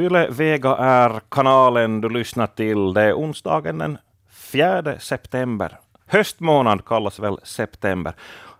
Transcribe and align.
Yle 0.00 0.28
Vega 0.30 0.76
är 0.76 1.20
kanalen 1.28 2.00
du 2.00 2.08
lyssnar 2.08 2.46
till. 2.46 2.92
Det 2.92 3.02
är 3.02 3.14
onsdagen 3.14 3.78
den 3.78 3.98
4 4.30 4.98
september. 4.98 5.78
Höstmånad 6.06 6.84
kallas 6.84 7.18
väl 7.18 7.38
september. 7.42 8.12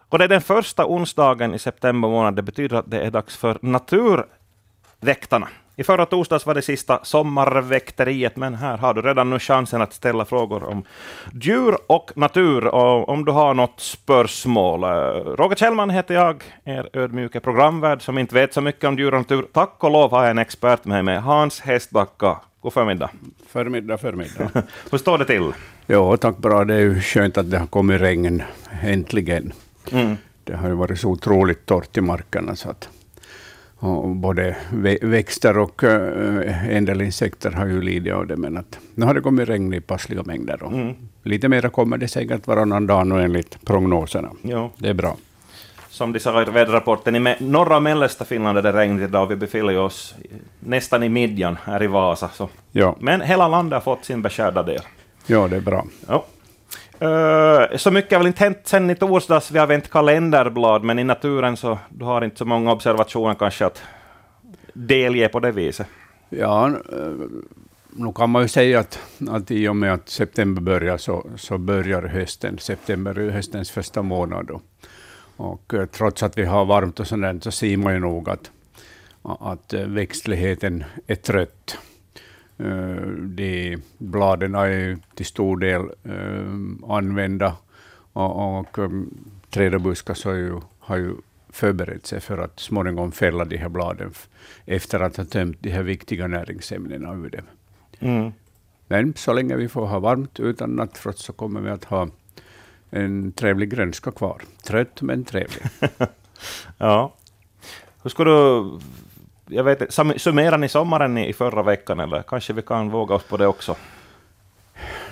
Och 0.09 0.19
det 0.19 0.25
är 0.25 0.29
den 0.29 0.41
första 0.41 0.87
onsdagen 0.87 1.55
i 1.55 1.59
september 1.59 2.09
månad. 2.09 2.37
Det 2.37 2.43
betyder 2.43 2.77
att 2.77 2.91
det 2.91 3.01
är 3.01 3.11
dags 3.11 3.37
för 3.37 3.59
Naturväktarna. 3.63 5.49
I 5.77 5.85
förra 5.85 6.07
torsdags 6.07 6.47
var 6.47 6.55
det 6.55 6.63
sista 6.63 7.01
sommarväkteriet, 7.03 8.37
men 8.37 8.55
här 8.55 8.77
har 8.79 8.95
du 8.95 9.03
redan 9.03 9.31
nu 9.31 9.39
chansen 9.39 9.83
att 9.83 9.93
ställa 9.93 10.25
frågor 10.25 10.65
om 10.65 10.85
djur 11.43 11.77
och 11.87 12.11
natur, 12.17 12.67
och 12.67 13.09
om 13.09 13.25
du 13.25 13.33
har 13.33 13.55
något 13.55 13.81
spörsmål. 13.81 14.85
Roger 15.37 15.57
Kjellman 15.57 15.91
heter 15.91 16.15
jag, 16.15 16.43
er 16.65 16.89
ödmjuke 16.93 17.41
programvärd 17.41 18.03
som 18.03 18.19
inte 18.19 18.35
vet 18.35 18.55
så 18.55 18.61
mycket 18.61 18.85
om 18.85 18.99
djur 18.99 19.15
och 19.15 19.21
natur. 19.21 19.47
Tack 19.53 19.85
och 19.85 19.91
lov 19.91 20.11
har 20.11 20.23
jag 20.23 20.31
en 20.31 20.39
expert 20.39 20.85
med 20.85 21.05
mig, 21.05 21.19
Hans 21.19 21.61
Hästbacka. 21.61 22.37
God 22.61 22.73
förmiddag. 22.73 23.11
Förmiddag, 23.47 23.99
förmiddag. 23.99 24.51
Hur 24.91 24.99
står 24.99 25.19
det 25.19 25.25
till? 25.25 25.53
Jo, 25.87 26.17
tack 26.17 26.37
bra. 26.37 26.65
Det 26.65 26.75
är 26.75 26.79
ju 26.79 27.01
skönt 27.01 27.39
att 27.39 27.51
det 27.51 27.59
har 27.59 27.67
kommit 27.67 28.01
regn 28.01 28.43
äntligen. 28.83 29.53
Mm. 29.93 30.17
Det 30.45 30.57
har 30.57 30.69
ju 30.69 30.75
varit 30.75 31.01
så 31.01 31.09
otroligt 31.09 31.67
torrt 31.67 31.97
i 31.97 32.01
markerna 32.01 32.57
så 32.57 32.71
att 32.71 32.89
och 33.81 34.17
både 34.17 34.57
växter 35.01 35.59
och 35.59 35.85
en 35.85 36.85
del 36.85 37.01
insekter 37.01 37.51
har 37.51 37.67
ju 37.67 37.83
lidit 37.83 38.13
av 38.13 38.27
det, 38.27 38.37
men 38.37 38.57
att 38.57 38.79
nu 38.95 39.07
har 39.07 39.15
det 39.15 39.21
kommit 39.21 39.49
regn 39.49 39.75
i 39.75 39.81
passliga 39.81 40.23
mängder. 40.23 40.63
Och 40.63 40.73
mm. 40.73 40.95
Lite 41.23 41.49
mer 41.49 41.69
kommer 41.69 41.99
det 41.99 42.09
säkert 42.09 42.47
varannan 42.47 42.87
dag 42.87 43.07
nu 43.07 43.23
enligt 43.23 43.65
prognoserna. 43.65 44.31
Jo. 44.43 44.71
Det 44.79 44.89
är 44.89 44.95
bra. 44.95 45.17
Som 45.89 46.13
de 46.13 46.21
sa 46.21 46.43
i 46.43 46.45
väderrapporten, 46.45 47.17
i 47.17 47.37
norra 47.41 47.77
och 47.77 47.83
mellersta 47.83 48.25
Finland 48.25 48.59
är 48.59 48.63
det 48.63 48.73
regn 48.73 49.03
idag. 49.03 49.27
Vi 49.27 49.37
befinner 49.37 49.79
oss 49.79 50.15
nästan 50.61 51.03
i 51.03 51.09
midjan 51.09 51.57
här 51.65 51.83
i 51.83 51.87
Vasa. 51.87 52.29
Så. 52.29 52.49
Ja. 52.73 52.97
Men 53.01 53.21
hela 53.21 53.49
landet 53.49 53.73
har 53.73 53.81
fått 53.81 54.05
sin 54.05 54.23
beskärda 54.23 54.63
del. 54.63 54.83
Ja, 55.27 55.49
det 55.49 55.57
är 55.57 55.61
bra. 55.61 55.87
Ja. 56.09 56.25
Uh, 57.03 57.77
så 57.77 57.91
mycket 57.91 58.13
har 58.13 58.19
väl 58.19 58.27
inte 58.27 58.45
hänt 58.45 58.61
sen 58.65 58.91
i 58.91 58.95
torsdags. 58.95 59.51
Vi 59.51 59.59
har 59.59 59.67
vänt 59.67 59.91
kalenderblad, 59.91 60.85
men 60.85 60.99
i 60.99 61.05
naturen 61.05 61.57
så 61.57 61.79
du 61.89 62.05
har 62.05 62.25
inte 62.25 62.37
så 62.37 62.45
många 62.45 62.73
observationer 62.73 63.35
kanske 63.35 63.67
att 63.67 63.83
delge 64.73 65.29
på 65.29 65.41
det 65.41 65.53
viset. 65.53 65.87
Ja, 66.29 66.67
eh, 66.69 66.75
nu 67.97 68.13
kan 68.13 68.31
man 68.31 68.43
ju 68.43 68.49
säga 68.49 68.81
att, 68.81 68.99
att 69.29 69.51
i 69.51 69.69
och 69.69 69.77
med 69.77 69.93
att 69.93 70.09
september 70.09 70.63
börjar 70.63 70.99
så, 70.99 71.27
så 71.37 71.59
börjar 71.59 72.03
hösten. 72.03 72.59
September 72.59 73.19
är 73.19 73.31
höstens 73.31 73.71
första 73.71 74.03
månad. 74.03 74.47
Då. 74.47 74.61
Och 75.37 75.75
eh, 75.75 75.87
trots 75.87 76.23
att 76.23 76.39
vi 76.39 76.45
har 76.45 76.65
varmt 76.65 77.01
och 77.01 77.07
sådant 77.07 77.45
så 77.45 77.51
ser 77.51 77.77
man 77.77 77.93
ju 77.95 78.01
nog 78.01 78.31
att, 78.31 78.51
att 79.23 79.73
växtligheten 79.73 80.85
är 81.07 81.15
trött. 81.15 81.79
Eh, 82.65 83.07
de 83.13 83.77
bladen 83.99 84.55
är 84.55 84.99
till 85.15 85.27
stor 85.27 85.57
del 85.57 85.83
uh, 85.83 86.91
använda 86.91 87.57
och, 88.13 88.59
och 88.59 88.79
träd 89.51 89.75
och 89.75 89.81
buskar 89.81 90.15
så 90.15 90.35
ju, 90.35 90.61
har 90.79 90.97
ju 90.97 91.15
förberett 91.49 92.07
sig 92.07 92.21
för 92.21 92.39
att 92.39 92.61
småningom 92.61 93.13
fälla 93.13 93.45
de 93.45 93.57
här 93.57 93.69
bladen 93.69 94.13
efter 94.65 95.01
att 95.01 95.17
ha 95.17 95.25
tömt 95.25 95.57
de 95.61 95.71
här 95.71 95.83
viktiga 95.83 96.27
näringsämnena 96.27 97.15
ur 97.15 97.31
dem. 97.31 97.45
Mm. 97.99 98.33
Men 98.89 99.15
så 99.17 99.33
länge 99.33 99.57
vi 99.57 99.69
får 99.69 99.87
ha 99.87 99.99
varmt 99.99 100.41
utan 100.41 100.71
nattfrost 100.71 101.19
så 101.19 101.33
kommer 101.33 101.61
vi 101.61 101.71
att 101.71 101.85
ha 101.85 102.09
en 102.91 103.33
trevlig 103.33 103.71
grönska 103.71 104.11
kvar. 104.11 104.43
Trött 104.63 105.03
men 105.03 105.25
trevlig. 105.25 105.63
ja. 106.79 107.15
Hur 108.03 108.11
ska 108.11 108.25
du 108.25 108.71
jag 109.51 109.65
vet 109.65 109.93
summerar 110.17 110.59
ni 110.59 110.69
sommaren 110.69 111.19
i 111.19 111.33
förra 111.33 111.63
veckan, 111.63 112.01
eller 112.01 112.23
kanske 112.23 112.53
vi 112.53 112.63
kan 112.63 112.91
våga 112.91 113.15
oss 113.15 113.25
på 113.25 113.37
det 113.37 113.47
också? 113.47 113.77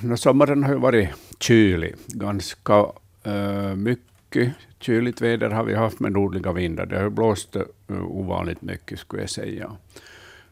No, 0.00 0.16
sommaren 0.16 0.65
har 0.65 0.72
ju 0.72 0.78
varit 0.78 1.09
kylig. 1.41 1.94
Ganska 2.06 2.87
uh, 3.26 3.75
mycket 3.75 4.53
kyligt 4.81 5.21
väder 5.21 5.50
har 5.50 5.65
vi 5.65 5.75
haft 5.75 6.00
med 6.00 6.12
nordliga 6.12 6.53
vindar. 6.53 6.87
Det 6.87 6.99
har 6.99 7.09
blåst 7.09 7.56
uh, 7.56 7.65
ovanligt 8.03 8.62
mycket, 8.62 8.99
skulle 8.99 9.22
jag 9.22 9.31
säga. 9.31 9.71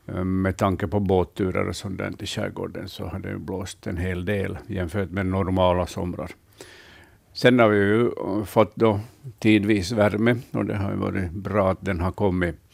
Uh, 0.09 0.25
med 0.25 0.57
tanke 0.57 0.87
på 0.87 1.01
båtturer 1.01 1.69
och 1.69 1.77
sånt 1.77 2.23
i 2.23 2.27
skärgården 2.27 2.89
så 2.89 3.07
har 3.07 3.19
det 3.19 3.39
blåst 3.39 3.87
en 3.87 3.97
hel 3.97 4.25
del 4.25 4.59
jämfört 4.67 5.11
med 5.11 5.27
normala 5.27 5.87
somrar. 5.87 6.31
Sen 7.33 7.59
har 7.59 7.69
vi 7.69 7.79
ju 7.79 8.11
fått 8.45 8.77
då 8.77 9.01
tidvis 9.39 9.93
värme 9.93 10.37
och 10.51 10.65
det 10.65 10.77
har 10.77 10.93
varit 10.93 11.31
bra 11.31 11.71
att 11.71 11.85
den 11.85 12.01
har 12.01 12.13
kommit 12.13 12.66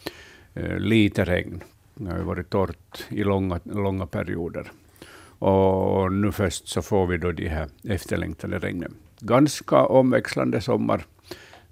Eh, 0.54 0.78
lite 0.78 1.24
regn. 1.24 1.62
Det 1.94 2.10
har 2.10 2.18
varit 2.18 2.50
torrt 2.50 3.04
i 3.08 3.24
långa, 3.24 3.60
långa 3.64 4.06
perioder. 4.06 4.72
Och 5.38 6.12
nu 6.12 6.32
först 6.32 6.68
så 6.68 6.82
får 6.82 7.06
vi 7.06 7.18
då 7.18 7.32
de 7.32 7.48
här 7.48 7.68
efterlängtade 7.84 8.58
regnen. 8.58 8.94
Ganska 9.20 9.86
omväxlande 9.86 10.60
sommar 10.60 11.04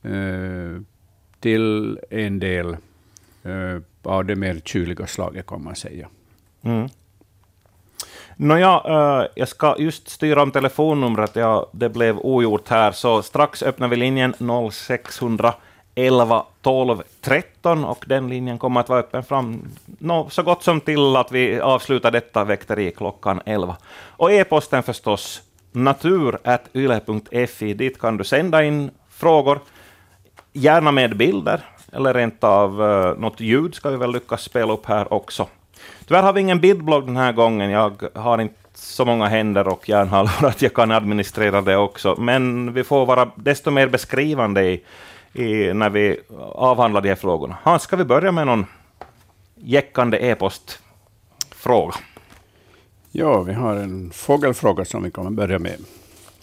eh, 0.02 0.82
till 1.40 1.98
en 2.10 2.38
del 2.38 2.76
eh, 3.42 3.78
av 4.02 4.24
det 4.24 4.36
mer 4.36 4.60
kyliga 4.64 5.06
slaget 5.06 5.46
kan 5.46 5.64
man 5.64 5.76
säga. 5.76 6.08
Mm. 6.62 6.88
Nåja, 8.36 8.82
eh, 8.86 9.26
jag 9.34 9.48
ska 9.48 9.76
just 9.78 10.08
styra 10.08 10.42
om 10.42 10.50
telefonnumret. 10.50 11.36
Ja, 11.36 11.70
det 11.72 11.88
blev 11.88 12.18
ogjort 12.18 12.68
här, 12.68 12.92
så 12.92 13.22
strax 13.22 13.62
öppnar 13.62 13.88
vi 13.88 13.96
linjen 13.96 14.34
0600 14.72 15.54
11, 15.94 16.44
12, 16.62 17.02
13 17.20 17.84
och 17.84 18.04
den 18.06 18.28
linjen 18.28 18.58
kommer 18.58 18.80
att 18.80 18.88
vara 18.88 19.00
öppen 19.00 19.24
fram 19.24 19.62
no, 19.98 20.28
så 20.30 20.42
gott 20.42 20.62
som 20.62 20.80
till 20.80 21.16
att 21.16 21.32
vi 21.32 21.60
avslutar 21.60 22.10
detta 22.10 22.44
väkteri 22.44 22.90
klockan 22.90 23.40
11. 23.44 23.76
Och 23.92 24.32
e-posten 24.32 24.82
förstås 24.82 25.42
natur.yle.fi. 25.72 27.74
Dit 27.74 28.00
kan 28.00 28.16
du 28.16 28.24
sända 28.24 28.64
in 28.64 28.90
frågor, 29.10 29.60
gärna 30.52 30.92
med 30.92 31.16
bilder, 31.16 31.60
eller 31.92 32.14
rent 32.14 32.44
av 32.44 32.82
uh, 32.82 33.18
något 33.18 33.40
ljud 33.40 33.74
ska 33.74 33.90
vi 33.90 33.96
väl 33.96 34.12
lyckas 34.12 34.42
spela 34.42 34.72
upp 34.72 34.86
här 34.86 35.12
också. 35.12 35.48
Tyvärr 36.06 36.22
har 36.22 36.32
vi 36.32 36.40
ingen 36.40 36.60
bildblogg 36.60 37.06
den 37.06 37.16
här 37.16 37.32
gången. 37.32 37.70
Jag 37.70 38.02
har 38.14 38.40
inte 38.40 38.54
så 38.74 39.04
många 39.04 39.26
händer 39.26 39.68
och 39.68 39.88
hjärnhalvor 39.88 40.48
att 40.48 40.62
jag 40.62 40.74
kan 40.74 40.90
administrera 40.90 41.60
det 41.60 41.76
också, 41.76 42.14
men 42.18 42.72
vi 42.72 42.84
får 42.84 43.06
vara 43.06 43.30
desto 43.34 43.70
mer 43.70 43.88
beskrivande 43.88 44.62
i 44.62 44.84
i, 45.32 45.72
när 45.74 45.90
vi 45.90 46.20
avhandlar 46.52 47.00
de 47.00 47.08
här 47.08 47.16
frågorna. 47.16 47.58
Hans, 47.62 47.82
ska 47.82 47.96
vi 47.96 48.04
börja 48.04 48.32
med 48.32 48.46
någon 48.46 48.66
jäckande 49.54 50.18
e-postfråga? 50.18 51.94
Ja, 53.10 53.42
vi 53.42 53.52
har 53.52 53.76
en 53.76 54.10
fågelfråga 54.10 54.84
som 54.84 55.02
vi 55.02 55.10
kan 55.10 55.36
börja 55.36 55.58
med. 55.58 55.76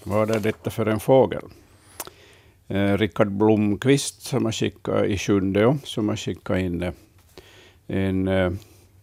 Vad 0.03 0.31
är 0.31 0.39
detta 0.39 0.69
för 0.69 0.85
en 0.85 0.99
fågel? 0.99 1.41
Eh, 2.67 2.97
Rickard 2.97 3.31
Blomqvist 3.31 4.21
som 4.21 4.45
har 4.45 4.51
skickat 4.51 5.05
i 5.05 5.17
sjunde 5.17 5.77
som 5.83 6.09
har 6.09 6.15
skickat 6.15 6.59
in 6.59 6.83
eh, 6.83 6.93
en 7.87 8.27
eh, 8.27 8.51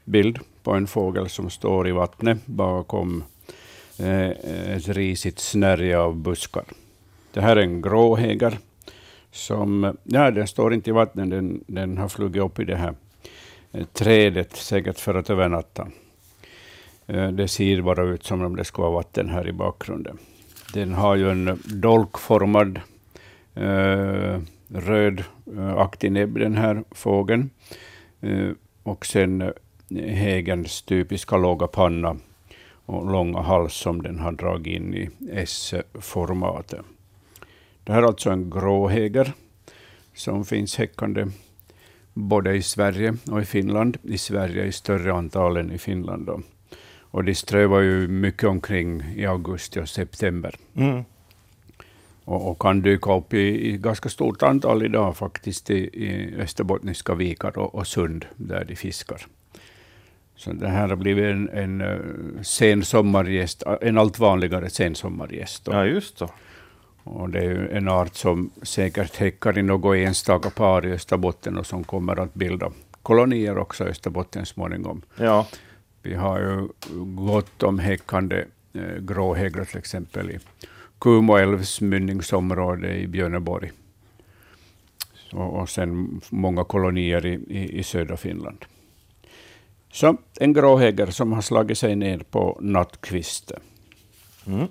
bild 0.04 0.38
på 0.62 0.72
en 0.72 0.86
fågel 0.86 1.28
som 1.28 1.50
står 1.50 1.88
i 1.88 1.92
vattnet 1.92 2.46
bakom 2.46 3.24
eh, 3.98 4.28
ett 4.76 4.88
risigt 4.88 5.38
snärje 5.38 5.98
av 5.98 6.16
buskar. 6.16 6.64
Det 7.32 7.40
här 7.40 7.56
är 7.56 7.62
en 7.62 7.82
gråhäger 7.82 8.58
som, 9.34 9.96
ja, 10.04 10.30
den 10.30 10.46
står 10.46 10.74
inte 10.74 10.90
i 10.90 10.92
vattnet, 10.92 11.30
den, 11.30 11.64
den 11.66 11.98
har 11.98 12.08
flugit 12.08 12.42
upp 12.42 12.60
i 12.60 12.64
det 12.64 12.76
här 12.76 12.94
eh, 13.72 13.84
trädet, 13.84 14.56
säkert 14.56 14.98
för 14.98 15.14
att 15.14 15.30
övernatta. 15.30 15.88
Eh, 17.06 17.28
det 17.28 17.48
ser 17.48 17.82
bara 17.82 18.02
ut 18.02 18.24
som 18.24 18.42
om 18.42 18.56
det 18.56 18.64
skulle 18.64 18.82
vara 18.82 18.94
vatten 18.94 19.28
här 19.28 19.48
i 19.48 19.52
bakgrunden. 19.52 20.18
Den 20.74 20.94
har 20.94 21.16
ju 21.16 21.30
en 21.30 21.62
dolkformad 21.64 22.80
eh, 23.54 24.40
rödaktig 24.68 26.08
eh, 26.08 26.12
näbb, 26.12 26.38
den 26.38 26.56
här 26.56 26.84
fågeln. 26.90 27.50
Eh, 28.20 28.50
och 28.82 29.06
sen 29.06 29.52
hägens 30.06 30.82
typiska 30.82 31.36
låga 31.36 31.66
panna 31.66 32.16
och 32.86 33.12
långa 33.12 33.40
hals 33.40 33.74
som 33.74 34.02
den 34.02 34.18
har 34.18 34.32
dragit 34.32 34.66
in 34.66 34.94
i 34.94 35.10
S-formatet. 35.30 36.80
Det 37.84 37.92
här 37.92 38.02
är 38.02 38.06
alltså 38.06 38.30
en 38.30 38.50
gråhäger 38.50 39.32
som 40.14 40.44
finns 40.44 40.76
häckande 40.76 41.26
både 42.14 42.54
i 42.54 42.62
Sverige 42.62 43.14
och 43.30 43.40
i 43.40 43.44
Finland. 43.44 43.96
I 44.02 44.18
Sverige 44.18 44.64
i 44.64 44.72
större 44.72 45.12
antal 45.12 45.56
än 45.56 45.72
i 45.72 45.78
Finland. 45.78 46.26
Då. 46.26 46.40
Och 47.00 47.24
de 47.24 47.34
strövar 47.34 47.80
ju 47.80 48.08
mycket 48.08 48.48
omkring 48.48 49.02
i 49.16 49.26
augusti 49.26 49.80
och 49.80 49.88
september. 49.88 50.54
Mm. 50.74 51.04
Och, 52.24 52.50
och, 52.50 52.58
kan 52.58 52.80
dyka 52.82 53.14
upp 53.16 53.34
i, 53.34 53.68
i, 53.68 53.76
ganska 53.76 54.08
stort 54.08 54.42
antal 54.42 54.84
idag 54.84 55.16
faktiskt 55.16 55.70
i, 55.70 55.74
i 55.76 56.34
österbottniska 56.38 57.14
vikar 57.14 57.58
och, 57.58 57.74
och, 57.74 57.86
sund 57.86 58.26
där 58.36 58.64
de 58.64 58.76
fiskar. 58.76 59.26
Så 60.36 60.52
det 60.52 60.68
här 60.68 60.88
har 60.88 60.96
blivit 60.96 61.24
en, 61.24 61.48
en, 61.48 61.80
eh, 61.80 61.98
sen 62.42 62.84
sommargäst, 62.84 63.62
en 63.80 63.98
allt 63.98 64.18
vanligare 64.18 64.70
sensommargäst. 64.70 65.62
Ja, 65.66 65.86
just 65.86 66.18
så. 66.18 66.30
Och 67.04 67.30
det 67.30 67.44
är 67.44 67.68
en 67.68 67.88
art 67.88 68.14
som 68.14 68.50
säkert 68.62 69.16
häckar 69.16 69.58
i 69.58 69.62
något 69.62 69.96
enstaka 69.96 70.50
par 70.50 70.86
i 70.86 70.92
Österbotten 70.92 71.58
och 71.58 71.66
som 71.66 71.84
kommer 71.84 72.20
att 72.20 72.34
bilda 72.34 72.72
kolonier 73.02 73.58
också 73.58 73.86
i 73.86 73.88
Österbotten 73.88 74.46
småningom. 74.46 75.02
Ja. 75.16 75.46
Vi 76.02 76.14
har 76.14 76.40
ju 76.40 76.68
gott 77.04 77.62
om 77.62 77.78
häckande 77.78 78.44
eh, 78.72 78.96
gråhägrar 79.00 79.64
till 79.64 79.78
exempel 79.78 80.30
i 80.30 80.38
Kumoälvs 80.98 81.80
mynningsområde 81.80 82.96
i 82.96 83.06
Björneborg. 83.06 83.72
Så, 85.14 85.38
och 85.38 85.68
sen 85.68 86.20
många 86.30 86.64
kolonier 86.64 87.26
i, 87.26 87.32
i, 87.32 87.78
i 87.78 87.82
södra 87.82 88.16
Finland. 88.16 88.64
Så 89.92 90.16
en 90.40 90.52
gråhäger 90.52 91.06
som 91.06 91.32
har 91.32 91.42
slagit 91.42 91.78
sig 91.78 91.96
ner 91.96 92.18
på 92.18 92.58
nattkvisten. 92.60 93.60
Mm. 94.46 94.66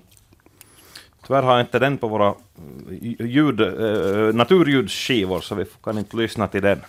Tyvärr 1.26 1.42
har 1.42 1.52
jag 1.52 1.60
inte 1.60 1.78
den 1.78 1.98
på 1.98 2.08
våra 2.08 2.34
ljud, 3.18 3.60
äh, 3.60 4.34
naturljudsskivor, 4.34 5.40
så 5.40 5.54
vi 5.54 5.64
kan 5.82 5.98
inte 5.98 6.16
lyssna 6.16 6.48
till 6.48 6.62
den. 6.62 6.80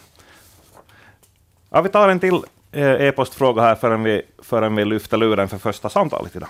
Ja, 1.69 1.81
vi 1.81 1.89
tar 1.89 2.09
en 2.09 2.19
till 2.19 2.39
eh, 2.71 2.91
e-postfråga 2.91 3.61
här 3.61 3.75
förrän 3.75 4.03
vi, 4.03 4.21
förrän 4.37 4.75
vi 4.75 4.85
lyfter 4.85 5.17
luren 5.17 5.47
för 5.47 5.57
första 5.57 5.89
samtalet 5.89 6.35
idag. 6.35 6.49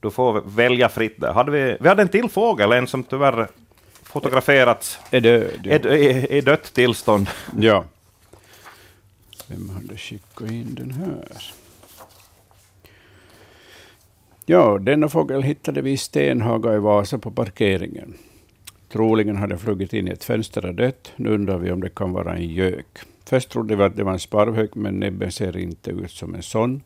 Du 0.00 0.10
får 0.10 0.40
välja 0.40 0.88
fritt 0.88 1.20
där. 1.20 1.32
Hade 1.32 1.50
vi, 1.50 1.76
vi 1.80 1.88
hade 1.88 2.02
en 2.02 2.08
till 2.08 2.28
fågel, 2.28 2.72
en 2.72 2.86
som 2.86 3.04
tyvärr 3.04 3.48
fotograferats 4.02 4.98
är, 5.10 5.26
är 6.32 6.42
dött 6.42 6.72
tillstånd. 6.72 7.30
Ja. 7.58 7.84
Vem 9.46 9.68
hade 9.68 9.96
skickat 9.96 10.50
in 10.50 10.74
den 10.74 10.90
här? 10.90 11.65
Ja, 14.48 14.78
denna 14.78 15.08
fågel 15.08 15.42
hittade 15.42 15.82
vi 15.82 15.90
i 15.90 15.96
Stenhaga 15.96 16.74
i 16.74 16.78
Vasa 16.78 17.18
på 17.18 17.30
parkeringen. 17.30 18.14
Troligen 18.88 19.36
hade 19.36 19.58
flugit 19.58 19.92
in 19.92 20.08
i 20.08 20.10
ett 20.10 20.24
fönster 20.24 20.66
och 20.66 20.74
dött. 20.74 21.12
Nu 21.16 21.30
undrar 21.30 21.58
vi 21.58 21.72
om 21.72 21.80
det 21.80 21.94
kan 21.94 22.12
vara 22.12 22.34
en 22.34 22.48
gök. 22.48 22.86
Först 23.24 23.50
trodde 23.50 23.76
vi 23.76 23.82
att 23.82 23.96
det 23.96 24.04
var 24.04 24.12
en 24.12 24.18
sparvhök, 24.18 24.74
men 24.74 25.00
näbben 25.00 25.32
ser 25.32 25.56
inte 25.56 25.90
ut 25.90 26.10
som 26.10 26.34
en 26.34 26.42
sån. 26.42 26.82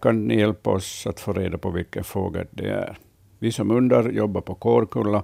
Kan 0.00 0.28
ni 0.28 0.38
hjälpa 0.38 0.70
oss 0.70 1.06
att 1.06 1.20
få 1.20 1.32
reda 1.32 1.58
på 1.58 1.70
vilken 1.70 2.04
fågel 2.04 2.46
det 2.50 2.68
är? 2.68 2.98
Vi 3.38 3.52
som 3.52 3.70
undrar 3.70 4.10
jobbar 4.10 4.40
på 4.40 4.54
Kårkulla 4.54 5.22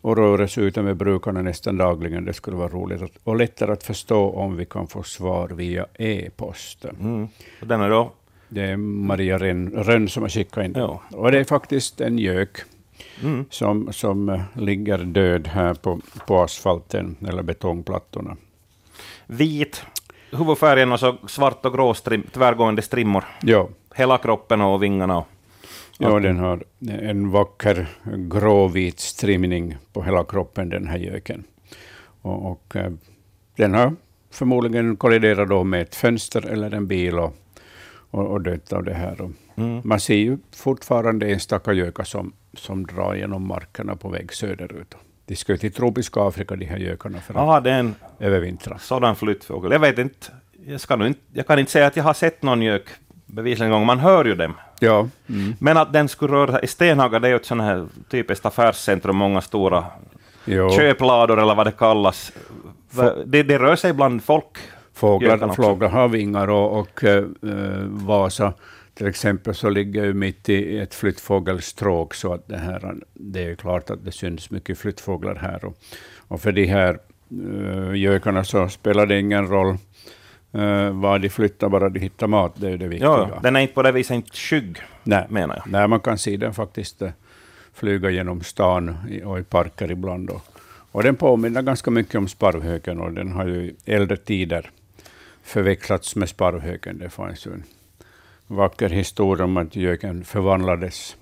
och 0.00 0.16
rör 0.16 0.40
oss 0.40 0.58
ute 0.58 0.82
med 0.82 0.96
brukarna 0.96 1.42
nästan 1.42 1.76
dagligen. 1.76 2.24
Det 2.24 2.32
skulle 2.32 2.56
vara 2.56 2.68
roligt 2.68 3.02
att, 3.02 3.18
och 3.24 3.36
lättare 3.36 3.72
att 3.72 3.82
förstå 3.82 4.30
om 4.30 4.56
vi 4.56 4.64
kan 4.64 4.86
få 4.86 5.02
svar 5.02 5.48
via 5.48 5.86
e-posten. 5.94 6.96
Mm. 7.00 7.28
Den 7.60 7.80
är 7.80 7.90
då? 7.90 8.12
Det 8.48 8.62
är 8.62 8.76
Maria 8.76 9.38
Rönn 9.38 10.08
som 10.08 10.22
har 10.22 10.30
skickat 10.30 10.64
in 10.64 10.72
ja. 10.76 11.02
Och 11.10 11.32
det 11.32 11.38
är 11.38 11.44
faktiskt 11.44 12.00
en 12.00 12.18
gök 12.18 12.58
mm. 13.22 13.44
som, 13.50 13.92
som 13.92 14.28
eh, 14.28 14.40
ligger 14.54 14.98
död 14.98 15.46
här 15.46 15.74
på, 15.74 16.00
på 16.26 16.40
asfalten 16.40 17.16
eller 17.28 17.42
betongplattorna. 17.42 18.36
Vit, 19.26 19.82
huvudfärgen 20.30 20.92
och 20.92 21.00
så 21.00 21.16
svart 21.26 21.66
och 21.66 21.72
grå 21.72 21.94
strim, 21.94 22.22
tvärgående 22.32 22.82
strimmor. 22.82 23.24
Ja. 23.42 23.68
Hela 23.94 24.18
kroppen 24.18 24.60
och 24.60 24.82
vingarna. 24.82 25.18
Och 25.18 25.26
Ja, 25.98 26.18
den 26.18 26.38
har 26.38 26.64
en 26.88 27.30
vacker 27.30 27.86
gråvit 28.16 29.00
strimning 29.00 29.76
på 29.92 30.02
hela 30.02 30.24
kroppen, 30.24 30.68
den 30.68 30.86
här 30.86 30.98
göken. 30.98 31.44
Och, 32.22 32.50
och 32.50 32.76
eh, 32.76 32.92
den 33.56 33.74
har 33.74 33.96
förmodligen 34.30 34.96
kolliderat 34.96 35.48
då 35.48 35.64
med 35.64 35.82
ett 35.82 35.94
fönster 35.94 36.46
eller 36.46 36.74
en 36.74 36.86
bil 36.86 37.18
och, 37.18 37.34
och, 38.10 38.26
och 38.26 38.40
dött 38.40 38.72
av 38.72 38.84
det 38.84 38.94
här. 38.94 39.30
Mm. 39.56 39.80
Man 39.84 40.00
ser 40.00 40.14
ju 40.14 40.38
fortfarande 40.56 41.26
enstaka 41.30 41.72
gökar 41.72 42.04
som, 42.04 42.32
som 42.54 42.86
drar 42.86 43.14
genom 43.14 43.46
markerna 43.46 43.96
på 43.96 44.08
väg 44.08 44.32
söderut. 44.32 44.94
De 45.26 45.36
ska 45.36 45.56
till 45.56 45.72
tropiska 45.72 46.20
Afrika, 46.20 46.56
de 46.56 46.64
här 46.64 46.78
gökarna, 46.78 47.18
för 47.20 47.34
Aha, 47.34 47.60
det 47.60 47.70
är 47.70 47.78
en 47.78 47.94
övervintra. 48.18 48.78
Sådan 48.78 49.16
flyttfågel. 49.16 49.72
Jag 49.72 49.78
vet 49.78 49.98
inte, 49.98 50.26
jag, 50.66 50.80
ska 50.80 51.06
inte, 51.06 51.20
jag 51.32 51.46
kan 51.46 51.58
inte 51.58 51.72
säga 51.72 51.86
att 51.86 51.96
jag 51.96 52.04
har 52.04 52.14
sett 52.14 52.42
någon 52.42 52.62
gök 52.62 52.84
bevisligen 53.26 53.72
en 53.72 53.78
gång, 53.78 53.86
man 53.86 53.98
hör 53.98 54.24
ju 54.24 54.34
dem. 54.34 54.54
Ja. 54.80 55.08
Mm. 55.28 55.54
Men 55.58 55.76
att 55.76 55.92
den 55.92 56.08
skulle 56.08 56.32
röra 56.32 56.52
sig, 56.52 56.64
i 56.64 56.66
Stenhaga 56.66 57.18
det 57.18 57.28
är 57.28 57.30
ju 57.30 57.36
ett 57.36 57.46
sånt 57.46 57.62
här 57.62 57.86
typiskt 58.10 58.46
affärscentrum, 58.46 59.16
många 59.16 59.40
stora 59.40 59.84
jo. 60.44 60.70
köplador 60.70 61.40
eller 61.40 61.54
vad 61.54 61.66
det 61.66 61.72
kallas. 61.72 62.32
Det, 63.24 63.42
det 63.42 63.58
rör 63.58 63.76
sig 63.76 63.92
bland 63.92 64.24
folk. 64.24 64.58
Fåglar, 64.98 65.54
fåglar 65.54 65.88
har 65.88 66.08
vingar 66.08 66.48
och, 66.48 66.80
och 66.80 67.04
uh, 67.04 67.24
Vasa 67.84 68.52
till 68.98 69.06
exempel 69.06 69.54
så 69.54 69.70
ligger 69.70 70.04
ju 70.04 70.14
mitt 70.14 70.48
i 70.48 70.78
ett 70.78 70.94
flyttfågelstråk, 70.94 72.14
så 72.14 72.32
att 72.32 72.48
det, 72.48 72.56
här, 72.56 72.94
det 73.14 73.44
är 73.44 73.54
klart 73.54 73.90
att 73.90 74.04
det 74.04 74.12
syns 74.12 74.50
mycket 74.50 74.78
flyttfåglar 74.78 75.34
här. 75.34 75.64
Och, 75.64 75.76
och 76.28 76.40
för 76.40 76.52
de 76.52 76.66
här 76.66 76.98
uh, 77.32 77.96
gökarna 77.96 78.44
så 78.44 78.68
spelar 78.68 79.06
det 79.06 79.20
ingen 79.20 79.48
roll 79.48 79.76
uh, 80.54 80.90
var 80.90 81.18
de 81.18 81.28
flyttar, 81.28 81.68
bara 81.68 81.88
de 81.88 82.00
hittar 82.00 82.26
mat, 82.26 82.52
det 82.56 82.70
är 82.70 82.76
det 82.76 82.88
viktiga. 82.88 83.08
Ja, 83.08 83.40
den 83.42 83.56
är 83.56 83.60
inte 83.60 83.74
på 83.74 83.82
det 83.82 83.92
viset 83.92 84.14
inte 84.14 84.36
skygg, 84.36 84.76
Nej. 85.02 85.26
menar 85.28 85.56
jag. 85.56 85.72
Nej, 85.72 85.88
man 85.88 86.00
kan 86.00 86.18
se 86.18 86.36
den 86.36 86.54
faktiskt 86.54 87.02
uh, 87.02 87.08
flyga 87.74 88.10
genom 88.10 88.40
stan 88.40 88.96
och 89.24 89.38
i 89.38 89.42
parker 89.42 89.90
ibland. 89.90 90.30
Och, 90.30 90.42
och 90.92 91.02
den 91.02 91.16
påminner 91.16 91.62
ganska 91.62 91.90
mycket 91.90 92.14
om 92.14 92.28
sparvhöken, 92.28 93.00
och 93.00 93.12
den 93.12 93.32
har 93.32 93.46
ju 93.46 93.74
äldre 93.84 94.16
tider 94.16 94.70
förväxlats 95.48 96.16
med 96.16 96.28
sparvhöken. 96.28 96.98
Det 96.98 97.10
fanns 97.10 97.46
ju 97.46 97.52
en 97.52 97.64
vacker 98.46 98.88
historia 98.88 99.44
om 99.44 99.56
att 99.56 99.76
göken 99.76 100.24
förvandlades 100.24 101.16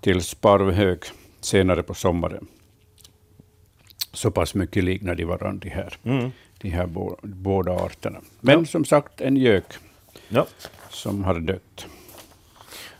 till 0.00 0.22
sparvhök 0.22 1.04
senare 1.40 1.82
på 1.82 1.94
sommaren. 1.94 2.46
Så 4.12 4.30
pass 4.30 4.54
mycket 4.54 4.84
liknar 4.84 5.14
de 5.14 5.24
varandra, 5.24 5.60
de 5.62 5.70
här, 5.70 5.96
mm. 6.04 6.30
de 6.58 6.68
här 6.68 6.86
båda 7.22 7.72
arterna. 7.72 8.20
Men 8.40 8.58
ja. 8.58 8.66
som 8.66 8.84
sagt, 8.84 9.20
en 9.20 9.36
gök 9.36 9.64
ja. 10.28 10.46
som 10.90 11.24
har 11.24 11.40
dött. 11.40 11.86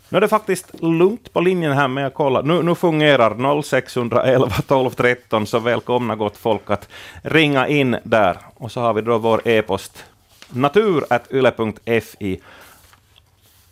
Nu 0.08 0.16
är 0.16 0.20
det 0.20 0.28
faktiskt 0.28 0.82
lugnt 0.82 1.32
på 1.32 1.40
linjen 1.40 1.72
här 1.72 1.88
med 1.88 2.06
att 2.06 2.14
kolla. 2.14 2.42
Nu, 2.42 2.62
nu 2.62 2.74
fungerar 2.74 3.62
0611 3.62 4.50
12 4.66 4.90
13, 4.90 5.46
så 5.46 5.58
välkomna 5.58 6.16
gott 6.16 6.36
folk 6.36 6.70
att 6.70 6.88
ringa 7.22 7.68
in 7.68 7.96
där. 8.04 8.38
Och 8.54 8.72
så 8.72 8.80
har 8.80 8.94
vi 8.94 9.02
då 9.02 9.18
vår 9.18 9.48
e-post 9.48 10.04
natur.yle.fi 10.48 12.40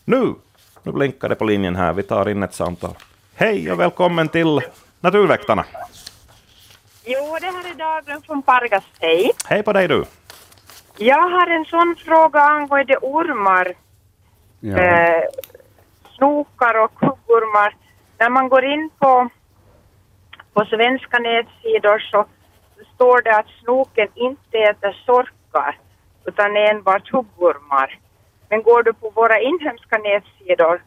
nu, 0.05 0.35
nu 0.83 0.93
blinkar 0.93 1.29
det 1.29 1.35
på 1.35 1.45
linjen 1.45 1.76
här. 1.76 1.93
Vi 1.93 2.02
tar 2.02 2.29
in 2.29 2.43
ett 2.43 2.55
samtal. 2.55 2.95
Hej 3.35 3.73
och 3.73 3.81
välkommen 3.81 4.29
till 4.29 4.61
Naturväktarna. 5.00 5.64
Jo, 7.05 7.37
det 7.41 7.47
här 7.47 7.71
är 7.71 7.75
Dagen 7.75 8.23
från 8.23 8.43
Pargas. 8.43 8.85
Hej. 9.00 9.31
Hej 9.47 9.62
på 9.62 9.73
dig 9.73 9.88
du. 9.88 10.05
Jag 10.97 11.31
har 11.31 11.47
en 11.47 11.64
sån 11.64 11.97
fråga 11.99 12.41
angående 12.41 12.97
ormar. 12.97 13.75
Ja. 14.61 14.79
Eh, 14.79 15.23
snokar 16.17 16.85
och 16.85 16.95
kuggormar. 16.95 17.76
När 18.19 18.31
man 18.31 18.49
går 18.49 18.64
in 18.64 18.91
på, 18.99 19.29
på 20.52 20.64
svenska 20.64 21.19
nätsidor 21.19 21.99
så 21.99 22.26
står 22.95 23.23
det 23.23 23.37
att 23.37 23.49
snoken 23.62 24.09
inte 24.14 24.59
äter 24.59 25.02
sorkar 25.07 25.79
utan 26.25 26.57
enbart 26.57 27.12
huggormar. 27.12 27.99
Men 28.49 28.62
går 28.62 28.83
du 28.83 28.93
på 28.93 29.11
våra 29.11 29.41
inhemska 29.41 29.99
nätsidor 29.99 30.83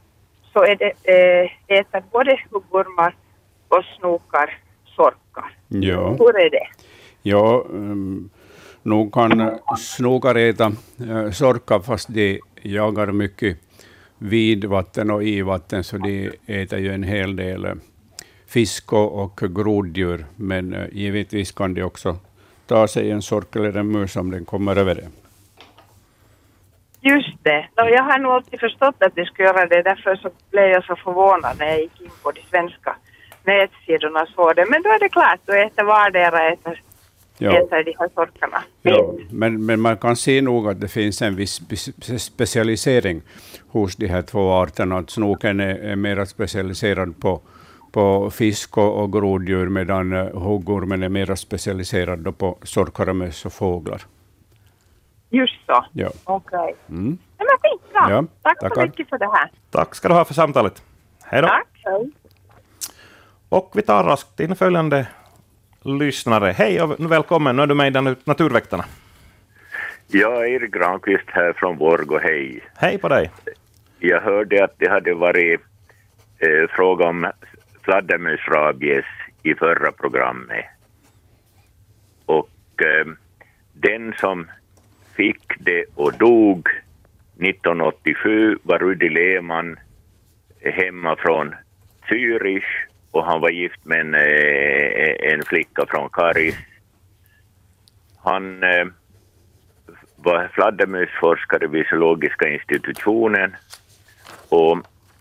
så 0.54 0.64
är 0.64 0.76
det, 0.76 0.94
äh, 1.04 1.80
äter 1.80 2.04
både 2.12 2.40
huggormar 2.52 3.16
och 3.68 3.84
snokar 3.98 4.60
sorkar. 4.96 5.58
Ja. 5.68 6.10
Hur 6.10 6.40
är 6.40 6.50
det? 6.50 6.68
Ja, 7.22 7.66
um, 7.70 8.30
nog 8.84 9.14
kan 9.14 9.60
snokar 9.78 10.36
äta 10.36 10.72
uh, 11.02 11.32
sorkar 11.32 11.80
fast 11.80 12.14
de 12.14 12.40
jagar 12.62 13.12
mycket 13.12 13.58
vid 14.18 14.66
vatten 14.66 15.12
och 15.12 15.24
i 15.24 15.42
vatten, 15.42 15.84
så 15.84 15.98
de 15.98 16.32
äter 16.46 16.80
ju 16.80 16.94
en 16.94 17.04
hel 17.04 17.36
del 17.36 17.66
uh, 17.66 17.74
fisk 18.48 18.94
och 18.94 19.42
groddjur, 19.56 20.26
men 20.36 20.74
uh, 20.74 20.86
givetvis 20.92 21.52
kan 21.52 21.74
de 21.74 21.84
också 21.84 22.18
ta 22.68 22.88
sig 22.88 23.12
en 23.12 23.22
sork 23.22 23.56
eller 23.56 23.78
en 23.78 23.92
mus 23.92 24.16
om 24.16 24.32
den 24.32 24.46
kommer 24.46 24.76
över 24.76 24.96
det. 24.96 25.08
Just 27.14 27.44
det. 27.44 27.68
No, 27.78 27.90
jag 27.90 28.04
har 28.04 28.20
nog 28.20 28.32
alltid 28.32 28.60
förstått 28.60 28.96
att 29.00 29.16
de 29.16 29.26
skulle 29.26 29.48
göra 29.48 29.66
det. 29.66 29.82
Därför 29.82 30.16
så 30.16 30.30
blev 30.52 30.66
jag 30.66 30.84
så 30.84 30.96
förvånad 30.96 31.56
när 31.60 31.66
jag 31.66 31.80
gick 31.82 32.02
in 32.02 32.10
på 32.24 32.32
de 32.32 32.42
svenska 32.42 32.96
nätsidorna 33.44 34.22
och 34.22 34.28
såg 34.28 34.56
det. 34.56 34.66
Men 34.70 34.82
då 34.82 34.90
är 34.90 35.00
det 35.00 35.10
klart, 35.10 35.40
då 35.46 35.54
äter 35.54 35.84
vardera 35.84 36.54
äter, 36.54 36.82
ja. 37.38 37.58
äter 37.58 37.84
de 37.84 37.96
här 38.00 38.10
sorkarna. 38.16 38.64
Ja, 38.82 39.14
men, 39.30 39.66
men 39.66 39.82
man 39.82 39.98
kan 39.98 40.16
se 40.16 40.42
nog 40.42 40.70
att 40.70 40.82
det 40.82 40.88
finns 40.88 41.22
en 41.22 41.36
viss 41.36 41.62
specialisering 42.18 43.22
hos 43.68 43.96
de 43.96 44.08
här 44.08 44.22
två 44.22 44.52
arterna. 44.52 44.98
Att 44.98 45.10
snoken 45.10 45.60
är, 45.60 45.76
är 45.76 45.96
mer 45.96 46.26
specialiserad 46.26 47.20
på, 47.20 47.42
på 47.92 48.32
fisk 48.32 48.78
och, 48.78 49.04
och 49.04 49.14
groddjur 49.14 49.70
medan 49.70 50.12
huggormen 50.34 51.04
är 51.04 51.10
mer 51.10 51.36
specialiserad 51.36 52.38
på 52.38 52.58
sorkar, 52.64 53.14
möss 53.14 53.46
och 53.46 53.54
fåglar. 53.54 54.02
Just 55.36 55.66
så. 55.66 55.86
Ja. 55.94 56.10
Okej. 56.24 56.60
Okay. 56.60 56.74
Mm. 56.90 57.18
men 57.38 57.48
skitbra. 57.62 58.10
Ja, 58.10 58.26
Tack 58.42 58.60
tackar. 58.60 58.76
så 58.76 58.82
mycket 58.82 59.10
för 59.10 59.18
det 59.18 59.32
här. 59.34 59.52
Tack 59.72 59.96
ska 59.96 60.08
du 60.08 60.14
ha 60.14 60.26
för 60.26 60.34
samtalet. 60.34 60.84
Hej 61.24 61.42
då. 61.42 61.48
Tack. 61.48 61.68
Hej. 61.84 62.12
Och 63.50 63.72
vi 63.76 63.82
tar 63.82 64.04
raskt 64.04 64.40
in 64.40 64.56
följande 64.56 65.08
lyssnare. 65.84 66.52
Hej 66.52 66.82
och 66.82 67.12
välkommen. 67.12 67.56
Nu 67.56 67.62
är 67.62 67.68
du 67.68 67.76
med 67.76 67.96
i 67.96 68.16
Naturväktarna. 68.24 68.86
Jag 70.08 70.38
är 70.38 70.46
Erik 70.46 70.72
Granqvist 70.72 71.28
här 71.28 71.54
från 71.54 71.78
Borgå, 71.78 72.20
hej. 72.20 72.64
Hej 72.76 72.98
på 72.98 73.10
dig. 73.10 73.32
Jag 74.00 74.22
hörde 74.22 74.64
att 74.64 74.74
det 74.78 74.90
hade 74.90 75.14
varit 75.14 75.62
eh, 76.38 76.70
fråga 76.70 77.06
om 77.06 77.32
fladdermusrabies 77.82 79.06
i 79.44 79.56
förra 79.56 79.92
programmet. 79.92 80.66
Och 82.26 82.50
eh, 82.78 83.08
den 83.74 84.14
som 84.20 84.48
fick 85.16 85.54
det 85.60 85.86
och 85.96 86.18
dog 86.18 86.68
1987 87.40 88.58
var 88.64 88.80
Rudi 88.80 89.10
Lehmann 89.10 89.80
hemma 90.62 91.16
från 91.16 91.56
Zürich 92.10 92.66
och 93.12 93.26
han 93.26 93.42
var 93.42 93.50
gift 93.50 93.86
med 93.86 94.00
en, 94.00 94.14
eh, 94.14 95.34
en 95.34 95.44
flicka 95.44 95.86
från 95.86 96.10
Karis. 96.10 96.56
Han 98.24 98.64
eh, 98.64 98.86
var 100.16 100.48
fladdermusforskare 100.54 101.68
vid 101.68 101.88
zoologiska 101.88 102.50
institutionen 102.50 103.56
och 104.50 104.78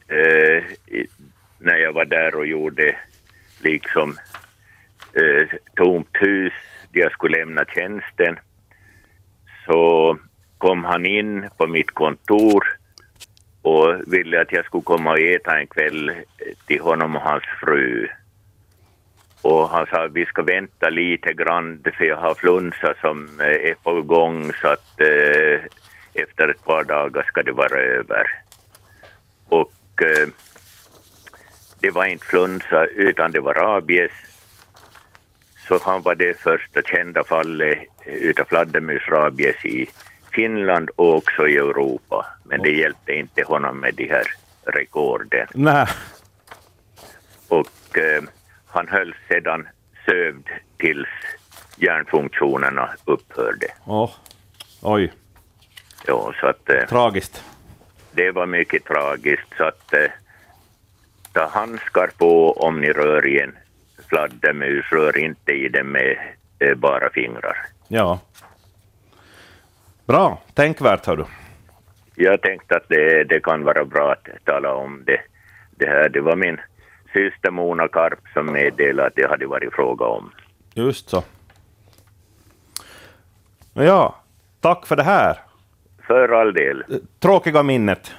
eh, 0.08 0.64
när 1.58 1.76
jag 1.76 1.92
var 1.92 2.04
där 2.04 2.34
och 2.34 2.46
gjorde 2.46 2.96
liksom 3.60 4.16
eh, 5.12 5.58
tomt 5.76 6.08
hus 6.12 6.52
där 6.92 7.00
jag 7.00 7.12
skulle 7.12 7.38
lämna 7.38 7.64
tjänsten 7.64 8.38
så 9.66 10.16
kom 10.58 10.84
han 10.84 11.06
in 11.06 11.48
på 11.56 11.66
mitt 11.66 11.90
kontor 11.90 12.64
och 13.62 13.94
ville 14.06 14.40
att 14.40 14.52
jag 14.52 14.64
skulle 14.64 14.82
komma 14.82 15.10
och 15.10 15.18
äta 15.18 15.58
en 15.58 15.66
kväll 15.66 16.12
till 16.66 16.80
honom 16.80 17.16
och 17.16 17.22
hans 17.22 17.44
fru. 17.60 18.08
Och 19.42 19.68
han 19.68 19.86
sa 19.86 20.04
att 20.04 20.12
vi 20.12 20.26
ska 20.26 20.42
vänta 20.42 20.88
lite 20.88 21.32
grann 21.32 21.82
för 21.98 22.04
jag 22.04 22.16
har 22.16 22.34
flunsa 22.34 22.94
som 23.00 23.40
eh, 23.40 23.70
är 23.70 23.74
på 23.82 24.02
gång 24.02 24.52
så 24.52 24.68
att 24.68 25.00
eh, 25.00 25.60
efter 26.14 26.48
ett 26.48 26.64
par 26.64 26.84
dagar 26.84 27.22
ska 27.22 27.42
det 27.42 27.52
vara 27.52 27.78
över. 27.78 28.26
Och 29.48 30.02
eh, 30.02 30.28
det 31.80 31.90
var 31.90 32.04
inte 32.04 32.26
flunsa 32.26 32.84
utan 32.84 33.32
det 33.32 33.40
var 33.40 33.54
rabies. 33.54 34.12
Så 35.68 35.78
han 35.82 36.02
var 36.02 36.14
det 36.14 36.40
första 36.40 36.82
kända 36.82 37.24
fallet 37.24 37.78
utav 38.04 38.44
fladdermusrabies 38.44 39.64
i 39.64 39.86
Finland 40.32 40.90
och 40.96 41.14
också 41.16 41.48
i 41.48 41.56
Europa. 41.56 42.26
Men 42.44 42.62
det 42.62 42.70
hjälpte 42.70 43.12
inte 43.12 43.42
honom 43.42 43.80
med 43.80 43.94
de 43.94 44.08
här 44.08 44.24
rekorden. 44.64 45.46
Nej. 45.54 45.86
Och 47.48 47.98
eh, 47.98 48.22
han 48.66 48.88
höll 48.88 49.14
sedan 49.28 49.68
sövd 50.06 50.48
tills 50.78 51.08
hjärnfunktionerna 51.76 52.90
upphörde. 53.04 53.66
Oh. 53.86 54.10
Oj, 54.82 55.12
Ja, 56.06 56.32
så 56.40 56.46
att 56.46 56.70
eh, 56.70 56.84
tragiskt. 56.88 57.44
det 58.12 58.30
var 58.30 58.46
mycket 58.46 58.84
tragiskt. 58.84 59.56
Så 59.56 59.64
att 59.64 59.92
eh, 59.92 60.10
ta 61.32 61.46
handskar 61.46 62.10
på 62.18 62.52
om 62.52 62.80
ni 62.80 62.92
rör 62.92 63.26
i 63.26 63.40
en 63.40 63.56
fladdermus, 64.08 64.84
rör 64.92 65.18
inte 65.18 65.52
i 65.52 65.68
den 65.68 65.86
med 65.86 66.16
eh, 66.58 66.74
bara 66.74 67.10
fingrar. 67.10 67.56
Ja. 67.88 68.20
Bra, 70.06 70.42
tänkvärt 70.54 71.06
hör 71.06 71.16
du. 71.16 71.24
Jag 72.14 72.42
tänkte 72.42 72.76
att 72.76 72.88
det, 72.88 73.24
det 73.24 73.40
kan 73.40 73.64
vara 73.64 73.84
bra 73.84 74.12
att 74.12 74.44
tala 74.44 74.74
om 74.74 75.02
det, 75.06 75.20
det 75.70 75.86
här. 75.86 76.08
Det 76.08 76.20
var 76.20 76.36
min 76.36 76.60
syster 77.12 77.50
Mona 77.50 77.88
Karp 77.88 78.18
som 78.32 78.46
meddelade 78.52 79.06
att 79.06 79.14
det 79.16 79.28
hade 79.28 79.46
varit 79.46 79.74
fråga 79.74 80.06
om. 80.06 80.30
Just 80.74 81.08
så. 81.08 81.22
Ja, 83.74 84.16
tack 84.60 84.86
för 84.86 84.96
det 84.96 85.02
här. 85.02 85.38
För 86.06 86.28
all 86.28 86.54
del. 86.54 86.84
Tråkiga 87.20 87.62
minnet. 87.62 88.14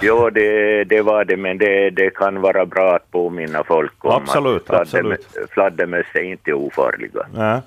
Jo, 0.00 0.30
det, 0.30 0.84
det 0.84 1.02
var 1.02 1.24
det, 1.24 1.36
men 1.36 1.58
det, 1.58 1.90
det 1.90 2.10
kan 2.14 2.40
vara 2.40 2.66
bra 2.66 2.96
att 2.96 3.10
påminna 3.10 3.64
folk 3.64 4.04
om 4.04 4.12
Absolut, 4.12 4.70
att 4.70 4.80
absolut. 4.80 5.26
fladdermöss 5.50 6.06
är 6.14 6.22
inte 6.22 6.52
ofarliga. 6.52 7.26
Ja. 7.34 7.62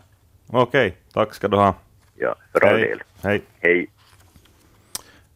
Okej, 0.47 0.95
tack 1.13 1.33
ska 1.33 1.47
du 1.47 1.57
ha. 1.57 1.73
Ja, 2.15 2.35
all 2.51 2.69
Hej. 2.69 2.81
del. 2.81 3.01
Hej. 3.23 3.41
Hej. 3.59 3.87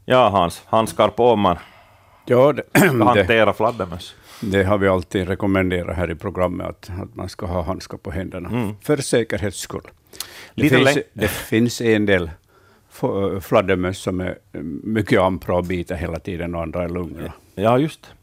Ja, 0.05 0.29
Hans, 0.29 0.63
handskar 0.65 1.07
på 1.07 1.27
om 1.29 1.39
man 1.39 1.57
Ja, 2.25 2.53
det, 2.53 2.63
ska 2.79 2.91
det, 2.93 3.03
hantera 3.05 3.53
fladdermöss. 3.53 4.15
det 4.41 4.63
har 4.63 4.77
vi 4.77 4.87
alltid 4.87 5.27
rekommenderat 5.27 5.95
här 5.97 6.11
i 6.11 6.15
programmet, 6.15 6.67
att, 6.67 6.89
att 7.01 7.15
man 7.15 7.29
ska 7.29 7.45
ha 7.45 7.61
handskar 7.61 7.97
på 7.97 8.11
händerna, 8.11 8.73
för 8.81 8.97
säkerhets 8.97 9.57
skull. 9.57 9.81
Det 10.55 10.63
Lite 10.63 10.75
finns, 10.75 10.97
det 11.13 11.27
finns 11.27 11.81
en 11.81 12.05
del 12.05 12.31
fladdermöss 13.41 13.97
som 13.97 14.19
är 14.19 14.37
mycket 14.83 15.21
ampra 15.21 15.55
och 15.55 15.63
biter 15.63 15.95
hela 15.95 16.19
tiden, 16.19 16.55
och 16.55 16.61
andra 16.61 16.83
är 16.83 16.89
lugna. 16.89 17.33
Ja, 17.55 17.77
just. 17.77 18.13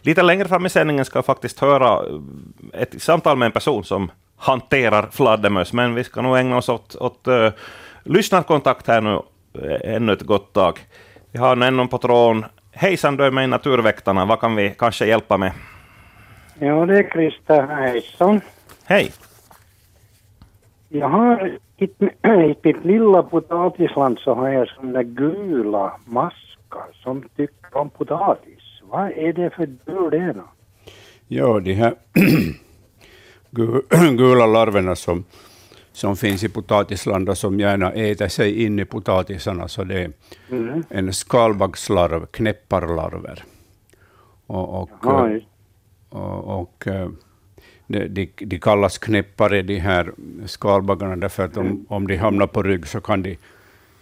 Lite 0.00 0.22
längre 0.22 0.48
fram 0.48 0.66
i 0.66 0.68
sändningen 0.68 1.04
ska 1.04 1.18
jag 1.18 1.26
faktiskt 1.26 1.60
höra 1.60 2.06
eh, 2.06 2.80
ett 2.82 3.02
samtal 3.02 3.36
med 3.36 3.46
en 3.46 3.52
person 3.52 3.84
som 3.84 4.10
hanterar 4.36 5.08
fladdermöss, 5.12 5.72
men 5.72 5.94
vi 5.94 6.04
ska 6.04 6.22
nog 6.22 6.38
ägna 6.38 6.56
oss 6.56 6.68
åt, 6.68 6.96
åt 6.96 7.28
uh, 7.28 7.50
lyssnarkontakt 8.02 8.86
här 8.86 9.00
nu 9.00 9.20
eh, 9.62 9.94
ännu 9.94 10.12
ett 10.12 10.22
gott 10.22 10.52
tag. 10.52 10.80
Vi 11.32 11.38
har 11.38 11.56
någon 11.56 11.88
på 11.88 11.98
tråden. 11.98 12.44
Hejsan, 12.72 13.16
du 13.16 13.24
är 13.24 13.30
med 13.30 13.44
i 13.44 13.46
Naturväktarna. 13.46 14.24
Vad 14.24 14.40
kan 14.40 14.56
vi 14.56 14.74
kanske 14.78 15.06
hjälpa 15.06 15.36
med? 15.36 15.52
Ja, 16.58 16.86
det 16.86 16.98
är 16.98 17.10
Christer. 17.10 17.66
Hejsan. 17.66 18.40
Hej! 18.84 19.12
Jag 20.88 21.08
har 21.08 21.58
i, 21.78 21.88
mitt 22.62 22.84
lilla 22.84 23.22
potatisland 23.22 24.18
så 24.18 24.34
har 24.34 24.48
jag 24.48 24.68
sådana 24.68 25.02
gula 25.02 25.92
maskar 26.04 26.86
som 27.02 27.22
tycker 27.36 27.76
om 27.76 27.90
potatis. 27.90 28.80
Vad 28.82 29.10
är 29.10 29.32
det 29.32 29.50
för 29.50 29.66
djur 29.66 30.10
det 30.10 30.32
då? 30.32 30.44
Ja, 31.28 31.60
de 31.60 31.72
här 31.74 31.94
gu- 33.50 34.16
gula 34.16 34.46
larverna 34.46 34.96
som, 34.96 35.24
som 35.92 36.16
finns 36.16 36.44
i 36.44 36.48
potatisland 36.48 37.28
och 37.28 37.38
som 37.38 37.60
gärna 37.60 37.92
äter 37.92 38.28
sig 38.28 38.64
in 38.64 38.78
i 38.78 38.84
potatisarna, 38.84 39.68
så 39.68 39.84
det 39.84 40.02
är 40.02 40.10
Mm. 40.50 40.82
en 40.90 41.12
skalbaggslarv, 41.12 42.26
knäpparlarver. 42.26 43.44
Och, 44.46 44.82
och, 44.82 44.90
Ja, 45.02 45.28
just- 45.30 45.46
och, 46.08 46.60
och 46.60 46.86
de, 47.86 48.28
de, 48.38 48.58
kallas 48.58 48.98
knäppare, 48.98 49.62
de 49.62 49.78
här 49.78 50.12
skalbaggarna, 50.46 51.16
därför 51.16 51.44
att 51.44 51.56
om, 51.56 51.86
om 51.88 52.06
de 52.06 52.16
hamnar 52.16 52.46
på 52.46 52.62
rygg 52.62 52.86
så 52.86 53.00
kan 53.00 53.22
de 53.22 53.38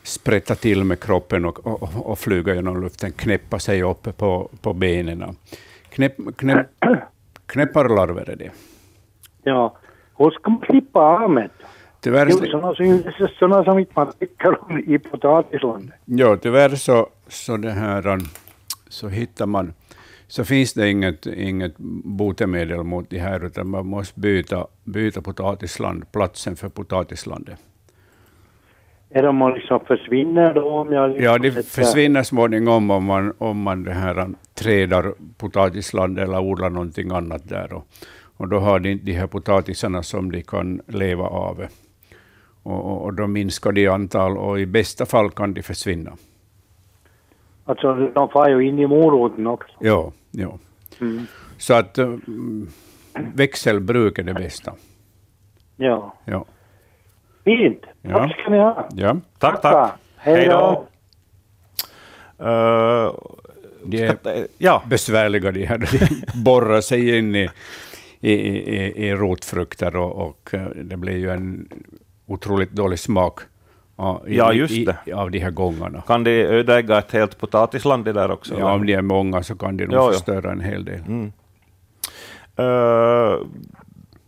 sprätta 0.02 0.54
till 0.54 0.84
med 0.84 1.00
kroppen 1.00 1.44
och, 1.44 1.66
och, 1.66 2.06
och 2.10 2.18
flyga 2.18 2.54
genom 2.54 2.82
luften, 2.82 3.12
knäppa 3.12 3.58
sig 3.58 3.82
uppe 3.82 4.12
på, 4.12 4.50
på 4.62 4.72
benen. 4.72 5.36
Knäpp, 5.88 6.16
knäpp, 6.36 6.66
knäpparlarver 7.46 8.30
är 8.30 8.36
det. 8.36 8.50
ja. 9.42 9.76
Hur 10.18 10.30
ska 10.30 10.50
man 10.50 10.60
klippa 10.60 11.28
det? 11.28 11.48
Tyvärr, 12.00 12.28
Jo, 12.30 12.36
sådana 12.36 12.74
som, 12.74 13.02
sådana 13.38 13.64
som 13.64 13.78
inte 13.78 13.92
man 13.94 14.12
tycker 14.18 14.64
om 14.64 14.78
i 14.78 14.98
potatislandet. 14.98 15.94
ja, 16.04 16.36
tyvärr 16.36 16.68
så, 16.68 17.08
så, 17.28 17.56
det 17.56 17.70
här, 17.70 18.06
um, 18.06 18.20
så 18.88 19.08
hittar 19.08 19.46
man 19.46 19.72
så 20.34 20.44
finns 20.44 20.74
det 20.74 20.90
inget, 20.90 21.26
inget 21.26 21.74
botemedel 22.04 22.82
mot 22.82 23.10
det 23.10 23.18
här, 23.18 23.44
utan 23.44 23.68
man 23.68 23.86
måste 23.86 24.20
byta, 24.20 24.66
byta 24.84 25.22
potatisland, 25.22 26.12
platsen 26.12 26.56
för 26.56 26.68
potatislandet. 26.68 27.58
Är 29.10 29.22
de 29.22 29.52
liksom 29.54 29.80
försvinner 29.80 30.54
då 30.54 30.68
om 30.68 30.92
jag... 30.92 31.08
liksom 31.10 31.24
Ja, 31.24 31.38
det 31.38 31.52
sätter- 31.52 31.68
försvinner 31.68 32.22
småningom 32.22 32.90
om 32.90 33.04
man, 33.04 33.34
om 33.38 33.62
man 33.62 33.82
det 33.82 33.92
här 33.92 34.28
trädar 34.54 35.14
potatisland 35.38 36.18
eller 36.18 36.40
odlar 36.40 36.70
någonting 36.70 37.10
annat 37.10 37.48
där. 37.48 37.72
Och, 37.72 37.86
och 38.36 38.48
då 38.48 38.58
har 38.58 38.78
de 38.80 38.90
inte 38.90 39.04
de 39.04 39.12
här 39.12 39.26
potatisarna 39.26 40.02
som 40.02 40.32
de 40.32 40.42
kan 40.42 40.80
leva 40.86 41.24
av. 41.24 41.66
Och, 42.62 42.90
och, 42.90 43.02
och 43.04 43.14
då 43.14 43.26
minskar 43.26 43.72
de 43.72 43.80
i 43.80 43.88
antal 43.88 44.38
och 44.38 44.60
i 44.60 44.66
bästa 44.66 45.06
fall 45.06 45.30
kan 45.30 45.54
de 45.54 45.62
försvinna. 45.62 46.12
Alltså, 47.64 47.94
de 48.14 48.28
far 48.28 48.48
ju 48.48 48.68
in 48.68 48.78
i 48.78 48.86
moroten 48.86 49.46
också. 49.46 49.72
Ja, 49.80 50.12
ja. 50.30 50.58
Mm. 51.00 51.26
Så 51.58 51.74
att 51.74 51.98
mm, 51.98 52.68
växelbruk 53.34 54.18
är 54.18 54.22
det 54.22 54.34
bästa. 54.34 54.74
Ja. 55.76 56.14
Ja. 56.24 56.44
Fint. 57.44 57.82
Ja. 58.02 58.18
Tack 58.18 58.40
ska 58.40 58.50
ni 58.50 58.58
ha. 58.58 58.88
Ja. 58.94 59.16
Tack, 59.38 59.62
tack. 59.62 59.92
Hej 60.16 60.46
då. 60.48 60.86
Eh, 62.38 63.12
De 63.86 64.02
är 64.02 64.46
ja, 64.58 64.82
besvärliga 64.86 65.52
de 65.52 65.64
här. 65.66 65.78
De 65.78 66.42
borrar 66.44 66.80
sig 66.80 67.18
in 67.18 67.34
i, 67.34 67.50
i, 68.20 68.32
i, 68.32 69.06
i 69.08 69.14
rotfrukter 69.14 69.96
och, 69.96 70.28
och 70.28 70.54
eh, 70.54 70.66
det 70.68 70.96
blir 70.96 71.16
ju 71.16 71.30
en 71.30 71.68
otroligt 72.26 72.70
dålig 72.70 72.98
smak 72.98 73.40
i, 74.26 74.36
Ja, 74.36 74.52
just 74.52 74.74
i, 74.74 74.84
det. 74.84 75.12
av 75.12 75.30
de 75.30 75.38
här 75.38 75.50
gångarna. 75.50 76.02
kan 76.06 76.24
de 76.24 76.42
ödelägga 76.42 76.98
ett 76.98 77.12
helt 77.12 77.38
potatisland 77.38 78.04
det 78.04 78.12
där 78.12 78.30
också? 78.30 78.54
Ja, 78.58 78.72
om 78.72 78.86
de 78.86 78.92
är 78.94 79.02
många 79.02 79.42
så 79.42 79.56
kan 79.56 79.76
de 79.76 79.84
nog 79.86 79.94
Ja, 79.94 80.06
ja. 80.06 80.12
förstöra 80.12 80.52
en 80.52 80.60
hel 80.60 80.84
del. 80.84 81.00
Mm. 81.06 81.32
Eh, 82.56 83.38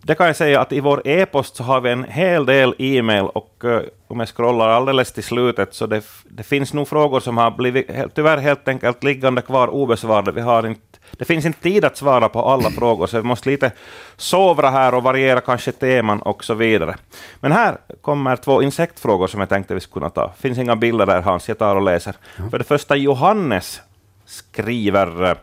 det 0.02 0.14
kan 0.14 0.26
jag 0.26 0.36
säga 0.36 0.60
att 0.60 0.72
i 0.72 0.80
vår 0.80 1.02
e-post 1.08 1.56
så 1.56 1.62
har 1.62 1.80
vi 1.80 1.90
en 1.90 2.04
hel 2.04 2.46
del 2.46 2.74
e-mail 2.78 3.24
och 3.24 3.62
uh, 3.64 3.80
om 4.08 4.20
jag 4.20 4.28
scrollar 4.28 4.68
alldeles 4.68 5.12
till 5.12 5.22
slutet 5.24 5.74
så 5.74 5.86
det, 5.86 6.04
det 6.28 6.42
finns 6.42 6.72
nog 6.74 6.88
frågor 6.88 7.20
som 7.20 7.36
har 7.36 7.50
blivit 7.50 7.90
tyvärr 8.14 8.36
helt 8.38 8.68
enkelt 8.68 9.04
liggande 9.04 9.42
kvar 9.42 9.68
obesvarade. 9.68 10.32
Vi 10.32 10.40
har 10.40 10.66
inte, 10.66 10.95
det 11.10 11.24
finns 11.24 11.44
inte 11.44 11.60
tid 11.60 11.84
att 11.84 11.96
svara 11.96 12.28
på 12.28 12.42
alla 12.42 12.70
frågor, 12.70 13.06
så 13.06 13.16
vi 13.16 13.22
måste 13.22 13.50
lite 13.50 13.72
sovra 14.16 14.70
här 14.70 14.94
och 14.94 15.02
variera 15.02 15.40
kanske 15.40 15.72
teman 15.72 16.22
och 16.22 16.44
så 16.44 16.54
vidare. 16.54 16.96
Men 17.40 17.52
här 17.52 17.78
kommer 18.00 18.36
två 18.36 18.62
insektfrågor 18.62 19.26
som 19.26 19.40
jag 19.40 19.48
tänkte 19.48 19.74
vi 19.74 19.80
skulle 19.80 19.92
kunna 19.92 20.10
ta. 20.10 20.26
Det 20.26 20.42
finns 20.42 20.58
inga 20.58 20.76
bilder 20.76 21.06
där 21.06 21.22
Hans, 21.22 21.48
jag 21.48 21.58
tar 21.58 21.76
och 21.76 21.82
läser. 21.82 22.14
Mm. 22.38 22.50
För 22.50 22.58
det 22.58 22.64
första, 22.64 22.96
Johannes 22.96 23.80
skriver 24.24 25.36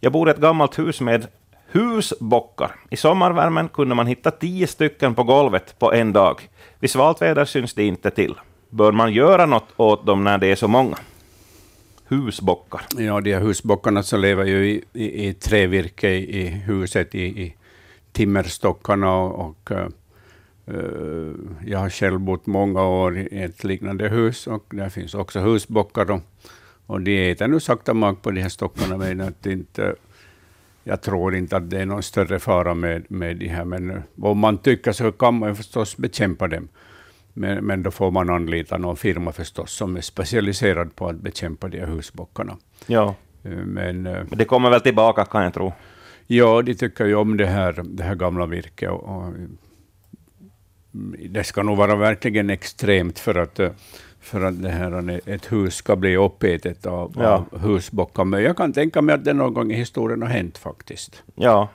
jag 0.00 0.12
bor 0.12 0.28
i 0.28 0.30
ett 0.30 0.38
gammalt 0.38 0.78
hus 0.78 1.00
med 1.00 1.26
husbockar. 1.72 2.74
I 2.90 2.96
sommarvärmen 2.96 3.68
kunde 3.68 3.94
man 3.94 4.06
hitta 4.06 4.30
tio 4.30 4.66
stycken 4.66 5.14
på 5.14 5.22
golvet 5.22 5.78
på 5.78 5.92
en 5.92 6.12
dag. 6.12 6.48
Vid 6.78 6.90
svalt 6.90 7.22
väder 7.22 7.44
syns 7.44 7.74
det 7.74 7.84
inte 7.84 8.10
till. 8.10 8.34
Bör 8.70 8.92
man 8.92 9.12
göra 9.12 9.46
något 9.46 9.68
åt 9.76 10.06
dem 10.06 10.24
när 10.24 10.38
det 10.38 10.46
är 10.46 10.56
så 10.56 10.68
många? 10.68 10.96
Husbockar. 12.16 12.80
Ja, 12.96 13.20
de 13.20 13.34
här 13.34 13.40
husbockarna 13.40 14.02
så 14.02 14.16
lever 14.16 14.44
ju 14.44 14.70
i, 14.70 14.84
i, 14.92 15.28
i 15.28 15.34
trävirke 15.34 16.08
i, 16.08 16.40
i 16.40 16.46
huset, 16.46 17.14
i, 17.14 17.22
i 17.22 17.54
timmerstockarna 18.12 19.16
och, 19.16 19.48
och 19.48 19.70
uh, 19.70 21.34
jag 21.66 21.78
har 21.78 21.90
själv 21.90 22.20
bott 22.20 22.46
många 22.46 22.82
år 22.82 23.18
i 23.18 23.42
ett 23.42 23.64
liknande 23.64 24.08
hus 24.08 24.46
och 24.46 24.64
där 24.70 24.88
finns 24.88 25.14
också 25.14 25.40
husbockar. 25.40 26.10
Och, 26.10 26.20
och 26.86 27.00
de 27.00 27.30
äter 27.30 27.48
nu 27.48 27.60
sakta 27.60 27.94
mak 27.94 28.22
på 28.22 28.30
de 28.30 28.40
här 28.40 28.48
stockarna, 28.48 28.96
men 28.96 29.20
att 29.20 29.46
inte 29.46 29.94
jag 30.84 31.02
tror 31.02 31.34
inte 31.34 31.56
att 31.56 31.70
det 31.70 31.80
är 31.80 31.86
någon 31.86 32.02
större 32.02 32.38
fara 32.38 32.74
med, 32.74 33.10
med 33.10 33.36
de 33.36 33.48
här, 33.48 33.64
men 33.64 33.90
eh, 33.90 34.02
om 34.20 34.38
man 34.38 34.58
tycker 34.58 34.92
så 34.92 35.12
kan 35.12 35.38
man 35.38 35.56
förstås 35.56 35.96
bekämpa 35.96 36.48
dem. 36.48 36.68
Men, 37.34 37.64
men 37.64 37.82
då 37.82 37.90
får 37.90 38.10
man 38.10 38.30
anlita 38.30 38.78
någon 38.78 38.96
firma 38.96 39.32
förstås 39.32 39.72
som 39.72 39.96
är 39.96 40.00
specialiserad 40.00 40.96
på 40.96 41.08
att 41.08 41.16
bekämpa 41.16 41.68
de 41.68 41.78
här 41.78 41.86
husbockarna. 41.86 42.56
Ja. 42.86 43.14
Eh, 43.42 43.50
men, 43.50 44.06
eh, 44.06 44.12
men 44.28 44.38
det 44.38 44.44
kommer 44.44 44.70
väl 44.70 44.80
tillbaka 44.80 45.24
kan 45.24 45.44
jag 45.44 45.54
tro? 45.54 45.72
Ja, 46.26 46.62
de 46.62 46.74
tycker 46.74 47.04
ju 47.04 47.14
om 47.14 47.36
det 47.36 47.46
här, 47.46 47.82
det 47.84 48.04
här 48.04 48.14
gamla 48.14 48.46
virket. 48.46 48.90
Och, 48.90 49.02
och, 49.02 49.32
det 51.30 51.44
ska 51.44 51.62
nog 51.62 51.76
vara 51.76 51.96
verkligen 51.96 52.50
extremt 52.50 53.18
för 53.18 53.34
att 53.34 53.60
eh, 53.60 53.70
för 54.20 54.40
att 54.40 54.62
det 54.62 54.68
här, 54.68 55.20
ett 55.26 55.52
hus 55.52 55.74
ska 55.74 55.96
bli 55.96 56.16
uppätet 56.16 56.86
av, 56.86 57.12
ja. 57.18 57.46
av 57.50 57.60
husbockar. 57.60 58.24
Men 58.24 58.42
jag 58.42 58.56
kan 58.56 58.72
tänka 58.72 59.02
mig 59.02 59.14
att 59.14 59.24
det 59.24 59.32
någon 59.32 59.54
gång 59.54 59.72
i 59.72 59.74
historien 59.74 60.22
har 60.22 60.28
hänt 60.28 60.58
faktiskt. 60.58 61.22
Ja, 61.34 61.68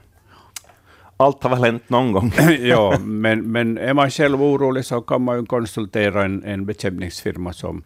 allt 1.18 1.44
har 1.44 1.50
väl 1.50 1.64
hänt 1.64 1.90
någon 1.90 2.12
gång. 2.12 2.32
ja, 2.60 2.98
men, 3.00 3.52
men 3.52 3.78
är 3.78 3.94
man 3.94 4.12
själv 4.12 4.44
orolig 4.44 4.86
så 4.86 5.02
kan 5.02 5.22
man 5.22 5.40
ju 5.40 5.46
konsultera 5.46 6.26
en, 6.26 6.44
en 6.44 6.66
bekämpningsfirma 6.66 7.54
som, 7.54 7.84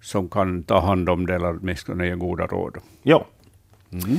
som 0.00 0.28
kan 0.28 0.62
ta 0.62 0.80
hand 0.80 1.08
om 1.08 1.26
det 1.26 1.34
eller 1.34 1.58
åtminstone 1.58 2.06
ge 2.06 2.14
goda 2.14 2.46
råd. 2.46 2.76
Ja. 3.02 3.26
Mm. 3.92 4.18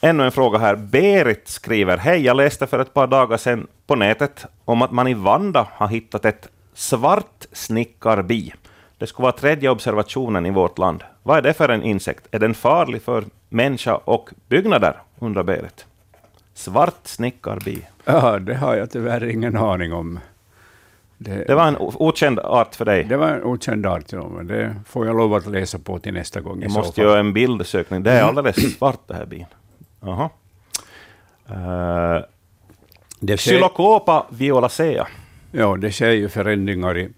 Ännu 0.00 0.24
en 0.24 0.32
fråga 0.32 0.58
här. 0.58 0.76
Berit 0.76 1.48
skriver, 1.48 1.96
hej, 1.96 2.24
jag 2.24 2.36
läste 2.36 2.66
för 2.66 2.78
ett 2.78 2.94
par 2.94 3.06
dagar 3.06 3.36
sedan 3.36 3.66
på 3.86 3.94
nätet 3.94 4.46
om 4.64 4.82
att 4.82 4.92
man 4.92 5.08
i 5.08 5.14
Vanda 5.14 5.68
har 5.72 5.88
hittat 5.88 6.24
ett 6.24 6.48
svart 6.74 7.46
snickarbi. 7.52 8.52
Det 8.98 9.06
skulle 9.06 9.24
vara 9.24 9.32
tredje 9.32 9.70
observationen 9.70 10.46
i 10.46 10.50
vårt 10.50 10.78
land. 10.78 11.02
Vad 11.22 11.38
är 11.38 11.42
det 11.42 11.54
för 11.54 11.68
en 11.68 11.82
insekt? 11.82 12.26
Är 12.30 12.38
den 12.38 12.54
farlig 12.54 13.02
för 13.02 13.24
människa 13.48 13.94
och 13.94 14.30
byggnader? 14.48 14.96
undrar 15.18 15.42
Berit. 15.42 15.86
Svart 16.56 17.06
snickarbi. 17.06 17.86
Ja, 18.04 18.38
det 18.38 18.54
har 18.54 18.76
jag 18.76 18.90
tyvärr 18.90 19.24
ingen 19.24 19.56
aning 19.56 19.92
om. 19.92 20.18
Det, 21.18 21.44
det, 21.44 21.54
var 21.54 21.68
en 21.68 21.76
okänd 21.78 22.38
art 22.38 22.74
för 22.74 22.84
dig? 22.84 23.04
Det 23.04 23.16
var 23.16 23.28
en 23.28 23.44
okänd 23.44 23.86
art, 23.86 24.12
ja, 24.12 24.28
men 24.28 24.46
det 24.46 24.76
får 24.86 25.06
jag 25.06 25.16
lov 25.16 25.34
att 25.34 25.46
läsa 25.46 25.78
på 25.78 25.98
till 25.98 26.12
nästa 26.12 26.40
gång. 26.40 26.62
Jag 26.62 26.70
måste 26.70 27.00
göra 27.00 27.20
en 27.20 27.32
bildsökning. 27.32 28.02
Det 28.02 28.12
är 28.12 28.22
alldeles 28.22 28.76
svart 28.78 29.00
det 29.06 29.14
här 29.14 29.26
bin. 29.26 29.44
Aha. 30.00 30.30
Uh, 31.50 32.24
det 33.20 33.36
Xylocopa 33.36 34.26
violacea. 34.30 35.06
Ja, 35.52 35.76
det 35.76 35.92
sker 35.92 36.10
ju 36.10 36.28
förändringar 36.28 36.98
i, 36.98 37.08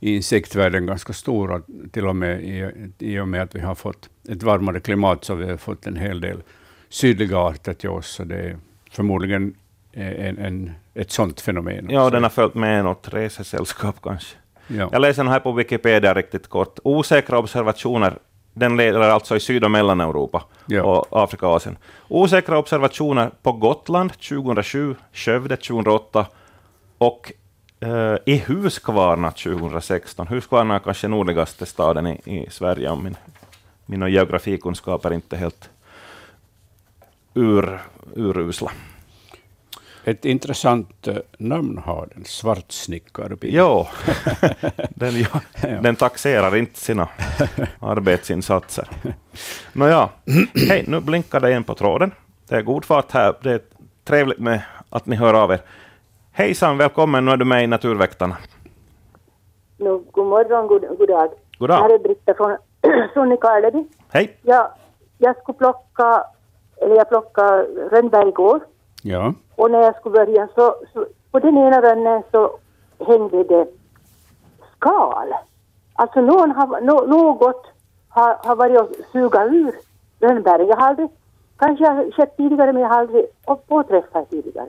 i 0.00 0.16
insektvärlden 0.16 0.86
ganska 0.86 1.12
stora, 1.12 1.62
till 1.92 2.06
och 2.06 2.16
med 2.16 2.42
i, 2.42 2.70
i 2.98 3.18
och 3.18 3.28
med 3.28 3.42
att 3.42 3.54
vi 3.54 3.60
har 3.60 3.74
fått 3.74 4.08
ett 4.28 4.42
varmare 4.42 4.80
klimat, 4.80 5.24
så 5.24 5.34
vi 5.34 5.50
har 5.50 5.56
fått 5.56 5.86
en 5.86 5.96
hel 5.96 6.20
del 6.20 6.42
sydliga 6.88 7.38
arter 7.38 7.74
till 7.74 7.90
oss. 7.90 8.06
Så 8.06 8.24
det 8.24 8.36
är 8.36 8.56
förmodligen 8.92 9.54
en, 9.92 10.38
en, 10.38 10.72
ett 10.94 11.10
sådant 11.10 11.40
fenomen. 11.40 11.86
Ja, 11.90 12.10
den 12.10 12.22
har 12.22 12.30
följt 12.30 12.54
med 12.54 12.84
något 12.84 13.08
resesällskap 13.12 13.96
kanske. 14.02 14.36
Ja. 14.66 14.88
Jag 14.92 15.00
läser 15.00 15.24
den 15.24 15.32
här 15.32 15.40
på 15.40 15.52
Wikipedia 15.52 16.14
riktigt 16.14 16.48
kort. 16.48 16.78
Osäkra 16.84 17.38
observationer 17.38 18.18
den 18.54 18.76
leder 18.76 19.00
alltså 19.00 19.36
i 19.36 19.40
Syd 19.40 19.64
och 19.64 19.70
Mellaneuropa 19.70 20.44
ja. 20.66 20.82
och 20.82 21.22
Afrika 21.22 21.48
och 21.48 21.56
Asien. 21.56 21.76
Osäkra 22.08 22.58
observationer 22.58 23.30
på 23.42 23.52
Gotland 23.52 24.12
2007, 24.12 24.94
Skövde 25.12 25.56
2008 25.56 26.26
och 26.98 27.32
uh, 27.84 28.16
i 28.26 28.38
Huskvarna 28.46 29.30
2016. 29.30 30.26
Huskvarna 30.26 30.74
är 30.74 30.78
kanske 30.78 31.08
nordligaste 31.08 31.66
staden 31.66 32.06
i, 32.06 32.20
i 32.24 32.50
Sverige, 32.50 32.90
om 32.90 33.04
min, 33.04 33.16
mina 33.86 34.08
geografikunskaper 34.08 35.12
inte 35.12 35.36
helt 35.36 35.70
ur, 37.34 37.80
urusla. 38.16 38.70
Ett 40.04 40.24
intressant 40.24 41.08
uh, 41.08 41.16
namn 41.38 41.78
har 41.78 42.08
den, 42.14 42.24
Svartsnickarby. 42.24 43.48
Jo, 43.50 43.86
den, 44.90 45.12
ja, 45.20 45.40
den 45.82 45.96
taxerar 45.96 46.56
inte 46.56 46.78
sina 46.78 47.08
arbetsinsatser. 47.80 48.88
Nåja, 49.72 50.08
hej, 50.68 50.84
nu 50.88 51.00
blinkar 51.00 51.40
det 51.40 51.52
en 51.52 51.64
på 51.64 51.74
tråden. 51.74 52.10
Det 52.48 52.56
är 52.56 52.62
god 52.62 52.84
fart 52.84 53.12
här. 53.12 53.34
Det 53.42 53.50
är 53.50 53.60
trevligt 54.04 54.38
med 54.38 54.62
att 54.90 55.06
ni 55.06 55.16
hör 55.16 55.34
av 55.34 55.52
er. 55.52 55.60
Hejsan, 56.32 56.78
välkommen. 56.78 57.24
Nu 57.24 57.30
är 57.30 57.36
du 57.36 57.44
med 57.44 57.64
i 57.64 57.66
Naturväktarna. 57.66 58.36
No, 59.76 60.04
god 60.10 60.26
morgon, 60.26 60.66
god, 60.66 60.98
god 60.98 61.08
dag. 61.08 61.30
God 61.58 61.68
dag. 61.68 61.82
Här 61.82 61.94
är 61.94 61.98
Britta 61.98 62.34
från, 62.34 62.56
från 63.14 63.28
Nykarleby. 63.28 63.84
Hej. 64.08 64.38
Ja, 64.42 64.74
jag 65.18 65.36
skulle 65.36 65.58
plocka, 65.58 66.24
eller 66.82 66.96
jag 66.96 67.08
plockade 67.08 67.62
rönnbär 67.90 68.28
igår. 68.28 68.60
Ja. 69.02 69.34
Och 69.56 69.70
när 69.70 69.82
jag 69.82 69.96
skulle 69.96 70.12
börja 70.12 70.48
så, 70.54 70.74
så 70.92 71.06
på 71.30 71.38
den 71.38 71.58
ena 71.58 71.82
rönnen 71.82 72.22
så 72.30 72.50
hängde 73.06 73.44
det 73.44 73.66
skal. 74.76 75.34
Alltså 75.94 76.20
någon 76.20 76.50
har, 76.50 76.80
no, 76.80 77.06
något 77.06 77.66
har, 78.08 78.36
har 78.44 78.56
varit 78.56 78.80
och 78.80 78.90
sugat 79.12 79.46
ur 79.52 79.74
rönnbären. 80.20 80.66
Jag 80.66 80.76
har 80.76 80.88
aldrig, 80.88 81.08
kanske 81.56 81.84
jag 81.84 81.94
har 81.94 82.10
sett 82.10 82.36
tidigare 82.36 82.72
men 82.72 82.82
jag 82.82 82.88
har 82.88 82.98
aldrig 82.98 83.26
påträffat 83.68 84.30
tidigare. 84.30 84.68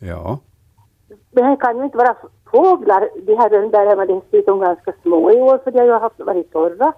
Ja 0.00 0.38
det 1.30 1.42
här 1.42 1.56
kan 1.56 1.78
ju 1.78 1.84
inte 1.84 1.98
vara 1.98 2.16
fåglar. 2.50 3.08
De 3.26 3.36
här 3.36 3.50
rönnbären 3.50 3.96
var 3.96 4.06
dessutom 4.06 4.60
ganska 4.60 4.92
små 5.02 5.30
i 5.30 5.40
år 5.40 5.58
för 5.58 5.70
de 5.70 5.78
har 5.78 5.86
ju 5.86 5.92
haft, 5.92 6.20
varit 6.20 6.52
torra. 6.52 6.92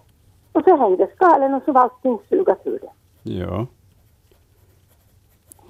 Och 0.52 0.62
så 0.64 0.76
hängde 0.76 1.09
skalen 1.14 1.54
och 1.54 1.62
så 1.64 1.72
var 1.72 1.80
allting 1.80 2.18
sugat 2.28 2.61
ur 2.64 2.78
det. 2.83 2.90
Ja. 3.22 3.66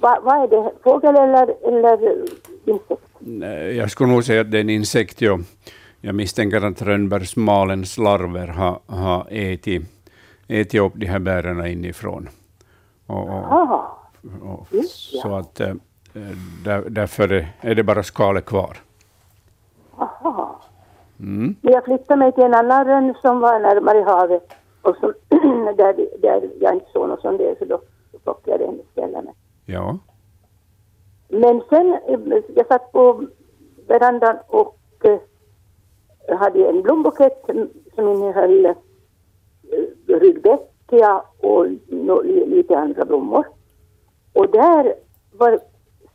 Vad 0.00 0.22
va 0.22 0.34
är 0.44 0.48
det? 0.48 0.72
Fågel 0.82 1.16
eller, 1.16 1.68
eller 1.68 2.24
insekt? 2.64 3.02
Nej, 3.18 3.76
jag 3.76 3.90
skulle 3.90 4.12
nog 4.12 4.24
säga 4.24 4.40
att 4.40 4.50
det 4.50 4.58
är 4.58 4.60
en 4.60 4.70
insekt, 4.70 5.20
ja. 5.20 5.38
Jag 6.00 6.14
misstänker 6.14 6.64
att 6.64 6.82
rönnbärsmalens 6.82 7.98
larver 7.98 8.46
har, 8.46 8.80
har 8.86 9.26
ätit, 9.30 9.82
ätit 10.48 10.80
upp 10.80 10.92
de 10.96 11.06
här 11.06 11.18
bären 11.18 11.66
inifrån. 11.66 12.28
Och, 13.06 13.28
och, 13.28 13.72
och, 14.42 14.66
så 15.22 15.34
att 15.34 15.60
eh, 15.60 15.74
Eh, 16.14 16.36
där, 16.64 16.84
därför 16.90 17.46
är 17.60 17.74
det 17.74 17.82
bara 17.82 18.02
skalet 18.02 18.44
kvar. 18.44 18.76
Aha. 19.96 20.60
Mm. 21.20 21.54
Jag 21.60 21.84
flyttade 21.84 22.18
mig 22.18 22.32
till 22.32 22.44
en 22.44 22.54
annan 22.54 22.86
rönn 22.86 23.14
som 23.22 23.40
var 23.40 23.60
närmare 23.60 24.02
havet 24.02 24.52
och 24.82 24.96
som, 24.96 25.12
där, 25.76 26.20
där 26.22 26.50
jag 26.60 26.74
inte 26.74 26.90
såg 26.92 27.08
något 27.08 27.20
som 27.20 27.36
det, 27.36 27.58
så 27.58 27.64
då, 27.64 27.80
då 28.12 28.18
plockade 28.18 28.50
jag 28.50 28.60
den 28.60 28.80
istället. 28.80 29.24
Ja. 29.72 29.98
Men 31.28 31.62
sen, 31.68 31.98
eh, 32.08 32.42
jag 32.54 32.66
satt 32.66 32.92
på 32.92 33.26
verandan 33.86 34.36
och 34.46 34.78
eh, 35.04 36.38
hade 36.38 36.68
en 36.68 36.82
blombukett 36.82 37.42
som 37.94 38.08
innehöll 38.08 38.66
eh, 38.66 38.74
rudbeckia 40.06 41.22
och 41.38 41.66
lite 42.46 42.78
andra 42.78 43.04
blommor. 43.04 43.46
Och 44.32 44.50
där 44.50 44.94
var 45.32 45.60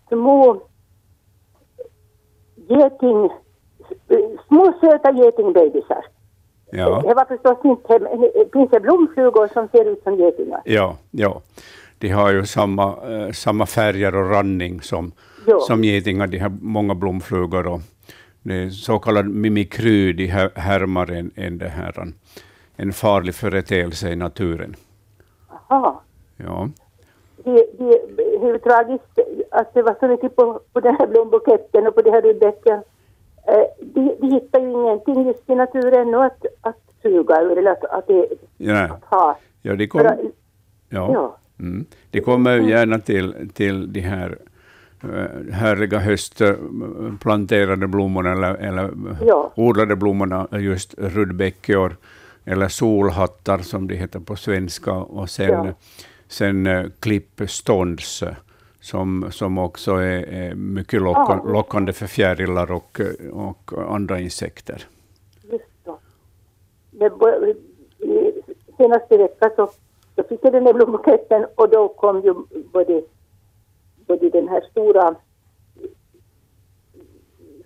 små 0.08 0.62
geting, 2.56 3.30
små 4.48 4.74
söta 4.82 5.12
getingbebisar. 5.12 6.06
Ja. 6.72 7.02
Det 7.02 7.14
var 7.14 7.26
förstås 7.26 7.58
inte, 7.64 8.00
det 8.00 8.52
finns 8.54 8.70
det 8.70 8.80
blomflugor 8.80 9.48
som 9.54 9.68
ser 9.68 9.86
ut 9.86 10.04
som 10.04 10.16
getingar? 10.16 10.62
Ja, 10.66 10.98
ja. 11.12 11.42
De 11.98 12.10
har 12.10 12.32
ju 12.32 12.46
samma, 12.46 12.84
eh, 12.84 13.32
samma 13.32 13.66
färger 13.66 14.16
och 14.16 14.30
randning 14.32 14.82
som, 14.82 15.12
som 15.68 15.84
getingar, 15.84 16.28
de 16.28 16.40
har 16.40 16.50
många 16.62 16.96
blomflugor. 16.96 17.68
Och 17.68 17.82
så 18.72 19.00
kallad 19.00 19.28
mimikry, 19.28 20.14
de 20.14 20.26
här 20.28 20.52
härmar 20.56 21.12
en, 21.12 21.32
en, 21.36 21.58
det 21.58 21.68
här, 21.70 22.14
en, 22.76 22.94
farlig 22.94 23.36
företeelse 23.36 24.10
i 24.12 24.16
naturen. 24.16 24.76
Aha. 25.68 26.02
Ja. 26.38 26.70
Det, 27.44 27.66
det, 27.78 28.00
ju 28.48 28.60
tragiskt 28.60 29.20
att 29.52 29.74
det 29.74 29.82
var 29.82 29.96
så 30.00 30.08
mycket 30.08 30.36
på, 30.36 30.60
på 30.74 30.80
den 30.80 30.96
här 30.96 31.08
blombuketten 31.08 31.88
och 31.88 31.96
på 31.96 32.02
de 32.02 32.12
här 32.12 32.22
rudbäcken. 32.22 32.84
Eh, 33.48 33.64
de, 33.82 34.16
de 34.20 34.28
hittar 34.28 34.60
ju 34.60 34.72
ingenting 34.72 35.28
just 35.28 35.50
i 35.50 35.56
naturen 35.56 36.16
och 36.16 36.26
att, 36.26 36.46
att 36.62 36.80
suga 37.02 37.42
ur 37.42 37.58
eller 37.58 37.72
att, 37.72 37.86
att, 37.86 38.08
det, 38.08 38.28
Ja, 38.58 38.84
att 38.84 39.04
ha. 39.06 39.38
ja, 39.62 39.76
de, 39.76 39.88
För 39.88 40.00
kom, 40.00 40.08
att- 40.08 40.20
ja. 40.90 41.14
ja. 41.14 41.38
Mm. 41.60 41.86
de 42.12 42.22
kommer 42.22 42.56
ju 42.60 42.70
gärna 42.70 43.00
till, 43.00 43.50
till 43.54 43.94
de 43.94 44.00
här 44.02 44.38
eh, 45.04 45.54
härliga 45.54 46.00
höstplanterade 46.00 47.88
blommorna 47.88 48.32
eller, 48.32 48.54
eller 48.56 48.92
Ja. 49.26 49.52
odlade 49.56 49.96
blommorna, 49.96 50.48
just 50.52 50.96
rudbeckior 50.98 51.98
eller 52.46 52.68
solhattar 52.68 53.58
som 53.58 53.88
de 53.88 53.96
heter 53.96 54.20
på 54.20 54.36
svenska, 54.36 54.92
och 54.94 55.30
sen, 55.30 55.50
Ja. 55.66 55.74
sen 56.28 56.68
eh, 56.68 56.86
klippstånds 57.00 58.24
som, 58.80 59.26
som 59.32 59.58
också 59.58 59.92
är, 59.92 60.24
är 60.34 60.56
mycket 60.56 61.02
locka, 61.02 61.42
Ja. 61.46 61.52
lockande 61.52 61.94
för 61.94 62.08
fjärilar 62.08 62.72
och, 62.72 63.02
och 63.32 63.72
andra 63.96 64.20
insekter. 64.20 64.84
Just 66.92 67.20
bo- 67.20 67.46
i- 68.00 68.42
senaste 68.78 69.18
veckan 69.18 69.50
så, 69.56 69.70
så 70.16 70.24
fick 70.24 70.40
jag 70.44 70.54
den 70.54 70.64
där 70.64 70.74
blombuketten 70.74 71.46
och 71.56 71.70
då 71.70 71.88
kom 71.88 72.22
ju 72.22 72.34
både, 72.74 73.02
både 74.08 74.30
den 74.30 74.48
här 74.48 74.62
stora 74.72 75.16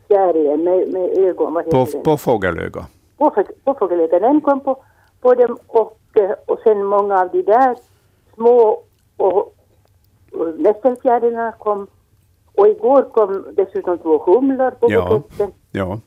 fjärilen 0.07 0.63
med, 0.63 0.93
med 0.93 1.17
ögon, 1.17 1.53
vad 1.53 1.65
heter 1.65 1.85
På, 1.85 1.91
den? 1.91 2.03
på 2.03 2.17
fågelöga. 2.17 2.85
Påfå- 3.17 3.53
Påfågelöga, 3.63 4.19
den 4.19 4.41
kom 4.41 4.59
på, 4.59 4.83
på 5.21 5.33
dem 5.35 5.57
och, 5.67 5.97
eh, 6.15 6.31
och 6.47 6.59
sen 6.63 6.83
många 6.85 7.19
av 7.21 7.29
de 7.31 7.41
där 7.41 7.75
små 8.35 8.83
och, 9.17 9.55
och 10.31 10.53
nässelfjärilarna 10.57 11.51
kom. 11.51 11.87
Och 12.55 12.67
igår 12.67 13.03
kom 13.03 13.45
dessutom 13.55 13.97
två 13.97 14.17
humlor 14.17 14.71
på 14.71 14.87
Ja. 14.91 15.09
buketten. 15.09 15.51
Ja. 15.71 15.99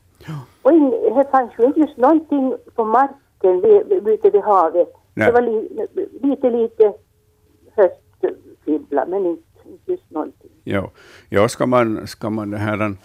Och 0.61 0.71
in, 0.71 0.93
här 1.15 1.23
fanns 1.31 1.51
ju 1.59 1.63
inte 1.65 1.79
just 1.79 1.97
någonting 1.97 2.55
på 2.75 2.83
marken 2.85 3.61
vid, 3.61 3.87
vid, 3.87 4.07
ute 4.07 4.29
vid 4.29 4.41
havet. 4.41 4.93
Nej. 5.13 5.27
Det 5.27 5.33
var 5.33 5.41
li, 5.41 5.87
lite, 6.21 6.49
lite 6.49 6.93
höstfibbla, 7.75 9.05
men 9.05 9.25
inte, 9.25 9.43
inte 9.65 9.91
just 9.91 10.11
någonting. 10.11 10.51
Ja, 10.63 10.91
ja 11.29 11.49
ska 11.49 11.65
man, 11.65 12.07
ska 12.07 12.29
man 12.29 12.51
det 12.51 12.57
här, 12.57 12.95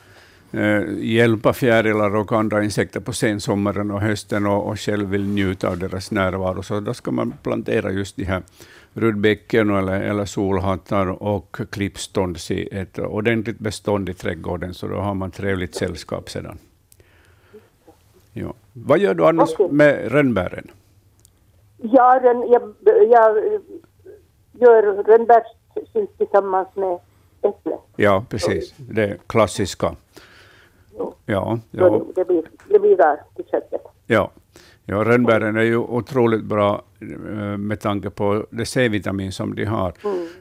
eh, 0.53 0.83
hjälpa 0.99 1.53
fjärilar 1.53 2.17
och 2.17 2.33
andra 2.33 2.65
insekter 2.65 3.01
på 3.01 3.13
sensommaren 3.13 3.91
och 3.91 4.01
hösten 4.01 4.47
och, 4.47 4.67
och 4.67 4.81
själv 4.81 5.09
vill 5.09 5.25
njuta 5.25 5.69
av 5.69 5.79
deras 5.79 6.11
närvaro, 6.11 6.63
så 6.63 6.81
då 6.81 6.95
ska 6.95 7.11
man 7.11 7.35
plantera 7.43 7.91
just 7.91 8.17
de 8.17 8.25
här 8.25 8.43
rudbäcken 8.93 9.71
eller, 9.71 10.01
eller 10.01 10.25
solhattar 10.25 11.23
och 11.23 11.57
klippstånds 11.71 12.51
i 12.51 12.69
ett 12.73 12.99
ordentligt 12.99 13.59
bestånd 13.59 14.09
i 14.09 14.15
trädgården, 14.15 14.75
så 14.75 14.89
då 14.89 14.97
har 14.97 15.15
man 15.15 15.31
trevligt 15.31 15.75
sällskap 15.75 16.31
sedan. 16.31 16.59
Ja. 18.33 18.55
Vad 18.73 18.99
gör 18.99 19.15
du 19.15 19.27
annars 19.27 19.51
Okej. 19.53 19.69
med 19.73 20.13
rönnbären? 20.13 20.71
Ja, 21.83 22.21
rön, 22.23 22.49
jag, 22.51 22.75
jag 23.11 23.37
gör 24.53 25.03
rönnbärssylt 25.03 26.19
tillsammans 26.19 26.69
med 26.75 26.99
äpple. 27.43 27.79
Ja, 27.97 28.25
precis. 28.29 28.75
Det 28.77 29.19
klassiska. 29.27 29.97
Jo. 30.99 31.15
Ja, 31.27 31.59
ja. 31.71 31.91
det, 31.91 32.05
det, 32.15 32.25
blir, 32.25 32.43
det 32.69 32.79
blir 32.79 32.97
där 32.97 33.21
till 33.37 33.45
köttet. 33.45 33.83
Ja, 34.07 34.31
ja 34.85 35.05
rönnbären 35.05 35.57
är 35.57 35.63
ju 35.63 35.77
otroligt 35.77 36.45
bra 36.45 36.83
eh, 37.01 37.57
med 37.57 37.81
tanke 37.81 38.11
på 38.11 38.47
det 38.51 38.67
C-vitamin 38.67 39.33
som 39.33 39.55
de 39.55 39.65
har. 39.65 39.93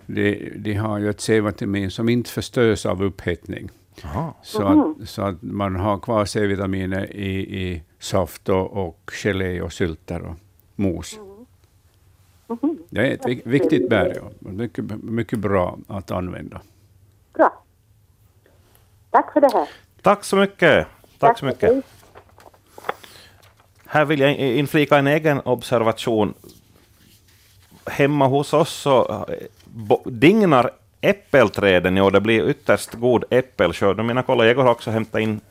De, 0.06 0.54
de 0.58 0.74
har 0.74 1.00
ju 1.00 1.10
ett 1.10 1.22
C-vitamin 1.22 1.92
som 1.92 2.10
inte 2.10 2.30
förstörs 2.30 2.86
av 2.86 3.04
upphettning. 3.04 3.70
Aha. 4.06 4.34
Så, 4.44 4.64
att, 4.64 5.10
så 5.10 5.22
att 5.22 5.42
man 5.42 5.76
har 5.76 6.00
kvar 6.00 6.26
C-vitaminer 6.26 7.16
i, 7.16 7.62
i 7.64 7.84
saft 8.00 8.50
och, 8.50 8.88
och 8.88 9.12
gelé 9.24 9.62
och 9.62 9.74
sylter 9.74 10.22
och 10.22 10.36
mos. 10.78 11.20
Det 12.90 13.08
är 13.08 13.12
ett 13.14 13.26
vik- 13.26 13.42
viktigt 13.46 13.90
bär, 13.90 14.14
ja. 14.16 14.30
mycket, 14.40 14.86
mycket 15.04 15.40
bra 15.40 15.78
att 15.88 16.12
använda. 16.12 16.62
Bra. 17.34 17.64
Tack 19.12 19.34
för 19.34 19.42
det 19.42 19.50
här. 19.54 19.70
Tack 20.02 20.24
så 20.24 20.36
mycket. 20.36 20.88
Tack 21.20 21.40
så 21.40 21.46
mycket. 21.46 21.86
Här 23.86 24.06
vill 24.06 24.20
jag 24.20 24.36
inflika 24.36 24.98
en 24.98 25.08
egen 25.08 25.40
observation. 25.46 26.34
Hemma 27.86 28.28
hos 28.28 28.54
oss 28.54 28.74
så 28.74 29.26
eh, 29.30 29.98
dignar 30.06 30.72
äppelträden 31.02 31.98
och 31.98 32.12
det 32.12 32.22
blir 32.22 32.50
ytterst 32.50 32.94
god 32.94 33.24
äppelskörd. 33.30 34.06
Mina 34.06 34.24
kollegor 34.24 34.64
har 34.64 34.72
också 34.72 34.92
hämtat 34.92 35.22
in 35.22 35.42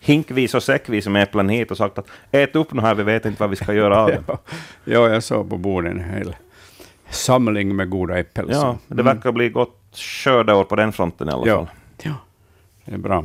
hinkvis 0.00 0.54
och 0.54 0.62
säckvis 0.62 1.06
med 1.06 1.22
äpplen 1.22 1.48
hit 1.48 1.70
och 1.70 1.76
sagt 1.76 1.98
att 1.98 2.06
ät 2.30 2.56
upp 2.56 2.72
nu 2.72 2.80
här, 2.82 2.94
vi 2.94 3.02
vet 3.02 3.24
inte 3.24 3.40
vad 3.42 3.50
vi 3.50 3.56
ska 3.56 3.72
göra 3.74 3.98
av 4.02 4.08
dem. 4.10 4.22
Ja, 4.26 4.38
ja, 4.84 5.08
jag 5.08 5.22
såg 5.22 5.50
på 5.50 5.56
borden 5.58 5.98
en 6.00 6.10
hel 6.14 6.36
samling 7.10 7.76
med 7.76 7.90
goda 7.90 8.18
äpplen. 8.18 8.48
Ja, 8.50 8.78
det 8.88 9.02
verkar 9.02 9.32
bli 9.32 9.48
gott 9.48 9.76
skördeår 10.24 10.64
på 10.64 10.76
den 10.76 10.92
fronten 10.92 11.28
i 11.28 11.32
alla 11.32 11.46
Ja. 11.46 11.56
fall. 11.56 11.68
Ja, 12.02 12.14
det 12.84 12.94
är 12.94 12.98
bra. 12.98 13.24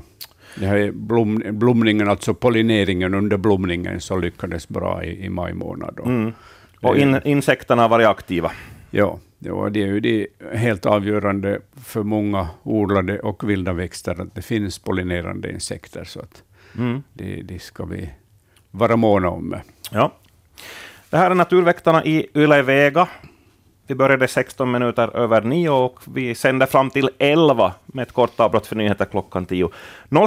Det 0.59 0.65
här 0.65 0.77
är 0.77 0.91
blom, 0.91 1.43
blomningen, 1.49 2.09
alltså 2.09 2.33
pollineringen 2.33 3.13
under 3.13 3.37
blomningen, 3.37 4.01
så 4.01 4.17
lyckades 4.17 4.67
bra 4.67 5.03
i, 5.03 5.25
i 5.25 5.29
maj 5.29 5.53
månad. 5.53 5.99
Och, 5.99 6.07
Mm. 6.07 6.33
Och 6.81 6.97
in, 6.97 7.19
insekterna 7.25 7.81
har 7.81 7.89
varit 7.89 8.07
aktiva. 8.07 8.51
ja, 8.91 9.19
det, 9.39 9.49
var, 9.51 9.69
det 9.69 9.81
är 9.81 9.87
ju 9.87 9.99
det 9.99 10.27
helt 10.53 10.85
avgörande 10.85 11.59
för 11.83 12.03
många 12.03 12.47
odlade 12.63 13.19
och 13.19 13.49
vilda 13.49 13.73
växter, 13.73 14.21
att 14.21 14.35
det 14.35 14.41
finns 14.41 14.79
pollinerande 14.79 15.51
insekter, 15.51 16.03
så 16.03 16.19
att 16.19 16.43
Mm. 16.77 17.03
det, 17.13 17.41
det 17.41 17.59
ska 17.59 17.85
vi 17.85 18.09
vara 18.71 18.95
måna 18.95 19.29
om. 19.29 19.55
Ja. 19.91 20.11
Det 21.09 21.17
här 21.17 21.31
är 21.31 21.35
Naturväktarna 21.35 22.03
i 22.05 22.27
Yle 22.35 22.61
Vega. 22.61 23.07
Vi 23.87 23.95
började 23.95 24.27
16 24.27 24.71
minuter 24.71 25.15
över 25.17 25.41
9 25.41 25.69
och 25.69 25.99
vi 26.13 26.35
sänder 26.35 26.65
fram 26.65 26.89
till 26.89 27.09
11 27.17 27.73
med 27.85 28.03
ett 28.03 28.11
kort 28.13 28.39
avbrott 28.39 28.67
för 28.67 28.75
nyheter 28.75 29.05
klockan 29.05 29.45
10. 29.45 29.69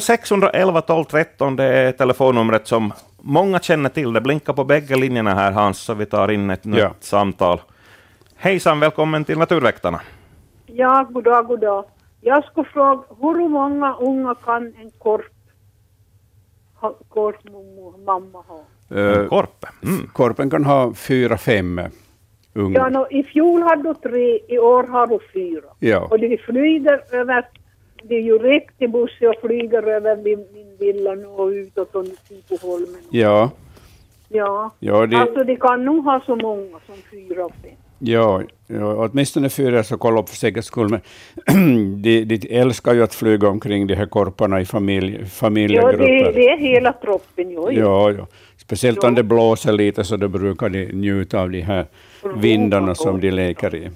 0611 0.01 0.81
12 0.81 1.05
13 1.05 1.57
det 1.57 1.65
är 1.65 1.93
telefonnumret 1.93 2.67
som 2.67 2.93
många 3.21 3.61
känner 3.61 3.89
till. 3.91 4.13
Det 4.13 4.21
blinkar 4.21 4.53
på 4.53 4.65
bägge 4.65 4.97
linjerna 4.97 5.35
här 5.35 5.53
Hans, 5.53 5.79
så 5.79 5.95
vi 5.95 6.07
tar 6.07 6.31
in 6.31 6.51
ett 6.51 6.65
nytt 6.65 6.79
Ja. 6.79 6.95
samtal. 7.01 7.61
Hejsan, 8.37 8.81
välkommen 8.81 9.25
till 9.25 9.39
Naturväktarna. 9.39 10.01
Ja, 10.67 11.07
goddag, 11.11 11.47
goddag. 11.47 11.85
Jag 12.21 12.45
skulle 12.45 12.69
fråga, 12.69 13.03
hur 13.21 13.49
många 13.49 13.95
unga 13.95 14.35
kan 14.35 14.63
en 14.67 14.91
korp, 14.99 15.27
korpmamma 17.09 17.97
mamma 18.07 18.39
ha? 18.49 18.61
Eh, 18.91 19.19
En 19.19 19.29
korpe. 19.29 19.69
Mm. 19.85 20.07
Korpen 20.13 20.51
kan 20.51 20.65
ha 20.65 20.95
fyra, 20.95 21.39
fem 21.39 21.81
ungar. 22.55 22.81
Ja, 22.81 22.89
no, 22.89 23.07
I 23.11 23.23
fjol 23.23 23.63
hade 23.63 23.83
du 23.83 23.95
tre, 23.95 24.39
i 24.49 24.59
år 24.59 24.83
har 24.87 25.07
du 25.07 25.19
fyra. 25.33 25.69
Ja. 25.79 26.07
Och 26.11 26.19
de 26.21 26.39
flyger 26.39 27.01
över, 27.13 27.49
det 28.03 28.15
är 28.15 28.21
ju 28.23 28.39
riktig 28.39 28.91
buss 28.93 29.11
och 29.21 29.41
flyger 29.49 29.83
över 29.83 30.17
min, 30.17 30.47
min 30.55 30.77
villa 30.79 31.15
nu 31.15 31.27
och 31.27 31.47
utåt 31.49 31.95
och 31.95 32.05
på 32.49 32.67
holmen. 32.67 33.01
Ja, 33.11 33.51
Ja, 34.31 34.71
ja, 34.79 35.07
det, 35.07 35.17
alltså 35.17 35.45
de 35.45 35.57
kan 35.57 35.85
nog 35.85 36.05
ha 36.05 36.21
så 36.27 36.37
många 36.37 36.79
som 36.87 36.95
fyra 37.11 37.45
och 37.45 37.53
fem. 37.63 37.71
Ja, 37.99 38.43
ja 38.67 38.95
åtminstone 38.95 39.49
fyra 39.49 39.85
så 39.85 39.99
kolla 39.99 40.21
upp 40.21 40.29
för 40.29 40.37
säkerhets 40.37 40.69
skull. 40.69 40.89
Men 40.89 41.01
de, 42.03 42.25
de 42.25 42.57
älskar 42.59 42.95
ju 42.95 43.03
att 43.03 43.15
flyga 43.15 43.49
omkring 43.49 43.87
de 43.87 43.95
här 43.95 44.07
korparna 44.07 44.61
i 44.61 44.65
familj, 44.65 45.17
Ja, 45.21 45.27
familjegrupper. 45.27 45.99
det, 45.99 46.33
det 46.33 46.49
är 46.49 46.59
hela 46.59 46.93
troppen, 46.93 47.51
jo. 47.51 47.73
Ja, 47.73 48.11
ja. 48.13 48.27
Speciellt 48.57 49.05
om 49.05 49.11
Ja. 49.11 49.17
det 49.17 49.23
blåser 49.23 49.73
lite 49.73 50.05
så 50.05 50.17
då 50.17 50.29
brukar 50.29 50.69
de 50.69 50.85
njuta 50.87 51.41
av 51.41 51.51
de 51.51 51.61
här 51.61 51.87
vindarna 52.37 52.95
som 52.95 53.21
de 53.21 53.31
leker 53.31 53.75
i. 53.75 53.91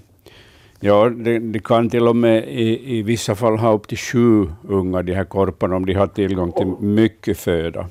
Ja, 0.81 1.09
de, 1.09 1.39
de 1.53 1.59
kan 1.61 1.91
till 1.91 2.09
och 2.09 2.17
med 2.17 2.45
i, 2.49 2.99
i 2.99 3.03
vissa 3.03 3.35
fall 3.35 3.57
ha 3.59 3.73
upp 3.73 3.89
till 3.89 3.99
sju 3.99 4.47
unga, 4.69 5.03
de 5.03 5.15
här 5.15 5.25
korparna, 5.25 5.77
om 5.77 5.87
de 5.87 5.95
har 5.95 6.07
tillgång 6.07 6.53
till 6.53 6.67
mycket 6.87 7.39
föda. 7.39 7.87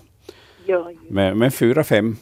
Ja, 0.66 0.92
ja. 0.92 0.98
Men, 1.10 1.38
men 1.38 1.52
fyra, 1.52 1.84
fem. 1.84 2.16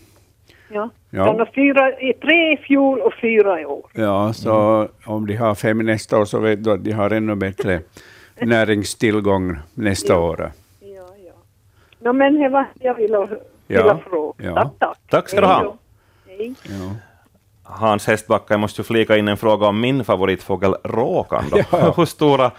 ja. 0.73 0.89
Ja. 1.11 1.25
De 1.25 1.39
har 1.39 1.49
fyra, 1.55 1.99
i 1.99 2.13
tre 2.13 2.53
i 2.53 2.57
fjol 2.57 2.99
och 3.01 3.13
fyra 3.21 3.61
i 3.61 3.65
år. 3.65 3.85
Ja, 3.93 4.33
så 4.33 4.87
om 5.05 5.27
de 5.27 5.35
har 5.35 5.55
fem 5.55 5.77
nästa 5.77 6.17
år 6.19 6.25
så 6.25 6.39
vet 6.39 6.63
du 6.63 6.71
att 6.71 6.83
de 6.83 6.91
har 6.91 7.09
ännu 7.11 7.35
bättre 7.35 7.81
näringstillgång 8.41 9.57
nästa 9.73 10.19
år. 10.19 10.51
Ja, 10.79 10.87
ja. 11.25 11.31
No, 11.99 12.13
men 12.13 12.39
det 12.39 12.49
var 12.49 12.65
jag 12.79 12.93
ville, 12.95 13.27
Ja, 13.67 13.99
fråga. 14.09 14.33
ja. 14.37 14.53
Tack, 14.55 14.71
tack. 14.79 14.97
Tack 15.09 15.29
ska 15.29 15.41
du 15.41 15.47
ha. 15.47 15.75
Hej. 16.27 16.53
Ja. 16.63 16.95
Hans 17.63 18.07
Hästbacka, 18.07 18.45
jag 18.53 18.59
måste 18.59 18.81
ju 18.81 18.85
flika 18.85 19.17
in 19.17 19.27
en 19.27 19.37
fråga 19.37 19.67
om 19.67 19.79
min 19.81 20.03
favoritfågel 20.03 20.75
råkan. 20.83 21.43
Då. 21.51 21.57
Ja. 21.71 21.93
Hur 21.97 22.05
stora, 22.05 22.51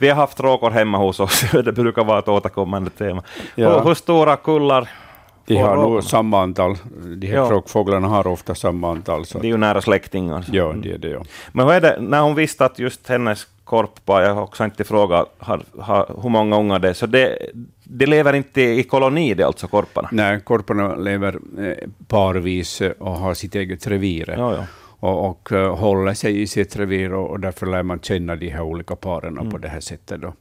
vi 0.00 0.08
har 0.08 0.16
haft 0.16 0.40
råkor 0.40 0.70
hemma 0.70 0.98
hos 0.98 1.20
oss, 1.20 1.50
det 1.64 1.72
brukar 1.72 2.04
vara 2.04 2.18
ett 2.18 2.28
återkommande 2.28 2.90
tema. 2.90 3.22
Ja. 3.54 3.78
Hur, 3.78 3.84
hur 3.88 3.94
stora 3.94 4.36
kullar 4.36 4.88
De 5.48 5.56
har 5.56 5.76
nog 5.76 6.04
samma 6.04 6.42
antal. 6.42 6.76
De 7.16 7.26
här 7.26 7.34
Ja. 7.36 7.48
kråkfåglarna 7.48 8.08
har 8.08 8.26
ofta 8.26 8.54
samma 8.54 8.90
antal. 8.90 9.26
Så. 9.26 9.38
Det 9.38 9.46
är 9.46 9.50
ju 9.50 9.56
nära 9.56 9.80
släktingar. 9.80 10.42
så. 10.42 10.56
Ja, 10.56 10.74
det 10.82 10.92
är 10.92 10.98
det. 10.98 11.08
Ja. 11.08 11.22
Men 11.52 11.66
hur 11.66 11.74
är 11.74 11.80
det, 11.80 11.96
när 12.00 12.20
hon 12.20 12.34
visste 12.34 12.64
att 12.64 12.78
just 12.78 13.08
hennes 13.08 13.46
korpar, 13.64 14.22
jag 14.22 14.34
har 14.34 14.42
också 14.42 14.64
inte 14.64 14.84
frågat 14.84 15.34
har, 15.38 15.62
har, 15.78 16.10
hur 16.22 16.28
många 16.30 16.58
ungar 16.58 16.78
det 16.78 16.88
är, 16.88 16.92
så 16.92 17.06
det, 17.06 17.38
det 17.84 18.06
lever 18.06 18.32
inte 18.32 18.62
i 18.62 18.82
koloni, 18.82 19.34
det 19.34 19.42
alltså 19.46 19.68
korparna? 19.68 20.08
Nej, 20.12 20.40
korparna 20.40 20.94
lever 20.94 21.38
eh, 21.58 21.88
parvis 22.08 22.80
eh, 22.80 22.90
och 22.98 23.12
har 23.12 23.34
sitt 23.34 23.54
eget 23.54 23.86
revir. 23.86 24.34
Ja, 24.38 24.54
ja. 24.54 24.64
och, 25.00 25.28
och 25.30 25.52
eh, 25.52 25.76
håller 25.76 26.14
sig 26.14 26.42
i 26.42 26.46
sitt 26.46 26.76
revir 26.76 27.12
och, 27.14 27.30
och 27.30 27.40
därför 27.40 27.66
lär 27.66 27.82
man 27.82 28.00
känna 28.00 28.36
de 28.36 28.48
här 28.48 28.62
olika 28.62 28.96
paren 28.96 29.50
på 29.50 29.58
det 29.58 29.68
här 29.68 29.80
sättet 29.80 30.20
då, 30.20 30.32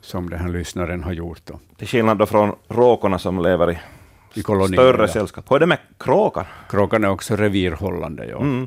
som 0.00 0.30
den 0.30 0.38
här 0.38 0.48
lyssnaren 0.48 1.02
har 1.04 1.12
gjort 1.12 1.40
då, 1.44 1.58
Till 1.76 1.88
skillnad 1.88 2.18
då 2.18 2.26
från 2.26 2.52
råkorna 2.68 3.18
som 3.18 3.42
lever 3.42 3.70
i 3.70 3.78
i 4.34 4.42
kolonier. 4.42 4.72
större 4.82 5.08
sällskap. 5.08 5.50
Hur 5.50 5.56
är 5.56 5.60
det 5.60 5.66
med 5.66 5.78
kråkan? 5.98 6.44
Kråkan 6.68 7.04
är 7.04 7.08
också 7.10 7.36
revirhållande. 7.36 8.26
Ja. 8.26 8.38
Mm. 8.40 8.66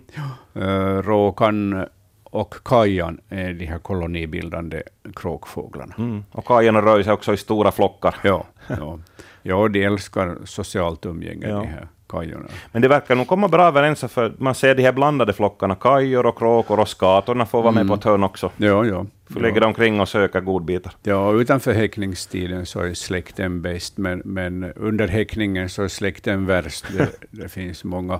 Eh, 0.53 1.01
råkan 1.01 1.85
och 2.23 2.55
kajan 2.65 3.19
är 3.29 3.53
de 3.53 3.65
här 3.65 3.77
kolonibildande 3.79 4.81
kråkfåglarna. 5.15 5.93
Mm. 5.97 6.23
Och 6.31 6.45
kajerna 6.45 6.81
rör 6.81 7.03
sig 7.03 7.13
också 7.13 7.33
i 7.33 7.37
stora 7.37 7.71
flockar. 7.71 8.15
Ja, 8.23 8.43
ja. 8.67 8.99
ja, 9.41 9.67
de 9.67 9.83
älskar 9.83 10.37
socialt 10.45 11.05
umgänge, 11.05 11.47
Ja. 11.49 11.55
de 11.55 11.67
här 11.67 11.87
kajorna. 12.09 12.45
Men 12.71 12.81
det 12.81 12.87
verkar 12.87 13.15
nog 13.15 13.27
komma 13.27 13.47
bra 13.47 13.63
överens, 13.67 14.03
för 14.07 14.33
man 14.37 14.55
ser 14.55 14.75
de 14.75 14.83
här 14.83 14.91
blandade 14.91 15.33
flockarna. 15.33 15.75
Kajor 15.75 16.25
och 16.25 16.37
kråkor 16.37 16.79
och 16.79 16.87
skatorna 16.87 17.45
får 17.45 17.61
vara 17.61 17.71
med 17.71 17.87
på 17.87 17.93
ett 17.93 18.03
hörn 18.03 18.23
också. 18.23 18.51
Ja, 18.57 18.85
ja. 18.85 19.05
För 19.33 19.39
lägger 19.39 19.61
de 19.61 19.65
omkring 19.67 19.99
och 19.99 20.09
söker 20.09 20.41
godbitar. 20.41 20.93
Ja, 21.03 21.33
utanför 21.33 21.73
häckningstiden 21.73 22.65
så 22.65 22.79
är 22.79 22.93
släkten 22.93 23.61
bäst, 23.61 23.97
men, 23.97 24.21
men 24.25 24.63
under 24.75 25.07
häckningen 25.07 25.69
så 25.69 25.83
är 25.83 25.87
släkten 25.87 26.45
värst. 26.45 26.85
Det, 26.97 27.09
det 27.31 27.49
finns 27.49 27.83
många, 27.83 28.19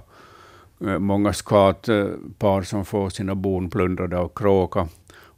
många 0.99 1.33
skatpar 1.33 2.61
som 2.61 2.85
får 2.85 3.09
sina 3.09 3.35
bon 3.35 3.69
plundrade 3.69 4.17
av 4.17 4.31
kråka 4.35 4.87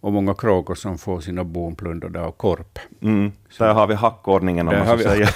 och 0.01 0.13
många 0.13 0.33
kråkor 0.33 0.75
som 0.75 0.97
får 0.97 1.21
sina 1.21 1.43
bon 1.43 1.75
plundrade 1.75 2.21
av 2.21 2.31
korp. 2.31 2.79
Mm. 3.01 3.31
Där 3.57 3.73
har 3.73 3.87
vi 3.87 3.93
hackordningen, 3.93 4.67
om 4.67 4.73
Där 4.73 4.85
man 4.85 4.97
vi- 4.97 5.03
säger. 5.03 5.29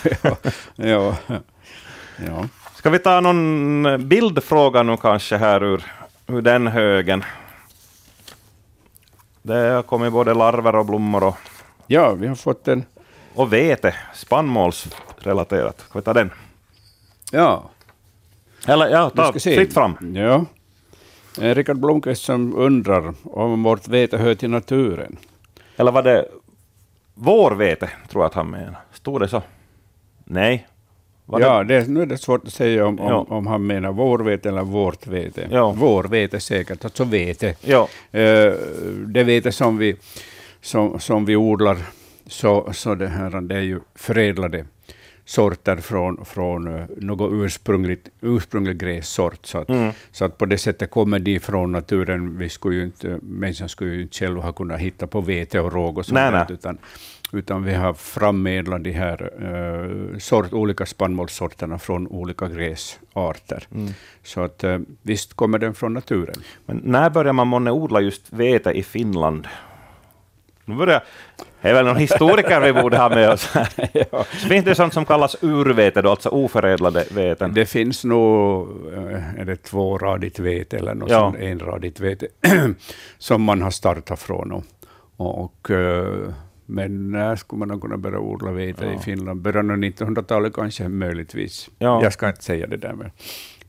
ja, 0.75 1.15
ja. 2.27 2.47
Ska 2.75 2.89
vi 2.89 2.99
ta 2.99 3.19
någon 3.21 4.07
bildfråga 4.07 4.83
nu 4.83 4.97
kanske 4.97 5.37
här 5.37 5.63
ur, 5.63 5.83
ur 6.27 6.41
den 6.41 6.67
högen? 6.67 7.23
Det 9.41 9.53
har 9.55 9.83
kommit 9.83 10.13
både 10.13 10.33
larver 10.33 10.75
och 10.75 10.85
blommor 10.85 11.23
och, 11.23 11.35
ja, 11.87 12.13
vi 12.13 12.27
har 12.27 12.35
fått 12.35 12.67
en... 12.67 12.85
och 13.35 13.53
vete, 13.53 13.95
spannmålsrelaterat. 14.13 15.79
Ska 15.79 15.99
vi 15.99 16.05
ta 16.05 16.13
den? 16.13 16.31
Ja, 17.31 17.69
Eller 18.67 18.87
ja, 18.87 19.09
ta 19.09 19.33
fritt 19.33 19.73
fram. 19.73 20.15
Ja. 20.15 20.45
Eh, 21.41 21.55
Rickard 21.55 21.77
Blomqvist 21.79 22.23
som 22.23 22.55
undrar 22.55 23.13
om 23.23 23.63
vårt 23.63 23.87
vete 23.87 24.17
hör 24.17 24.35
till 24.35 24.49
naturen. 24.49 25.17
Eller 25.77 25.91
var 25.91 26.03
det 26.03 26.25
vårvete, 27.13 27.89
tror 28.09 28.23
jag 28.23 28.29
att 28.29 28.33
han 28.33 28.49
menar. 28.49 28.77
Stod 28.93 29.21
det 29.21 29.27
så? 29.27 29.41
Nej. 30.23 30.67
Var 31.29 31.39
ja, 31.39 31.63
det, 31.63 31.87
nu 31.87 32.01
är 32.01 32.05
det 32.05 32.17
svårt 32.17 32.47
att 32.47 32.53
säga 32.53 32.85
om, 32.85 32.99
om, 32.99 33.07
Ja. 33.07 33.25
om 33.29 33.47
han 33.47 33.67
menar 33.67 33.91
vårvete 33.91 34.49
eller 34.49 34.63
vårt 34.63 35.07
vete. 35.07 35.47
Ja. 35.51 35.71
Vårvete 35.71 36.39
säkert, 36.39 36.85
alltså 36.85 37.03
vete. 37.03 37.55
Det? 37.61 37.69
Ja. 37.71 37.87
Eh, 38.19 38.53
det 39.07 39.23
vete 39.23 39.51
som 39.51 39.77
vi, 39.77 39.95
som, 40.61 40.99
som 40.99 41.25
vi 41.25 41.35
odlar, 41.35 41.77
så, 42.27 42.69
så 42.73 42.95
det, 42.95 43.07
här, 43.07 43.41
det 43.41 43.55
är 43.55 43.61
ju 43.61 43.79
förädlade 43.95 44.65
sorter 45.25 45.75
från, 45.77 46.25
från 46.25 46.67
uh, 46.67 46.83
något 46.97 47.31
ursprungligt, 47.33 48.09
ursprunglig 48.21 48.77
grässort. 48.77 49.45
Så 49.45 49.57
att, 49.57 49.69
Mm. 49.69 49.91
så 50.11 50.25
att 50.25 50.37
på 50.37 50.45
det 50.45 50.57
sättet 50.57 50.91
kommer 50.91 51.19
de 51.19 51.39
från 51.39 51.71
naturen. 51.71 52.37
Vi 52.37 52.49
skulle 52.49 52.75
ju 52.75 52.83
inte, 52.83 53.19
människan 53.21 53.69
skulle 53.69 53.95
ju 53.95 54.01
inte 54.01 54.17
själv 54.17 54.39
ha 54.39 54.51
kunnat 54.51 54.79
hitta 54.79 55.07
på 55.07 55.21
vete 55.21 55.59
och 55.59 55.73
råg 55.73 55.97
och 55.97 56.05
sånt 56.05 56.13
Nej, 56.15 56.31
nej. 56.31 56.45
utan, 56.49 56.77
utan 57.31 57.63
vi 57.63 57.73
har 57.73 57.93
frammedlat 57.93 58.83
de 58.83 58.91
här 58.91 59.43
uh, 59.43 60.17
sort, 60.17 60.53
olika 60.53 60.85
spannmålssorterna 60.85 61.79
från 61.79 62.07
olika 62.07 62.47
gräsarter. 62.47 63.67
Mm. 63.71 63.93
Så 64.23 64.41
att 64.41 64.63
uh, 64.63 64.79
visst 65.01 65.33
kommer 65.33 65.59
den 65.59 65.73
från 65.73 65.93
naturen. 65.93 66.35
Men 66.65 66.81
när 66.83 67.09
börjar 67.09 67.33
man 67.33 67.47
månne 67.47 67.71
odla 67.71 68.01
just 68.01 68.33
vete 68.33 68.71
i 68.71 68.83
Finland? 68.83 69.47
Nu 70.65 70.75
börjar, 70.75 71.03
det 71.61 71.69
är 71.69 71.73
väl 71.73 71.85
någon 71.85 71.97
historiker 71.97 72.61
vi 72.61 72.73
borde 72.73 72.97
ha 72.97 73.09
med 73.09 73.29
oss 73.29 73.47
här. 73.47 73.69
ja. 74.11 74.23
Finns 74.23 74.65
det 74.65 74.75
sånt 74.75 74.93
som 74.93 75.05
kallas 75.05 75.35
urvete, 75.41 76.01
då, 76.01 76.09
alltså 76.09 76.29
oförädlade 76.29 77.05
veten. 77.11 77.53
Det 77.53 77.65
finns 77.65 78.03
nog 78.03 78.67
eh, 78.93 79.39
är 79.39 79.45
det 79.45 79.55
tvåradigt 79.55 80.39
vete 80.39 80.77
eller 80.77 80.93
något 80.93 81.09
Ja. 81.09 81.33
enradigt 81.39 81.99
vete 81.99 82.27
som 83.17 83.41
man 83.41 83.61
har 83.61 83.71
startat 83.71 84.19
från. 84.19 84.51
Och, 84.51 84.63
och, 85.17 85.71
men 86.69 87.11
när 87.11 87.35
skulle 87.35 87.65
man 87.65 87.81
kunna 87.81 87.97
börja 87.97 88.19
odla 88.19 88.51
vete 88.51 88.85
Ja. 88.85 88.91
i 88.93 88.97
Finland? 89.03 89.41
Början 89.41 89.71
av 89.71 89.77
1900-talet 89.77 90.53
kanske, 90.53 90.87
möjligtvis. 90.87 91.69
Ja. 91.79 92.03
Jag 92.03 92.13
ska 92.13 92.27
inte 92.27 92.43
säga 92.43 92.67
det 92.67 92.77
där. 92.77 92.93
Men, 92.93 93.11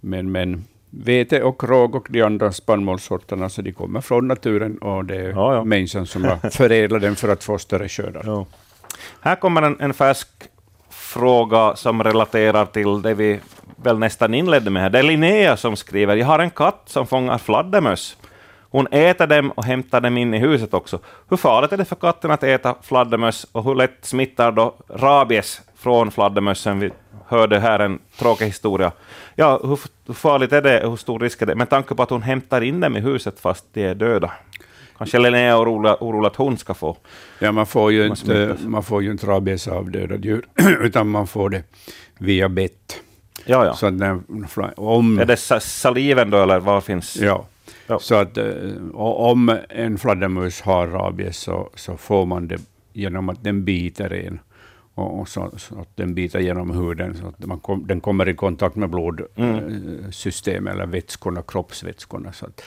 men, 0.01 0.33
men 0.33 0.65
vete 0.91 1.43
och 1.43 1.65
råg 1.65 1.95
och 1.95 2.07
de 2.11 2.23
andra 2.23 2.53
spannmålssorterna, 2.53 3.49
så 3.49 3.63
de 3.63 3.73
kommer 3.73 4.01
från 4.01 4.29
naturen 4.29 4.79
och 4.79 5.05
det 5.05 5.17
är 5.17 5.31
Ja, 5.31 5.55
ja. 5.55 5.65
människan 5.65 6.07
som 6.07 6.25
har 6.25 6.51
förädlat 6.51 7.03
den 7.03 7.17
för 7.17 7.29
att 7.29 7.45
få 7.45 7.59
större 7.59 7.89
skördar. 7.89 8.23
Ja. 8.27 8.47
Här 9.21 9.37
kommer 9.37 9.63
en, 9.63 9.81
en 9.81 9.95
färsk 9.95 10.29
fråga 10.91 11.77
som 11.77 12.03
relaterar 12.03 12.67
till 12.67 13.03
det 13.03 13.15
vi 13.15 13.41
väl 13.77 13.99
nästan 13.99 14.35
inledde 14.35 14.71
med. 14.71 14.83
här. 14.83 14.91
Det 14.91 14.99
är 14.99 15.03
Linnea 15.03 15.57
som 15.57 15.77
skriver, 15.77 16.17
jag 16.17 16.27
har 16.27 16.39
en 16.39 16.51
katt 16.51 16.83
som 16.87 17.07
fångar 17.07 17.39
fladdermöss. 17.39 18.17
Hon 18.71 18.87
äter 18.91 19.27
dem 19.27 19.51
och 19.51 19.65
hämtar 19.65 20.01
dem 20.01 20.17
in 20.19 20.35
i 20.35 20.39
huset 20.39 20.75
också. 20.75 20.99
Hur 21.29 21.37
farligt 21.37 21.73
är 21.73 21.77
det 21.77 21.85
för 21.85 21.97
katten 21.97 22.31
att 22.31 22.43
äta 22.43 22.75
fladdermöss 22.83 23.47
och 23.53 23.65
hur 23.65 23.75
lätt 23.75 23.99
smittar 24.05 24.53
då 24.53 24.75
rabies 24.89 25.61
från 25.77 26.11
fladdermössen? 26.11 26.81
Vi 26.81 26.91
hörde 27.27 27.59
här 27.61 27.79
en 27.79 27.99
tråkig 28.19 28.45
historia. 28.47 28.93
Ja, 29.35 29.61
hur, 29.63 29.79
hur 30.07 30.15
farligt 30.15 30.53
är 30.53 30.63
det? 30.63 30.81
Hur 30.89 30.97
stor 30.97 31.19
risk 31.19 31.43
är 31.43 31.47
det? 31.47 31.55
Med 31.55 31.71
tanke 31.71 31.95
på 31.95 32.03
att 32.03 32.11
hon 32.11 32.23
hämtar 32.23 32.61
in 32.61 32.81
dem 32.81 32.97
i 32.97 33.01
huset 33.01 33.41
fast 33.41 33.65
de 33.73 33.85
är 33.87 33.95
döda. 33.95 34.31
Kanske 34.99 35.19
Linnea 35.19 35.51
är 35.51 35.63
orolig, 35.63 35.93
orolig 36.01 36.27
att 36.27 36.37
hon 36.37 36.59
ska 36.59 36.75
få. 36.75 36.97
Ja, 37.39 37.53
man 37.53 37.67
får 37.67 37.93
ju 37.93 38.09
Man 38.09 38.17
inte, 38.19 38.57
man 38.67 38.83
får 38.83 39.03
ju 39.03 39.11
inte 39.11 39.27
rabies 39.27 39.69
av 39.69 39.91
döda 39.91 40.17
djur, 40.17 40.47
utan 40.81 41.09
man 41.09 41.27
får 41.27 41.51
det 41.51 41.63
via 42.19 42.49
bett. 42.49 43.01
Ja, 43.45 43.65
ja. 43.67 43.75
Så 43.75 43.91
när, 43.91 44.21
om, 44.77 45.19
Är 45.19 45.25
det 45.25 45.37
sa- 45.37 45.61
saliven 45.61 46.31
då, 46.31 46.43
eller 46.43 46.61
vad 46.61 46.85
finns? 46.85 47.17
ja, 47.17 47.45
Ja. 47.91 47.99
Så 47.99 48.15
att 48.15 48.37
eh, 48.37 48.45
om 48.95 49.59
en 49.69 49.99
fladdermus 49.99 50.61
har 50.61 50.87
rabies 50.87 51.37
så, 51.37 51.71
så 51.75 51.97
får 51.97 52.27
man 52.27 52.49
det 52.49 52.61
genom 52.93 53.29
att 53.29 53.45
den 53.45 53.65
biter 53.65 54.13
en. 54.13 54.41
Och, 54.95 55.21
och 55.21 55.29
så, 55.29 55.51
så 55.57 55.81
att 55.81 55.97
den 55.97 56.15
biter 56.15 56.41
genom 56.41 56.71
huden, 56.71 57.17
så 57.17 57.27
att 57.27 57.47
man 57.47 57.61
kom, 57.61 57.87
den 57.87 58.01
kommer 58.01 58.29
i 58.29 58.35
kontakt 58.35 58.77
med 58.77 58.91
blodsystem 58.91 60.67
eller 60.67 60.87
vätskorna, 60.87 61.43
kroppsvätskorna. 61.43 62.33
Så 62.33 62.47
att 62.47 62.63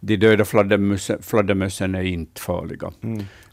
de 0.00 0.16
döda 0.16 0.44
fladdermössen, 0.44 1.22
fladdermössen 1.22 1.94
är 1.94 2.02
inte 2.02 2.40
farliga. 2.40 2.92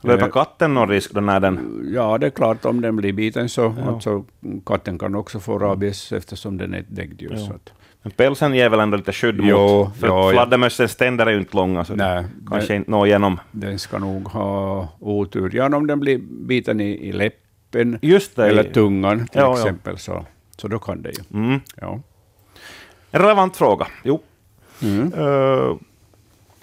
Löper 0.01 0.25
Eh, 0.25 0.31
katten 0.31 0.73
någon 0.73 0.89
risk 0.89 1.11
då 1.11 1.21
när 1.21 1.39
den... 1.39 1.89
Ja, 1.95 2.17
det 2.17 2.25
är 2.25 2.29
klart, 2.29 2.65
om 2.65 2.81
den 2.81 2.95
blir 2.95 3.13
biten 3.13 3.49
så 3.49 3.75
alltså, 3.87 4.25
katten 4.65 4.99
kan 4.99 5.15
också 5.15 5.39
få 5.39 5.59
rabies 5.59 6.11
eftersom 6.11 6.57
den 6.57 6.73
är 6.73 6.79
ett 6.79 6.95
däggdjur. 6.95 7.35
Ja. 7.49 7.73
Men 8.03 8.11
pälsen 8.11 8.53
ger 8.53 8.69
väl 8.69 8.79
ändå 8.79 8.97
lite 8.97 9.13
skydd 9.13 9.39
Jo, 9.43 9.57
mot... 9.57 9.97
För 9.97 10.07
ja, 10.07 10.25
ja. 10.25 10.31
fladdermössens 10.31 10.95
tänder 10.95 11.25
är 11.25 11.31
ju 11.31 11.37
inte 11.37 11.55
långa, 11.57 11.85
så 11.85 11.95
Nej, 11.95 12.23
kanske 12.49 12.75
inte 12.75 12.91
når 12.91 13.07
igenom. 13.07 13.39
den 13.51 13.79
ska 13.79 13.97
nog 13.97 14.27
ha 14.27 14.87
otur. 14.99 15.51
Ja, 15.53 15.75
om 15.75 15.87
den 15.87 15.99
blir 15.99 16.17
biten 16.47 16.81
i, 16.81 17.07
i 17.07 17.11
läppen 17.11 17.99
Just 18.01 18.35
det. 18.35 18.47
eller 18.47 18.63
tungan 18.63 19.17
till 19.27 19.27
Ja, 19.33 19.41
ja. 19.41 19.53
exempel, 19.57 19.97
Så, 19.97 20.25
så 20.57 20.67
då 20.67 20.79
kan 20.79 21.01
det 21.01 21.09
ju. 21.09 21.39
Mm. 21.39 21.59
Ja. 21.81 21.99
En 23.11 23.21
relevant 23.21 23.57
fråga. 23.57 23.87
Jo. 24.03 24.19
Mm. 24.81 25.13
Uh, 25.13 25.75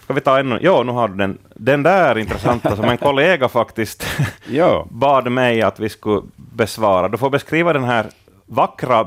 ska 0.04 0.12
vi 0.14 0.20
ta 0.20 0.38
ännu? 0.40 0.58
Ja, 0.62 0.82
nu 0.82 0.92
har 0.92 1.08
du 1.08 1.14
den. 1.16 1.38
Den 1.54 1.82
där 1.82 2.18
intressanta 2.18 2.76
som 2.76 2.84
en 2.84 2.98
kollega 3.08 3.48
faktiskt 3.48 4.06
ja, 4.48 4.86
bad 4.90 5.32
mig 5.32 5.62
att 5.62 5.80
vi 5.80 5.88
skulle 5.88 6.22
besvara. 6.36 7.08
Du 7.08 7.18
får 7.18 7.30
beskriva 7.30 7.72
den 7.72 7.84
här 7.84 8.06
vackra, 8.46 9.04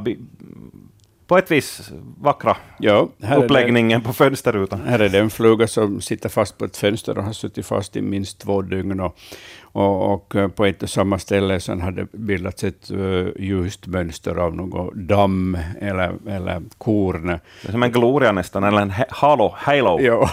på 1.34 1.38
ett 1.38 1.52
vis 1.52 1.92
vackra 2.18 2.58
Ja, 2.80 3.08
är 3.22 3.30
det- 3.30 3.46
uppläggningen 3.46 4.02
på 4.02 4.14
fönsterrutan. 4.14 4.82
Här 4.82 5.00
är 5.00 5.10
det 5.10 5.20
en 5.20 5.30
fluga 5.30 5.68
som 5.68 6.02
sitter 6.02 6.30
fast 6.30 6.58
på 6.58 6.66
ett 6.66 6.78
fönster 6.78 7.18
och 7.18 7.24
har 7.24 7.34
suttit 7.34 7.66
fast 7.66 7.96
i 7.96 8.02
minst 8.02 8.40
två 8.40 8.62
dygn. 8.62 9.00
Och, 9.00 9.18
och, 9.62 10.14
och 10.14 10.36
eh, 10.36 10.48
på 10.48 10.66
ett 10.66 10.84
och 10.84 10.90
samma 10.90 11.20
ställe 11.20 11.60
sen 11.60 11.82
hade 11.82 12.08
bildats 12.12 12.64
ett 12.64 12.92
uh, 12.92 13.28
ljust 13.40 13.88
mönster 13.88 14.36
av 14.36 14.56
något 14.56 14.94
damm 14.94 15.58
eller, 15.82 16.14
eller 16.28 16.62
korn. 16.78 17.28
Det 17.28 17.68
är 17.68 17.72
som 17.72 17.84
en 17.84 17.92
gloria 17.92 18.32
nästan, 18.32 18.64
eller 18.64 18.82
en 18.82 18.94
halo, 19.10 19.54
halo. 19.56 20.00
Ja. 20.02 20.30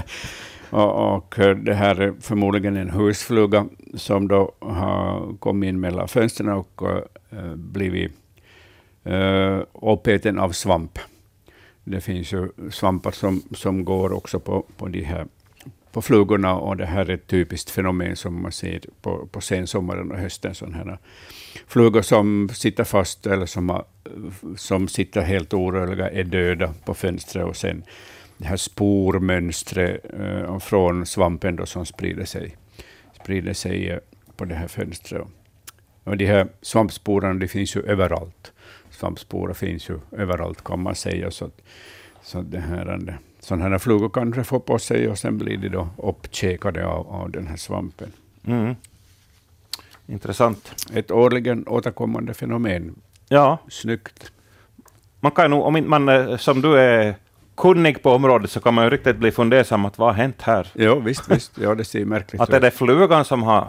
och, 0.70 1.16
och 1.16 1.38
eh, 1.38 1.56
det 1.56 1.74
här 1.74 2.00
är 2.00 2.14
förmodligen 2.20 2.76
en 2.76 2.90
husfluga 2.90 3.66
som 3.94 4.28
då 4.28 4.52
har 4.60 5.36
kommit 5.38 5.68
in 5.68 5.80
mellan 5.80 6.08
fönstren 6.08 6.48
och 6.48 6.82
uh, 6.82 7.54
blivit 7.54 8.19
Eh, 9.10 9.16
uh, 9.16 9.62
uppäten 9.72 10.38
av 10.38 10.52
svamp. 10.52 10.98
Det 11.84 12.00
finns 12.00 12.32
ju 12.32 12.48
svampar 12.70 13.10
som, 13.10 13.42
som 13.54 13.84
går 13.84 14.12
också 14.12 14.40
på, 14.40 14.66
på 14.76 14.88
de 14.88 15.02
här 15.02 15.26
på 15.92 16.02
flugorna 16.02 16.54
och 16.54 16.76
det 16.76 16.86
här 16.86 17.10
är 17.10 17.14
ett 17.14 17.26
typiskt 17.26 17.70
fenomen 17.70 18.16
som 18.16 18.42
man 18.42 18.52
ser 18.52 18.80
på, 19.02 19.26
på 19.26 19.40
sensommaren 19.40 20.10
och 20.10 20.18
hösten. 20.18 20.54
Sådana 20.54 20.76
här 20.76 20.98
flugor 21.66 22.02
som 22.02 22.48
sitter 22.48 22.84
fast 22.84 23.26
eller 23.26 23.46
som, 23.46 23.82
som 24.56 24.88
sitter 24.88 25.20
helt 25.20 25.54
orörliga 25.54 26.10
är 26.10 26.24
döda 26.24 26.74
på 26.84 26.94
fönstret 26.94 27.44
och 27.44 27.56
sen 27.56 27.82
det 28.38 28.46
här 28.46 28.56
spormönstret 28.56 30.04
eh, 30.20 30.58
från 30.58 31.06
svampen 31.06 31.56
då 31.56 31.66
som 31.66 31.86
sprider 31.86 32.24
sig, 32.24 32.56
sprider 33.22 33.52
sig 33.52 33.90
eh, 33.90 33.98
på 34.36 34.44
det 34.44 34.54
här 34.54 34.68
fönstret. 34.68 35.22
Och 36.04 36.16
de 36.16 36.26
här 36.26 36.48
svampsporerna 36.62 37.34
de 37.34 37.48
finns 37.48 37.76
ju 37.76 37.82
överallt. 37.82 38.52
Svampsporer 39.00 39.54
finns 39.54 39.88
ju 39.90 39.98
överallt 40.12 40.64
kan 40.64 40.82
man 40.82 40.94
säga. 40.94 41.30
Så, 41.30 41.44
att- 41.44 41.60
så 42.22 42.38
att 42.38 42.50
det 42.50 42.60
här, 42.60 43.18
sådana 43.40 43.68
här 43.68 43.78
flugor 43.78 44.08
kan 44.08 44.30
de 44.30 44.44
få 44.44 44.60
på 44.60 44.78
sig 44.78 45.08
och 45.08 45.18
sen 45.18 45.38
blir 45.38 45.56
de 45.56 45.68
då 45.68 45.88
uppkäkade 45.96 46.86
av, 46.86 47.08
av 47.08 47.30
den 47.30 47.46
här 47.46 47.56
svampen. 47.56 48.12
Mm. 48.46 48.74
Intressant. 50.06 50.86
Ett 50.94 51.10
årligen 51.10 51.68
återkommande 51.68 52.34
fenomen. 52.34 52.94
Ja, 53.28 53.58
Snyggt. 53.68 54.32
man 55.20 55.32
kan 55.32 55.50
nog, 55.50 55.64
om 55.64 55.84
man 55.88 56.08
eh, 56.08 56.36
som 56.36 56.60
du 56.60 56.78
är 56.78 57.14
kunnig 57.56 58.02
på 58.02 58.10
området 58.10 58.50
så 58.50 58.60
kan 58.60 58.74
man 58.74 58.84
ju 58.84 58.90
riktigt 58.90 59.16
bli 59.16 59.30
fundersam 59.30 59.84
att 59.84 59.98
vad 59.98 60.08
har 60.08 60.14
hänt 60.14 60.42
här? 60.42 60.68
Ja, 60.74 60.94
visst, 60.94 61.30
visst. 61.30 61.58
Ja, 61.58 61.74
det 61.74 61.84
ser 61.84 62.04
märkligt 62.04 62.40
Att 62.42 62.48
ut. 62.48 62.54
är 62.54 62.60
det 62.60 62.70
flugan 62.70 63.24
som 63.24 63.42
har 63.42 63.68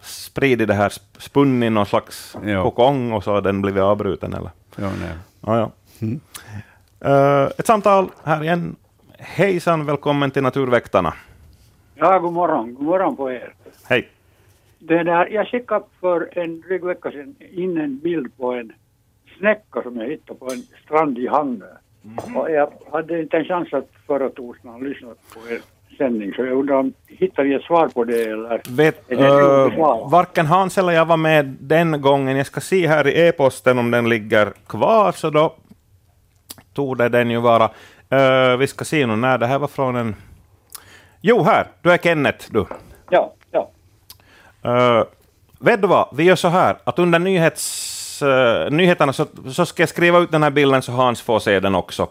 spridit 0.00 0.68
det 0.68 0.74
här, 0.74 0.88
sp- 0.88 1.18
spunnit 1.20 1.72
någon 1.72 1.86
slags 1.86 2.36
Ja. 2.44 2.62
kokong 2.62 3.12
och 3.12 3.24
så 3.24 3.32
har 3.32 3.40
den 3.40 3.62
blivit 3.62 3.82
avbruten 3.82 4.32
eller? 4.34 4.50
Ja, 4.76 4.90
nej. 5.00 5.10
Ja, 5.40 5.58
ja. 5.58 5.70
Mm. 6.00 6.20
Eh, 7.00 7.50
ett 7.58 7.66
samtal 7.66 8.08
här 8.24 8.42
igen. 8.42 8.76
Hejsan, 9.18 9.86
välkommen 9.86 10.30
till 10.30 10.42
Naturväktarna. 10.42 11.14
Ja, 11.94 12.18
god 12.18 12.32
morgon. 12.32 12.74
God 12.74 12.84
morgon 12.84 13.16
på 13.16 13.30
er. 13.32 13.54
Hej. 13.88 14.08
Det 14.78 15.02
där, 15.02 15.26
jag 15.26 15.46
skickade 15.48 15.84
för 16.00 16.38
en 16.38 16.60
dryg 16.60 16.84
vecka 16.84 17.10
sedan 17.10 17.34
in 17.52 17.78
en 17.78 17.98
bild 17.98 18.36
på 18.36 18.52
en 18.52 18.72
snäcka 19.38 19.82
som 19.82 19.96
jag 19.96 20.08
hittade 20.08 20.38
på 20.38 20.46
en 20.52 20.62
strand 20.84 21.18
i 21.18 21.26
Hangö. 21.26 21.66
Och 22.36 22.50
jag 22.50 22.72
hade 22.92 23.20
inte 23.20 23.36
en 23.36 23.44
chans 23.44 23.72
att 23.72 23.88
förra 24.06 24.28
torsdagen 24.28 24.80
lyssna 24.88 25.08
på 25.34 25.48
er 25.52 25.60
sändning, 25.98 26.32
så 26.34 26.44
jag 26.44 26.58
undrar 26.58 26.76
om 26.76 26.92
hittar 27.06 27.44
ni 27.44 27.54
ett 27.54 27.62
svar 27.62 27.88
på 27.88 28.04
det 28.04 28.22
eller? 28.22 28.62
Vet, 28.76 29.12
obesvarad? 29.12 30.10
varken 30.10 30.46
Hans 30.46 30.78
eller 30.78 30.92
jag 30.92 31.06
var 31.06 31.16
med 31.16 31.56
den 31.60 32.00
gången. 32.00 32.36
Jag 32.36 32.46
ska 32.46 32.60
se 32.60 32.86
här 32.86 33.06
i 33.06 33.28
e-posten 33.28 33.78
om 33.78 33.90
den 33.90 34.08
ligger 34.08 34.52
kvar, 34.66 35.12
så 35.12 35.30
då 35.30 35.54
torde 36.74 37.08
den 37.08 37.30
ju 37.30 37.40
vara. 37.40 37.70
Eh, 38.10 38.56
vi 38.56 38.66
ska 38.66 38.84
se 38.84 39.06
nu 39.06 39.16
när 39.16 39.38
det 39.38 39.46
här 39.46 39.58
var 39.58 39.68
från 39.68 39.96
en... 39.96 40.16
Jo, 41.20 41.42
här! 41.42 41.66
Du 41.82 41.92
är 41.92 41.98
Kenneth, 41.98 42.46
du. 42.50 42.66
Ja, 43.10 43.34
ja. 43.50 43.70
Uh, 44.66 45.04
vet 45.58 45.82
du 45.82 45.88
vad, 45.88 46.08
vi 46.12 46.24
gör 46.24 46.36
så 46.36 46.48
här 46.48 46.76
att 46.84 46.98
under 46.98 47.18
nyhets, 47.18 48.22
eh, 48.22 48.70
nyheterna 48.70 49.12
så, 49.12 49.26
så 49.52 49.66
ska 49.66 49.82
jag 49.82 49.88
skriva 49.88 50.18
ut 50.18 50.32
den 50.32 50.42
här 50.42 50.50
bilden 50.50 50.82
så 50.82 50.92
Hans 50.92 51.22
får 51.22 51.38
se 51.38 51.60
den 51.60 51.74
också. 51.74 52.08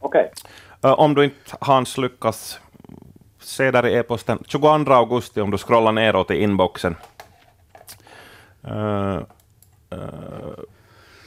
Okej. 0.00 0.32
Eh, 0.84 0.92
om 0.92 1.14
du 1.14 1.24
inte 1.24 1.56
Hans 1.60 1.98
lyckas 1.98 2.60
se 3.44 3.70
där 3.70 3.86
i 3.86 3.94
e-posten 3.94 4.38
22 4.46 4.92
augusti 4.92 5.40
om 5.40 5.50
du 5.50 5.58
scrollar 5.58 5.92
neråt 5.92 6.30
i 6.30 6.42
inboxen. 6.42 6.96
Eh, 8.66 9.16
eh, 9.90 9.98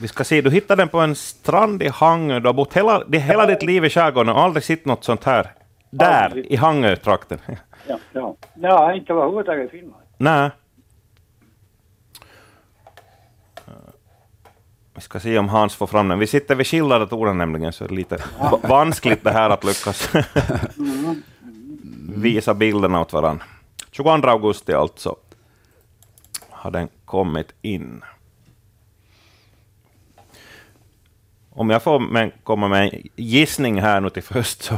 vi 0.01 0.07
ska 0.07 0.23
se, 0.23 0.41
du 0.41 0.51
hittade 0.51 0.81
den 0.81 0.89
på 0.89 0.99
en 0.99 1.15
strand 1.15 1.83
i 1.83 1.87
Hangö. 1.87 2.39
Du 2.39 2.47
har 2.47 2.53
bott 2.53 2.73
hela, 2.73 3.03
det, 3.07 3.19
hela 3.19 3.45
ditt 3.45 3.63
liv 3.63 3.85
i 3.85 3.89
skärgården 3.89 4.35
och 4.35 4.41
aldrig 4.41 4.63
sett 4.63 4.85
något 4.85 5.03
sånt 5.03 5.23
här. 5.23 5.51
Där, 5.89 6.23
Aldrig. 6.25 6.45
i 6.45 6.55
Hangö-trakten. 6.55 7.39
Ja, 7.89 7.99
ja. 8.13 8.35
Ja, 8.55 8.93
inte 8.93 9.13
överhuvudtaget 9.13 9.65
i 9.67 9.69
Finland. 9.77 10.03
Nej. 10.17 10.49
Eh, 13.67 13.73
Vi 14.95 15.01
ska 15.01 15.19
se 15.19 15.37
om 15.37 15.49
Hans 15.49 15.75
får 15.75 15.87
fram 15.87 16.07
den. 16.07 16.19
Vi 16.19 16.27
sitter 16.27 16.55
vid 16.55 16.67
skilda 16.67 16.99
datorer 16.99 17.33
nämligen, 17.33 17.73
så 17.73 17.83
det 17.83 17.93
är 17.93 17.95
lite 17.95 18.17
va- 18.39 18.59
vanskligt 18.63 19.23
det 19.23 19.31
här 19.31 19.49
att 19.49 19.63
lyckas 19.63 20.09
visa 22.21 22.53
bilderna 22.53 23.01
åt 23.01 23.13
varandra. 23.13 23.45
22 23.91 24.27
augusti 24.27 24.73
alltså 24.73 25.15
har 26.49 26.71
den 26.71 26.89
kommit 27.05 27.53
in. 27.61 28.01
Om 31.49 31.69
jag 31.69 31.83
får 31.83 31.99
med, 31.99 32.31
komma 32.43 32.67
med 32.67 32.83
en 32.93 33.01
gissning 33.15 33.81
här 33.81 34.01
nu 34.01 34.09
till 34.09 34.23
först 34.23 34.61
så 34.63 34.75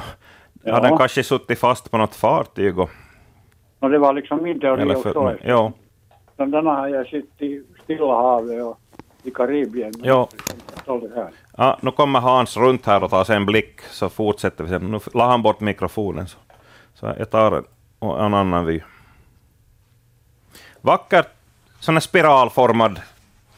Ja. 0.64 0.74
har 0.74 0.82
den 0.82 0.98
kanske 0.98 1.24
suttit 1.24 1.60
fast 1.60 1.92
på 1.92 1.98
något 1.98 2.16
fartyg. 2.16 2.80
Och, 2.80 2.90
Och 3.80 3.90
det 3.90 3.98
var 4.00 4.14
liksom 4.14 4.44
min 4.44 4.60
teori 4.60 4.82
eller 4.82 4.96
också. 4.96 5.14
för, 5.14 5.40
ja, 5.44 5.72
Men 6.38 6.52
Denna 6.52 6.72
har 6.76 6.88
jag 6.88 7.08
sett 7.08 7.42
i 7.42 7.64
Stilla 7.84 8.16
havet 8.22 8.64
och 8.64 8.80
i 9.24 9.32
Karibien. 9.32 9.92
men 9.98 10.08
Ja. 10.08 10.30
Ja, 11.58 11.78
nu 11.82 11.92
kommer 11.92 12.20
Hans 12.20 12.58
runt 12.58 12.86
här 12.86 13.04
och 13.04 13.10
tar 13.10 13.24
sig 13.24 13.36
en 13.36 13.46
blick, 13.46 13.82
så 13.82 14.10
fortsätter 14.10 14.64
vi. 14.64 14.80
Nu 14.80 15.00
la 15.14 15.28
han 15.28 15.42
bort 15.42 15.60
mikrofonen, 15.60 16.28
så, 16.28 16.38
så 17.00 17.14
jag 17.18 17.30
tar 17.30 17.52
en, 17.52 17.64
och 18.00 18.26
en 18.26 18.34
annan 18.34 18.66
vy. 18.66 18.82
Vacker, 20.82 21.26
sån 21.80 21.96
här 21.96 22.00
spiralformad, 22.00 23.02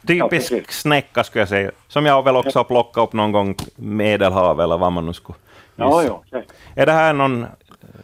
typisk 0.07 0.29
precis. 0.29 0.69
snäcka 0.69 1.23
skulle 1.23 1.41
jag 1.41 1.49
säga, 1.49 1.71
som 1.87 2.05
jag 2.05 2.23
väl 2.23 2.35
också 2.35 2.59
har 2.59 2.63
plockat 2.63 3.03
upp 3.03 3.13
någon 3.13 3.31
gång 3.31 3.51
i 3.51 3.55
Medelhavet 3.75 4.63
eller 4.63 4.77
vad 4.77 4.91
man 4.91 5.05
nu 5.05 5.13
skulle 5.13 5.37
Ja, 5.75 6.03
ja. 6.03 6.43
Är 6.75 6.85
det 6.85 6.91
här 6.91 7.13
någon 7.13 7.45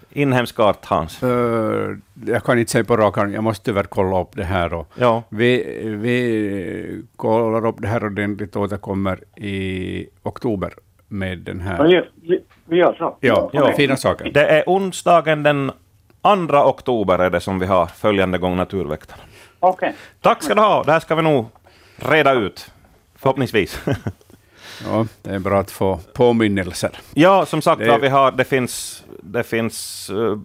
inhemsk 0.10 0.60
art, 0.60 0.86
Hans? 0.86 1.24
Eh, 1.24 1.96
jag 2.26 2.44
kan 2.44 2.60
inte 2.60 2.72
säga 2.72 2.84
på 2.84 2.98
rak 2.98 3.18
arm, 3.18 3.34
jag 3.34 3.44
måste 3.44 3.66
tyvärr 3.66 3.84
kolla 3.84 4.22
upp 4.22 4.36
det 4.36 4.44
här. 4.44 4.74
Och 4.74 4.88
Ja, 4.96 5.24
vi, 5.30 5.64
vi 5.84 7.04
kollar 7.16 7.66
upp 7.66 7.76
det 7.80 7.88
här 7.88 8.06
ordentligt 8.06 8.56
och 8.56 8.62
återkommer 8.62 9.40
i 9.40 10.08
oktober 10.24 10.74
med 11.08 11.38
den 11.38 11.58
Ja, 11.60 11.64
här. 11.66 11.84
vi, 11.88 12.02
vi, 12.30 12.40
vi 12.66 12.78
gör 12.78 12.94
så. 12.98 13.18
Ja, 13.20 13.50
Ja. 13.54 13.74
fina 13.74 13.98
saker. 13.98 14.32
det 14.32 14.46
är 14.46 14.64
onsdagen 14.68 15.44
den 15.44 15.72
2 16.50 16.58
oktober 16.58 17.20
är 17.20 17.30
det 17.30 17.40
som 17.40 17.60
vi 17.60 17.66
har 17.66 17.86
följande 17.86 18.38
gång 18.38 18.56
Naturväktarna. 18.56 19.22
Okej. 19.60 19.96
Tack 20.22 20.44
ska 20.44 20.56
du 20.56 20.62
ha. 20.62 20.84
Det 20.84 20.92
här 20.92 21.00
ska 21.00 21.16
vi 21.16 21.22
nog 21.22 21.46
reda 21.96 22.34
ut. 22.34 22.72
Förhoppningsvis. 23.16 23.82
Ja, 24.86 25.06
det 25.22 25.30
är 25.36 25.40
bra 25.40 25.60
att 25.60 25.72
få 25.72 26.00
påminnelser. 26.14 26.90
ja, 27.14 27.46
som 27.46 27.62
sagt 27.62 27.80
Det- 27.80 27.98
vi 27.98 28.08
har, 28.08 28.32
det 28.32 28.44
finns, 28.44 29.04
det 29.24 29.44
finns 29.44 30.10
eh, 30.10 30.38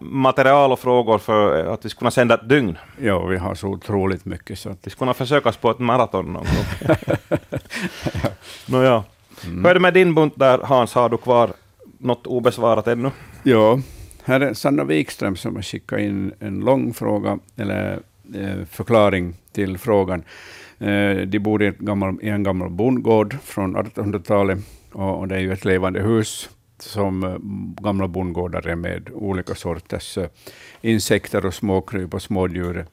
material 0.00 0.72
och 0.72 0.78
frågor 0.78 1.18
för 1.18 1.66
att 1.74 1.84
vi 1.84 1.88
ska 1.88 1.98
kunna 1.98 2.10
sända 2.10 2.34
ett 2.34 2.48
dygn. 2.48 2.78
Ja, 3.00 3.26
vi 3.26 3.36
har 3.36 3.54
så 3.54 3.68
otroligt 3.68 4.24
mycket. 4.24 4.58
Så 4.58 4.70
att, 4.70 4.78
Vi 4.82 4.90
ska 4.90 4.98
kunna 4.98 5.14
försöka 5.14 5.48
oss 5.48 5.56
på 5.56 5.70
ett 5.70 5.78
maraton 5.78 6.24
någon 6.32 6.44
gång. 6.44 6.96
Nåja. 8.66 9.04
Mm. 9.44 9.58
Hur 9.58 9.70
är 9.70 9.74
det 9.74 9.80
med 9.80 9.94
din 9.94 10.14
bunt 10.14 10.34
där, 10.36 10.58
Hans? 10.58 10.94
Har 10.94 11.08
du 11.08 11.16
kvar 11.16 11.52
något 11.98 12.26
obesvarat 12.26 12.86
ännu? 12.86 13.10
ja, 13.42 13.80
här 14.24 14.40
är 14.40 14.54
Sanna 14.54 14.84
Wikström 14.84 15.36
som 15.36 15.56
har 15.56 15.62
skickat 15.62 16.00
in 16.00 16.32
en 16.40 16.60
lång 16.60 16.94
fråga, 16.94 17.38
eller 17.56 18.00
eh, 18.34 18.64
förklaring 18.70 19.34
till 19.52 19.78
frågan. 19.78 20.22
Eh, 20.78 21.16
de 21.16 21.38
bor 21.38 21.62
i, 21.62 21.66
ett 21.66 21.78
gammal, 21.78 22.18
i 22.22 22.28
en 22.28 22.42
gammal 22.42 22.70
bondgård 22.70 23.36
från 23.44 23.76
1800-talet 23.76 24.58
och, 24.92 25.18
och 25.18 25.28
det 25.28 25.34
är 25.34 25.40
ju 25.40 25.52
ett 25.52 25.64
levande 25.64 26.00
hus 26.00 26.50
som 26.78 27.24
eh, 27.24 27.36
gamla 27.82 28.08
bondgårdar 28.08 28.66
är 28.66 28.74
med 28.74 29.10
olika 29.12 29.54
sorters 29.54 30.18
eh, 30.18 30.28
insekter 30.80 31.46
och 31.46 31.54
småkryp 31.54 32.14
och 32.14 32.22
smådjur 32.22 32.86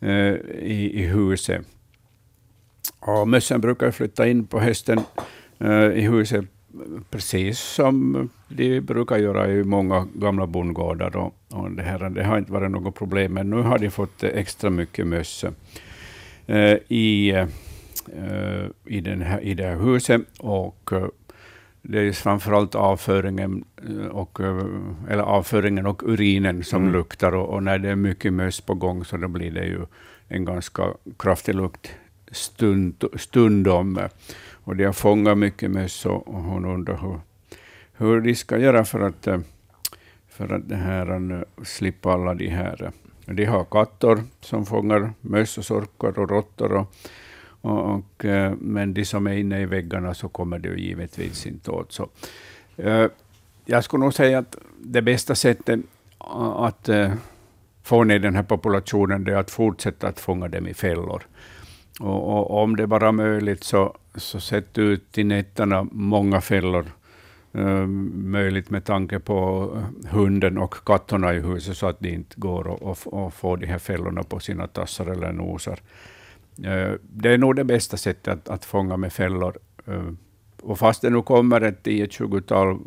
eh, 0.00 0.10
i, 0.10 0.90
i 0.94 1.06
huset. 1.06 1.66
Och 3.00 3.28
mössen 3.28 3.60
brukar 3.60 3.90
flytta 3.90 4.28
in 4.28 4.46
på 4.46 4.60
hösten 4.60 5.00
i 5.94 6.00
huset 6.00 6.44
precis 7.10 7.58
som 7.58 8.28
de 8.48 8.80
brukar 8.80 9.16
göra 9.16 9.52
i 9.52 9.64
många 9.64 10.06
gamla 10.14 10.46
bondgårdar. 10.46 11.16
Och, 11.16 11.34
och 11.50 11.70
det, 11.70 11.82
här, 11.82 12.10
det 12.10 12.24
har 12.24 12.38
inte 12.38 12.52
varit 12.52 12.70
något 12.70 12.94
problem, 12.94 13.34
men 13.34 13.50
nu 13.50 13.56
har 13.56 13.78
de 13.78 13.90
fått 13.90 14.22
eh, 14.22 14.30
extra 14.34 14.70
mycket 14.70 15.06
möss 15.06 15.44
eh, 16.46 16.76
i, 16.88 17.30
eh, 17.30 17.46
i, 18.84 19.00
den 19.00 19.22
här, 19.22 19.40
i 19.40 19.54
det 19.54 19.64
här 19.64 19.76
huset. 19.76 20.22
Och 20.38 20.90
uh, 20.92 21.06
det 21.82 22.00
är 22.00 22.12
framförallt 22.12 22.74
avföringen 22.74 23.64
och, 24.10 24.40
eller 25.08 25.22
avföringen 25.22 25.86
och 25.86 26.02
urinen 26.02 26.64
som 26.64 26.82
mm. 26.82 26.92
luktar. 26.92 27.34
Och, 27.34 27.48
och, 27.48 27.62
när 27.62 27.78
det 27.78 27.90
är 27.90 27.96
mycket 27.96 28.32
möss 28.32 28.60
på 28.60 28.74
gång 28.74 29.04
så 29.04 29.16
då 29.16 29.28
blir 29.28 29.50
det 29.50 29.64
ju 29.64 29.80
en 30.28 30.44
ganska 30.44 30.82
kraftig 31.18 31.54
lukt 31.54 31.90
stund, 32.30 33.04
stundom. 33.14 33.98
Och 34.66 34.76
de 34.76 34.84
har 34.84 34.92
fångat 34.92 35.38
mycket 35.38 35.70
möss 35.70 36.06
och, 36.06 36.28
och 36.28 36.42
hon 36.42 36.64
undrar 36.64 36.96
hur, 36.96 37.20
hur 37.92 38.20
de 38.20 38.34
ska 38.34 38.58
göra 38.58 38.84
för 38.84 39.00
att, 39.00 39.26
eh, 39.26 39.38
för 40.28 40.52
att 40.52 40.68
det 40.68 40.76
här, 40.76 41.32
eh, 41.32 41.64
slippa 41.64 42.12
alla 42.12 42.34
de 42.34 42.48
här 42.48 42.84
eh. 42.84 43.34
de 43.34 43.44
har 43.44 43.64
katter 43.64 44.22
som 44.40 44.66
fångar 44.66 45.12
möss 45.20 45.58
och 45.58 45.64
sorkar 45.64 46.18
och 46.18 46.30
råttor. 46.30 46.72
Och, 46.72 46.86
och, 47.60 47.94
och, 47.94 48.24
men 48.58 48.94
de 48.94 49.04
som 49.04 49.26
är 49.26 49.32
inne 49.32 49.60
i 49.60 49.66
väggarna 49.66 50.14
så 50.14 50.28
kommer 50.28 50.58
det 50.58 50.80
givetvis 50.80 51.46
inte 51.46 51.70
åt. 51.70 51.92
Så, 51.92 52.08
jag 53.64 53.84
skulle 53.84 54.04
nog 54.04 54.14
säga 54.14 54.38
att 54.38 54.56
det 54.78 55.02
bästa 55.02 55.34
sättet 55.34 55.80
att 56.56 56.88
få 57.82 58.04
ner 58.04 58.18
den 58.18 58.34
här 58.34 58.42
populationen 58.42 59.26
är 59.26 59.36
att 59.36 59.50
fortsätta 59.50 60.08
att 60.08 60.20
fånga 60.20 60.48
dem 60.48 60.68
i 60.68 60.74
fällor. 60.74 61.22
Och, 62.00 62.32
och 62.32 62.62
om 62.62 62.76
det 62.76 62.86
bara 62.86 63.08
är 63.08 63.12
möjligt 63.12 63.64
så, 63.64 63.96
så 64.14 64.40
sätt 64.40 64.78
ut 64.78 65.18
i 65.18 65.24
nätterna 65.24 65.86
många 65.92 66.40
fällor 66.40 66.86
Uh, 67.58 67.86
möjligt 68.14 68.70
med 68.70 68.84
tanke 68.84 69.18
på 69.18 69.70
hunden 70.10 70.58
och 70.58 70.74
katterna 70.86 71.34
i 71.34 71.40
huset, 71.40 71.76
så 71.76 71.86
att 71.86 72.00
de 72.00 72.08
inte 72.08 72.34
går 72.40 72.66
och, 72.66 72.82
och, 72.82 73.24
och 73.24 73.34
får 73.34 73.56
de 73.56 73.66
här 73.66 73.78
fällorna 73.78 74.22
på 74.22 74.40
sina 74.40 74.66
tassar 74.66 75.06
eller 75.06 75.32
nosar. 75.32 75.78
Uh, 76.58 76.94
det 77.02 77.32
är 77.32 77.38
nog 77.38 77.56
det 77.56 77.64
bästa 77.64 77.96
sättet 77.96 78.28
att, 78.28 78.48
att 78.48 78.64
fånga 78.64 78.96
med 78.96 79.12
fällor. 79.12 79.58
Uh, 79.88 80.10
och 80.62 80.78
fast 80.78 81.02
det 81.02 81.10
nu 81.10 81.22
kommer 81.22 81.60
ett 81.60 81.86
10-20-tal 81.86 82.78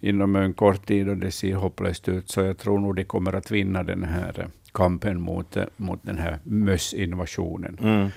inom 0.00 0.36
en 0.36 0.54
kort 0.54 0.86
tid 0.86 1.08
och 1.08 1.16
det 1.16 1.30
ser 1.30 1.54
hopplöst 1.54 2.08
ut, 2.08 2.30
så 2.30 2.40
jag 2.40 2.58
tror 2.58 2.78
nog 2.78 2.96
de 2.96 3.04
kommer 3.04 3.32
att 3.32 3.50
vinna 3.50 3.82
den 3.82 4.04
här 4.04 4.46
kampen 4.72 5.20
mot, 5.20 5.56
mot 5.76 6.00
den 6.02 6.18
här 6.18 6.38
mössinvasionen. 6.44 7.78
Mm 7.80 8.08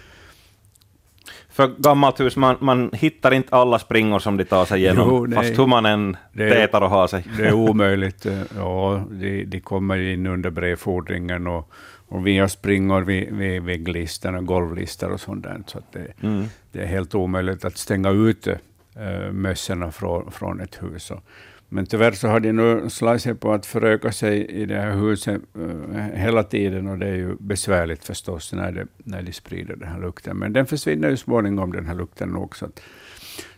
för 1.55 1.71
gammalt 1.77 2.19
hus, 2.19 2.35
man, 2.35 2.55
man 2.59 2.89
hittar 2.93 3.33
inte 3.33 3.55
alla 3.55 3.79
springor 3.79 4.19
som 4.19 4.37
de 4.37 4.43
tar 4.43 4.65
sig 4.65 4.79
igenom, 4.79 5.07
jo, 5.09 5.25
nej, 5.25 5.35
fast 5.35 5.59
hur 5.59 5.67
man 5.67 5.85
än 5.85 6.17
tätar 6.37 6.81
och 6.81 6.89
har 6.89 7.07
sig. 7.07 7.23
Det 7.37 7.47
är 7.47 7.53
omöjligt. 7.53 8.25
Ja, 8.55 9.03
de, 9.11 9.43
de 9.45 9.59
kommer 9.59 9.97
in 9.97 10.27
under 10.27 10.49
brevfordringen 10.49 11.47
och, 11.47 11.71
och 12.07 12.27
vi 12.27 12.37
har 12.37 12.47
springor 12.47 13.01
vid, 13.01 13.33
vid 13.33 13.63
vägglistor 13.63 14.35
och 14.35 14.45
golvlistor 14.45 15.11
och 15.11 15.19
sånt 15.19 15.43
där. 15.43 15.63
Så 15.67 15.79
det, 15.91 16.23
mm. 16.23 16.45
det 16.71 16.79
är 16.79 16.87
helt 16.87 17.15
omöjligt 17.15 17.65
att 17.65 17.77
stänga 17.77 18.09
ut 18.09 18.47
äh, 18.47 19.31
mössorna 19.31 19.91
från, 19.91 20.31
från 20.31 20.61
ett 20.61 20.83
hus. 20.83 21.11
Och, 21.11 21.23
men 21.70 21.86
tyvärr 21.86 22.11
så 22.11 22.28
har 22.28 22.39
de 22.39 22.51
nu 22.51 22.89
slagit 22.89 23.22
sig 23.22 23.36
på 23.36 23.53
att 23.53 23.66
föröka 23.66 24.11
sig 24.11 24.45
i 24.45 24.66
det 24.66 24.76
här 24.76 24.91
huset 24.91 25.41
uh, 25.57 25.97
hela 26.13 26.43
tiden 26.43 26.88
och 26.88 26.97
det 26.97 27.07
är 27.07 27.16
ju 27.16 27.36
besvärligt 27.39 28.05
förstås 28.05 28.53
när, 28.53 28.72
det, 28.72 28.88
när 28.97 29.22
de 29.22 29.34
sprider 29.34 29.76
den 29.76 29.89
här 29.89 29.99
lukten. 29.99 30.38
Men 30.38 30.53
den 30.53 30.66
försvinner 30.66 31.09
ju 31.09 31.18
småningom 31.18 31.72
den 31.72 31.86
här 31.86 31.95
lukten 31.95 32.36
också. 32.36 32.70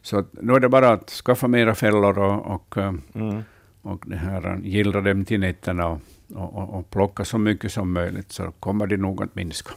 Så 0.01 0.19
att, 0.19 0.25
nu 0.41 0.53
är 0.53 0.59
det 0.59 0.69
bara 0.69 0.89
att 0.89 1.09
skaffa 1.09 1.47
mera 1.47 1.75
fällor 1.75 2.19
och, 2.19 2.45
och, 2.45 2.77
uh, 2.77 2.93
mm. 3.13 3.43
och 3.81 4.03
det 4.07 4.15
här, 4.15 4.59
gillra 4.63 5.01
dem 5.01 5.25
till 5.25 5.39
nätterna 5.39 5.87
och, 5.87 5.99
och, 6.35 6.79
och, 6.79 6.89
plocka 6.89 7.25
så 7.25 7.37
mycket 7.37 7.71
som 7.71 7.93
möjligt 7.93 8.31
så 8.31 8.51
kommer 8.59 8.87
de 8.87 8.97
nog 8.97 9.23
att 9.23 9.35
minska. 9.35 9.71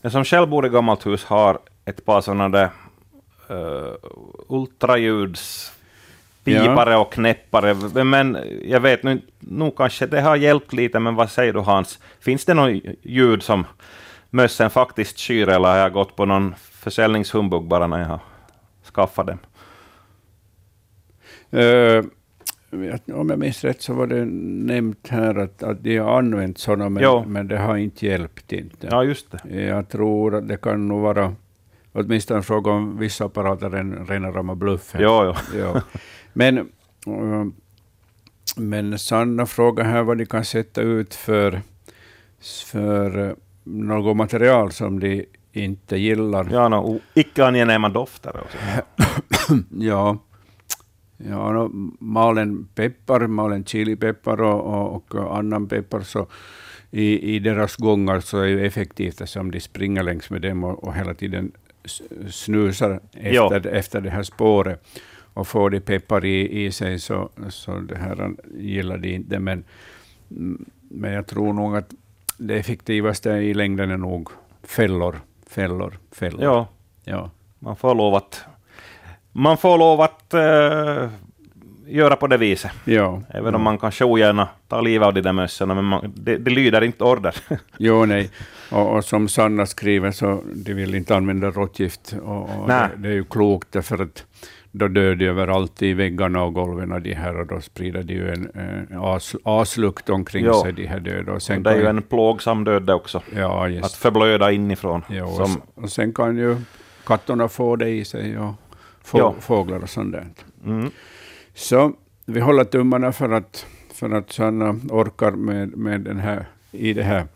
Den 0.00 0.10
som 0.10 0.24
själv 0.24 0.48
bor 0.48 0.66
i 0.66 0.68
gammalt 0.68 1.06
hus 1.06 1.24
har 1.24 1.58
ett 1.84 2.04
par 2.04 2.20
sådana 2.20 2.48
där 2.48 2.70
uh, 3.50 3.94
ultraljuds 4.48 5.72
pipare 6.44 6.96
och 6.96 7.12
knäppare. 7.12 8.04
Men 8.04 8.38
jag 8.64 8.80
vet 8.80 9.02
nu, 9.02 9.20
nu 9.38 9.70
kanske 9.76 10.06
det 10.06 10.20
har 10.20 10.36
hjälpt 10.36 10.72
lite, 10.72 11.00
men 11.00 11.14
vad 11.14 11.30
säger 11.30 11.52
du 11.52 11.60
Hans? 11.60 11.98
Finns 12.20 12.44
det 12.44 12.54
något 12.54 12.82
ljud 13.02 13.42
som 13.42 13.66
mössen 14.30 14.70
faktiskt 14.70 15.20
skyr, 15.20 15.48
eller 15.48 15.68
har 15.68 15.76
jag 15.76 15.92
gått 15.92 16.16
på 16.16 16.24
någon 16.24 16.54
försäljningshumbug 16.72 17.62
bara 17.62 17.86
när 17.86 17.98
jag 17.98 18.06
har 18.06 18.20
skaffat 18.94 19.26
dem? 19.26 19.38
Uh, 21.60 22.04
om 23.14 23.30
jag 23.30 23.38
minns 23.38 23.64
rätt 23.64 23.82
så 23.82 23.94
var 23.94 24.06
det 24.06 24.24
nämnt 24.24 25.08
här 25.08 25.38
att, 25.38 25.62
att 25.62 25.84
de 25.84 25.98
har 25.98 26.18
använt 26.18 26.58
sådana, 26.58 26.88
men, 26.88 27.32
men 27.32 27.48
det 27.48 27.58
har 27.58 27.76
inte 27.76 28.06
hjälpt. 28.06 28.52
Inte. 28.52 28.88
Ja, 28.90 29.04
just 29.04 29.26
det. 29.30 29.60
Jag 29.60 29.88
tror 29.88 30.34
att 30.34 30.48
det 30.48 30.56
kan 30.56 30.88
nog 30.88 31.00
vara 31.00 31.34
åtminstone 31.92 32.42
fråga 32.42 32.70
om 32.70 32.98
vissa 32.98 33.24
apparater 33.24 33.74
en 33.74 34.06
rena 34.06 34.30
rama 34.30 34.54
bluffen. 34.54 35.00
Jo, 35.02 35.34
jo. 35.58 35.80
Men, 36.32 36.58
eh, 36.58 37.46
men 38.56 38.98
Sanna 38.98 39.46
frågar 39.46 39.84
här 39.84 40.02
vad 40.02 40.18
de 40.18 40.26
kan 40.26 40.44
sätta 40.44 40.80
ut 40.80 41.14
för, 41.14 41.62
för 42.66 43.28
eh, 43.28 43.34
något 43.64 44.16
material 44.16 44.72
som 44.72 45.00
de 45.00 45.26
inte 45.52 45.96
gillar. 45.96 46.48
Ja, 46.50 46.68
no, 46.68 47.00
icke 47.14 47.46
angenäma 47.46 47.88
dofter. 47.88 48.40
ja, 49.78 50.18
ja 51.16 51.52
no, 51.52 51.70
malen 52.00 52.68
peppar, 52.74 53.26
malen 53.26 53.64
chilipeppar 53.64 54.42
och, 54.42 54.94
och, 54.94 55.14
och 55.14 55.38
annan 55.38 55.68
peppar, 55.68 56.00
så 56.00 56.26
i, 56.90 57.36
i 57.36 57.38
deras 57.38 57.76
gångar 57.76 58.20
så 58.20 58.38
är 58.38 58.56
det 58.56 58.66
effektivt 58.66 59.20
eftersom 59.20 59.50
de 59.50 59.60
springer 59.60 60.02
längs 60.02 60.30
med 60.30 60.42
dem 60.42 60.64
och, 60.64 60.84
och 60.84 60.94
hela 60.94 61.14
tiden 61.14 61.52
snusar 62.30 63.00
efter, 63.12 63.66
efter 63.66 64.00
det 64.00 64.10
här 64.10 64.22
spåret 64.22 64.84
och 65.34 65.48
får 65.48 65.70
de 65.70 65.80
peppar 65.80 66.24
i, 66.24 66.64
i 66.64 66.72
sig 66.72 66.98
så, 66.98 67.30
så 67.48 67.78
det 67.78 67.98
här 67.98 68.32
gillar 68.54 68.98
de 68.98 69.14
inte. 69.14 69.38
Men, 69.38 69.64
men 70.88 71.12
jag 71.12 71.26
tror 71.26 71.52
nog 71.52 71.76
att 71.76 71.90
det 72.38 72.54
effektivaste 72.54 73.30
i 73.30 73.54
längden 73.54 73.90
är 73.90 73.96
nog 73.96 74.28
fällor, 74.62 75.20
fällor, 75.50 75.98
fällor. 76.12 76.42
Ja, 76.44 76.68
ja. 77.04 77.30
man 77.58 77.76
får 77.76 77.94
lov 77.94 78.14
att, 78.14 78.44
man 79.32 79.56
får 79.56 79.78
lov 79.78 80.00
att 80.00 80.34
uh, 80.34 81.10
göra 81.86 82.16
på 82.16 82.26
det 82.26 82.36
viset. 82.36 82.70
Ja. 82.84 83.22
Även 83.30 83.54
om 83.54 83.62
man 83.62 83.78
kanske 83.78 84.04
ogärna 84.04 84.48
tar 84.68 84.82
livet 84.82 85.06
av 85.06 85.14
de 85.14 85.20
där 85.20 85.32
mössorna, 85.32 85.74
men 85.74 85.84
man, 85.84 86.12
det, 86.16 86.36
det 86.36 86.50
lyder 86.50 86.84
inte 86.84 87.04
order. 87.04 87.34
jo, 87.78 88.04
nej. 88.04 88.30
Och, 88.70 88.96
och, 88.96 89.04
som 89.04 89.28
Sanna 89.28 89.66
skriver 89.66 90.10
så 90.10 90.42
de 90.54 90.74
vill 90.74 90.94
inte 90.94 91.16
använda 91.16 91.50
råttgift. 91.50 92.14
Och, 92.22 92.60
och 92.60 92.68
det, 92.68 92.90
det, 92.96 93.08
är 93.08 93.12
ju 93.12 93.24
klokt 93.24 93.72
därför 93.72 94.02
att 94.02 94.24
då 94.72 94.88
dör 94.88 95.14
de 95.14 95.26
överallt 95.26 95.82
i 95.82 95.92
väggarna 95.92 96.42
och 96.42 96.54
golven 96.54 97.02
de 97.02 97.14
här 97.14 97.40
och 97.40 97.46
då 97.46 97.60
sprider 97.60 98.02
de 98.02 98.14
ju 98.14 98.32
en, 98.32 98.50
en 98.54 98.98
as, 99.00 99.36
aslukt 99.44 100.10
omkring 100.10 100.44
jo. 100.44 100.62
sig, 100.62 100.72
de 100.72 100.86
här 100.86 101.00
döda. 101.00 101.32
Och 101.32 101.42
sen 101.42 101.62
det 101.62 101.70
är 101.70 101.76
ju 101.76 101.86
en 101.86 102.02
plågsam 102.02 102.64
död 102.64 102.90
också. 102.90 103.22
Ja, 103.36 103.68
just. 103.68 103.84
Att 103.84 103.92
förblöda 103.92 104.52
inifrån. 104.52 105.02
Jo, 105.08 105.36
som, 105.36 105.62
och 105.74 105.90
sen 105.90 106.12
kan 106.12 106.36
ju 106.36 106.56
katterna 107.04 107.48
få 107.48 107.76
det 107.76 107.88
i 107.88 108.04
sig 108.04 108.38
och 108.38 108.54
få, 109.02 109.34
fåglar 109.40 109.82
och 109.82 109.90
sånt 109.90 110.12
där. 110.12 110.26
Mm. 110.64 110.90
Så 111.54 111.92
vi 112.26 112.40
håller 112.40 112.64
tummarna 112.64 113.12
för 113.12 113.30
att, 113.30 113.66
för 113.94 114.10
att 114.10 114.32
Sanna 114.32 114.80
orkar 114.90 115.30
med, 115.30 115.76
med 115.76 116.00
den 116.00 116.18
här, 116.18 116.46
i 116.70 116.92
det 116.92 117.02
här, 117.02 117.26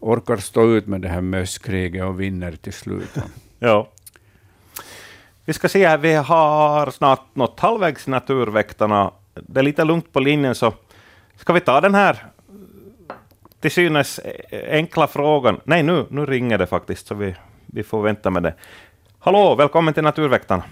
orkar 0.00 0.36
stå 0.36 0.70
ut 0.70 0.86
med 0.86 1.00
det 1.00 1.08
här 1.08 1.20
mösskriget 1.20 2.04
och 2.04 2.20
vinner 2.20 2.52
till 2.52 2.72
slut. 2.72 3.14
ja. 3.58 3.88
Vi 5.50 5.54
ska 5.54 5.68
se 5.68 5.86
här, 5.86 5.98
vi 5.98 6.14
har 6.14 6.90
snart 6.90 7.34
nått 7.34 7.60
halvvägs 7.60 8.06
Naturväktarna. 8.06 9.10
Det 9.34 9.60
är 9.60 9.64
lite 9.64 9.84
lugnt 9.84 10.12
på 10.12 10.20
linjen, 10.20 10.54
så 10.54 10.72
ska 11.36 11.52
vi 11.52 11.60
ta 11.60 11.80
den 11.80 11.94
här 11.94 12.16
till 13.60 13.70
synes 13.70 14.20
enkla 14.70 15.06
frågan. 15.06 15.60
Nej, 15.64 15.82
nu, 15.82 16.06
nu 16.10 16.26
ringer 16.26 16.58
det 16.58 16.66
faktiskt, 16.66 17.06
så 17.06 17.14
vi, 17.14 17.34
vi 17.66 17.82
får 17.82 18.02
vänta 18.02 18.30
med 18.30 18.42
det. 18.42 18.54
Hallå, 19.18 19.54
välkommen 19.54 19.94
till 19.94 20.02
Naturväktarna. 20.02 20.62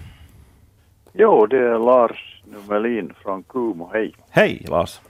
Jo, 1.12 1.46
det 1.46 1.58
är 1.58 1.78
Lars 1.78 2.42
Numelin 2.44 3.12
från 3.22 3.42
Kumo. 3.42 3.90
Hej. 3.92 4.14
Hej, 4.30 4.66
Lars. 4.68 5.00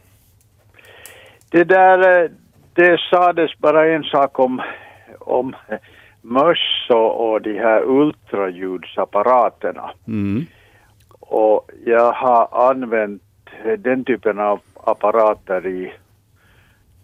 Det 1.51 1.65
där, 1.65 2.23
eh, 2.23 2.31
det 2.75 3.01
sades 3.11 3.59
bara 3.59 3.95
en 3.95 4.05
sak 4.05 4.39
om, 4.39 4.63
om 5.19 5.55
möss 6.23 6.91
och, 6.91 7.31
och 7.31 7.43
de 7.43 7.59
här 7.59 7.83
ultraljudsapparaterna. 7.87 9.91
Mm. 10.07 10.47
Och 11.21 11.71
jag 11.85 12.13
har 12.13 12.71
använt 12.71 13.23
den 13.79 14.05
typen 14.05 14.39
av 14.39 14.61
apparater 14.85 15.67
i 15.67 15.93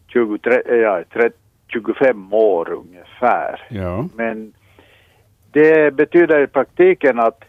20, 0.06 0.38
ja, 0.66 1.02
30, 1.12 1.36
25 1.68 2.32
år 2.32 2.70
ungefär. 2.70 3.66
Ja. 3.68 4.08
Men 4.14 4.52
det 5.52 5.94
betyder 5.94 6.42
i 6.42 6.46
praktiken 6.46 7.20
att 7.20 7.44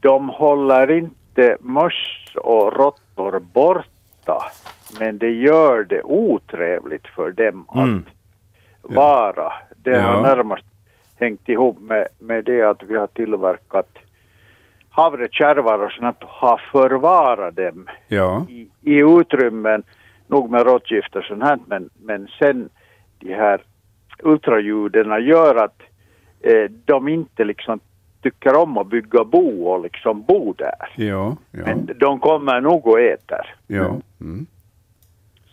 de 0.00 0.28
håller 0.28 0.90
inte 0.90 1.56
möss 1.60 2.36
och 2.36 2.76
råttor 2.76 3.38
borta, 3.38 4.52
men 4.98 5.18
det 5.18 5.30
gör 5.30 5.84
det 5.84 6.02
otrevligt 6.02 7.06
för 7.06 7.30
dem 7.30 7.66
mm. 7.74 8.04
att 8.82 8.94
vara. 8.94 9.52
Det 9.76 10.00
har 10.00 10.22
närmast 10.22 10.64
hängt 11.22 11.48
ihop 11.48 11.80
med, 11.80 12.08
med 12.18 12.44
det 12.44 12.62
att 12.62 12.82
vi 12.82 12.96
har 12.96 13.06
tillverkat 13.06 13.88
havrekärvar 14.90 15.78
och 15.78 15.92
sånt 15.92 16.16
har 16.20 16.62
förvarat 16.72 17.56
dem 17.56 17.88
Ja. 18.08 18.46
i, 18.48 18.68
i 18.80 18.98
utrymmen, 18.98 19.82
nog 20.26 20.50
med 20.50 20.66
råttgift 20.66 21.16
och 21.16 21.24
sånt 21.24 21.42
här, 21.42 21.58
men, 21.66 21.90
men 22.02 22.28
sen 22.38 22.68
de 23.18 23.34
här 23.34 23.60
ultraljuden 24.22 25.24
gör 25.24 25.54
att 25.64 25.82
eh, 26.40 26.70
de 26.84 27.08
inte 27.08 27.44
liksom 27.44 27.80
tycker 28.22 28.56
om 28.56 28.78
att 28.78 28.86
bygga 28.86 29.24
bo 29.24 29.64
och 29.64 29.82
liksom 29.82 30.22
bo 30.22 30.52
där. 30.52 30.88
Ja. 30.96 31.36
Ja. 31.50 31.60
Men 31.66 31.90
de 31.96 32.20
kommer 32.20 32.60
nog 32.60 32.86
och 32.86 33.00
äter. 33.00 33.54
ja. 33.66 33.96
Mm. 34.20 34.46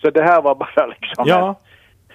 Så 0.02 0.10
det 0.10 0.24
här 0.24 0.42
var 0.42 0.56
bara 0.56 0.86
liksom 1.02 1.24
Ja, 1.28 1.56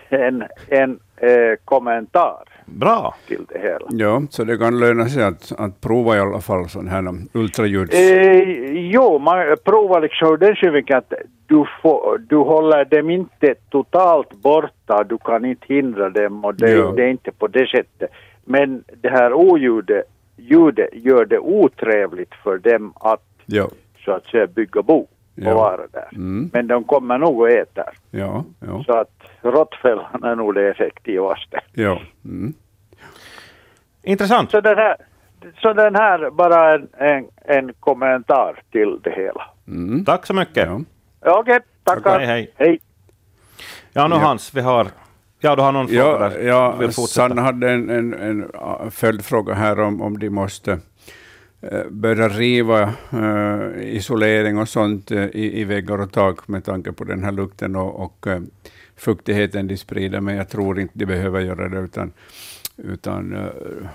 en, 0.09 0.45
en 0.69 0.99
eh, 1.17 1.31
kommentar 1.65 2.45
bra. 2.67 3.15
till 3.29 3.45
det 3.49 3.59
hela. 3.59 3.87
Ja, 3.91 4.23
så 4.31 4.45
det 4.45 4.59
kan 4.59 4.79
löna 4.81 5.07
sig 5.09 5.25
att, 5.25 5.53
att 5.59 5.81
prova 5.81 6.17
i 6.17 6.21
alla 6.21 6.41
fall 6.41 6.69
sådana 6.69 6.91
här 6.91 7.15
ultraljuds... 7.33 7.95
Eh, 7.95 8.39
jo, 8.73 9.19
man 9.19 9.57
provar 9.65 10.01
liksom 10.01 10.29
ur 10.33 10.37
den 10.37 10.57
synvinkeln 10.57 10.99
att 10.99 11.13
du, 11.47 11.65
får, 11.83 12.19
du 12.19 12.37
håller 12.37 12.85
dem 12.85 13.11
inte 13.11 13.55
totalt 13.71 14.33
borta, 14.35 15.05
du 15.05 15.19
kan 15.19 15.45
inte 15.45 15.67
hindra 15.75 16.11
dem 16.11 16.45
och 16.45 16.55
det, 16.55 16.71
Ja. 16.71 16.93
det 16.97 17.03
är 17.05 17.09
inte 17.09 17.33
på 17.33 17.47
det 17.47 17.67
sättet. 17.69 18.11
Men 18.45 18.85
det 19.01 19.09
här 19.09 19.33
oljudet 19.33 20.05
ljudet 20.37 20.89
gör 20.93 21.25
det 21.25 21.39
otrevligt 21.39 22.35
för 22.45 22.59
dem 22.59 22.93
att 23.01 23.23
Ja. 23.47 23.69
så 24.05 24.13
att 24.13 24.25
säga 24.27 24.47
bygga 24.47 24.83
bo 24.83 25.07
och 25.37 25.43
Ja. 25.43 25.55
vara 25.55 25.87
där. 25.93 26.09
Mm. 26.13 26.51
Men 26.53 26.67
de 26.67 26.85
kommer 26.85 27.19
nog 27.19 27.41
och 27.41 27.51
äter. 27.51 27.85
Ja. 28.11 28.45
Ja. 28.61 28.85
Så 28.87 28.93
att 28.93 29.11
råttfällan 29.43 30.25
är 30.25 30.35
nog 30.37 30.55
det 30.55 30.71
effektivaste. 30.71 31.61
Ja. 31.73 32.01
Mm. 32.25 32.55
Intressant. 34.03 34.51
Så 34.51 34.61
den 34.61 34.77
här, 34.79 34.97
så 35.63 35.73
den 35.73 35.95
här 35.95 36.31
bara 36.31 36.75
en, 36.75 36.89
en, 36.99 37.25
en 37.45 37.73
kommentar 37.81 38.61
till 38.71 39.01
det 39.03 39.11
hela. 39.11 39.47
Mm. 39.69 40.05
Tack 40.05 40.27
så 40.27 40.35
mycket. 40.35 40.69
Ja. 41.21 41.41
Okej, 41.41 41.61
tackar. 41.85 42.19
Hej, 42.19 42.27
hej. 42.27 42.53
hej. 42.57 42.81
Ja, 43.93 44.09
nu 44.09 44.15
Ja. 44.15 44.21
Hans, 44.21 44.55
vi 44.55 44.61
har... 44.61 44.87
Ja, 45.41 45.57
du 45.57 45.63
har 45.63 45.73
någon 45.73 45.89
fråga 45.89 46.01
Ja, 46.03 46.29
där. 46.29 46.41
ja. 46.83 46.91
Sanna 46.91 47.43
hade 47.43 47.71
en, 47.71 47.91
en, 47.91 48.15
en 48.15 48.51
följdfråga 48.91 49.55
här 49.55 49.81
om, 49.81 50.03
om 50.03 50.19
de 50.19 50.31
måste 50.31 50.79
börja 51.91 52.29
riva 52.29 52.83
eh, 53.13 53.97
isolering 53.97 54.59
och 54.59 54.69
sånt 54.69 55.11
eh, 55.11 55.25
i, 55.25 55.61
i 55.61 55.65
väggar 55.65 56.01
och 56.01 56.13
tak 56.13 56.49
med 56.49 56.65
tanke 56.65 56.93
på 56.93 57.05
den 57.05 57.25
här 57.25 57.33
lukten 57.33 57.77
och, 57.77 58.05
och 58.05 58.27
eh, 58.27 58.41
fuktigheten 58.97 59.67
de 59.67 59.77
sprider, 59.77 60.21
men 60.21 60.37
jag 60.37 60.49
tror 60.49 60.81
inte 60.81 60.99
de 60.99 61.07
behöver 61.07 61.41
göra 61.41 61.69
det, 61.69 61.79
utan, 61.79 62.13
utan 62.77 63.37
eh, 63.37 63.49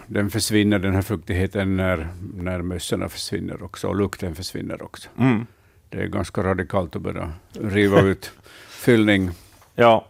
den 0.08 0.30
försvinner, 0.30 0.80
den 0.80 0.96
här 0.96 1.02
fuktigheten, 1.02 1.78
när, 1.78 2.08
när 2.36 2.62
mössorna 2.62 3.10
försvinner 3.10 3.64
också, 3.64 3.88
och 3.88 3.96
lukten 3.96 4.36
försvinner 4.36 4.84
också. 4.84 5.10
Mm. 5.20 5.46
Det 5.90 5.98
är 5.98 6.08
ganska 6.08 6.44
radikalt 6.44 6.96
att 6.96 7.02
börja 7.02 7.32
riva 7.52 8.02
ut 8.02 8.32
fyllning. 8.70 9.30
Ja. 9.76 10.08